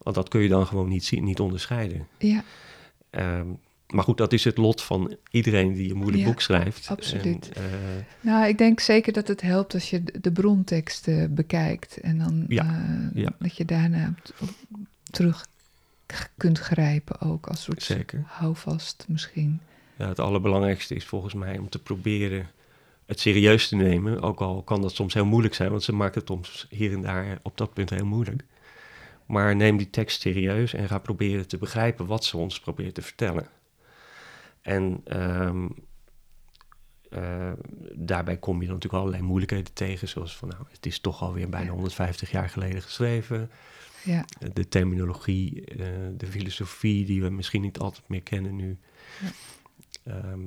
Want 0.02 0.16
dat 0.16 0.30
kun 0.30 0.41
je 0.41 0.50
dan 0.50 0.68
gewoon 0.68 0.89
niet 0.89 1.06
zien, 1.06 1.24
niet 1.24 1.39
onderscheiden. 1.39 2.08
Ja. 2.18 2.44
Um, 3.12 3.58
maar 3.88 4.04
goed, 4.04 4.18
dat 4.18 4.34
is 4.34 4.44
het 4.44 4.58
lot 4.58 4.82
van 4.82 5.16
iedereen 5.32 5.74
die 5.74 5.91
een 5.91 5.98
moeilijk 5.98 6.24
Ja, 6.24 6.30
boek 6.30 6.41
schrijft. 6.41 6.88
absoluut. 6.89 7.52
En, 7.52 7.62
uh, 7.64 7.70
Nou, 8.22 8.48
ik 8.48 8.58
denk 8.58 8.80
zeker 8.80 9.14
dat 9.14 9.28
het 9.28 9.41
helpt 9.41 9.74
als 9.74 9.89
je 9.89 10.04
de- 10.22 10.32
bronteksten 10.32 11.34
bekijkt. 11.34 11.98
En 11.98 12.18
dan 12.18 12.46
Ja, 12.48 12.64
eh, 13.14 13.22
ja. 13.24 13.34
dat 13.39 13.58
je 13.58 13.66
daarna 13.66 14.14
terug 15.12 15.46
kunt 16.38 16.60
grijpen 16.60 17.22
ook 17.22 17.48
als 17.48 17.64
soort 17.64 17.84
Zeker. 17.84 18.24
houvast 18.26 19.06
misschien. 19.08 19.60
Ja, 19.98 20.08
het 20.08 20.20
allerbelangrijkste 20.20 20.96
is 20.96 21.06
volgens 21.06 21.34
mij 21.34 21.58
om 21.58 21.70
te 21.70 21.80
proberen 21.80 22.48
het 23.06 23.20
serieus 23.20 23.68
te 23.68 23.76
nemen. 23.76 24.22
Ook 24.22 24.41
al 24.41 24.64
kan 24.64 24.82
dat 24.82 24.95
soms 24.95 25.14
heel 25.14 25.26
moeilijk 25.26 25.54
zijn, 25.54 25.70
want 25.70 25.84
ze 25.84 25.93
maakt 25.93 26.16
het 26.16 26.28
soms 26.28 26.68
hier 26.70 26.93
en 26.93 27.01
daar 27.01 27.39
op 27.43 27.58
dat 27.58 27.74
punt 27.74 27.89
heel 27.89 28.06
moeilijk. 28.06 28.43
Maar 29.26 29.56
neem 29.56 29.78
die 29.78 29.89
tekst 29.89 30.22
serieus 30.22 30.74
en 30.74 30.88
ga 30.88 30.97
proberen 30.97 31.47
te 31.47 31.58
begrijpen 31.58 32.06
wat 32.06 32.26
ze 32.26 32.38
ons 32.38 32.60
probeert 32.60 32.95
te 32.95 33.01
vertellen. 33.01 33.47
En 34.62 35.01
ehm, 35.04 35.68
eh, 37.10 37.51
daarbij 37.93 38.38
kom 38.38 38.60
je 38.60 38.66
dan 38.66 38.74
natuurlijk 38.74 39.01
allerlei 39.01 39.24
moeilijkheden 39.24 39.74
tegen, 39.74 40.08
zoals 40.08 40.38
van 40.38 40.47
nou, 40.47 40.64
het 40.72 40.86
is 40.86 40.99
toch 40.99 41.22
alweer 41.22 41.49
bijna 41.49 41.66
Ja. 41.66 41.72
150 41.72 42.32
jaar 42.32 42.49
geleden 42.49 42.82
geschreven. 42.82 43.51
Ja, 44.04 44.26
De 44.54 44.68
terminologie, 44.68 45.66
eh, 45.66 45.88
de 46.18 46.28
filosofie 46.28 47.06
die 47.06 47.22
we 47.22 47.30
misschien 47.30 47.62
niet 47.62 47.80
altijd 47.80 48.10
meer 48.10 48.24
kennen 48.24 48.56
nu. 48.56 48.78
Ja. 49.22 49.32
Ehm, 50.04 50.39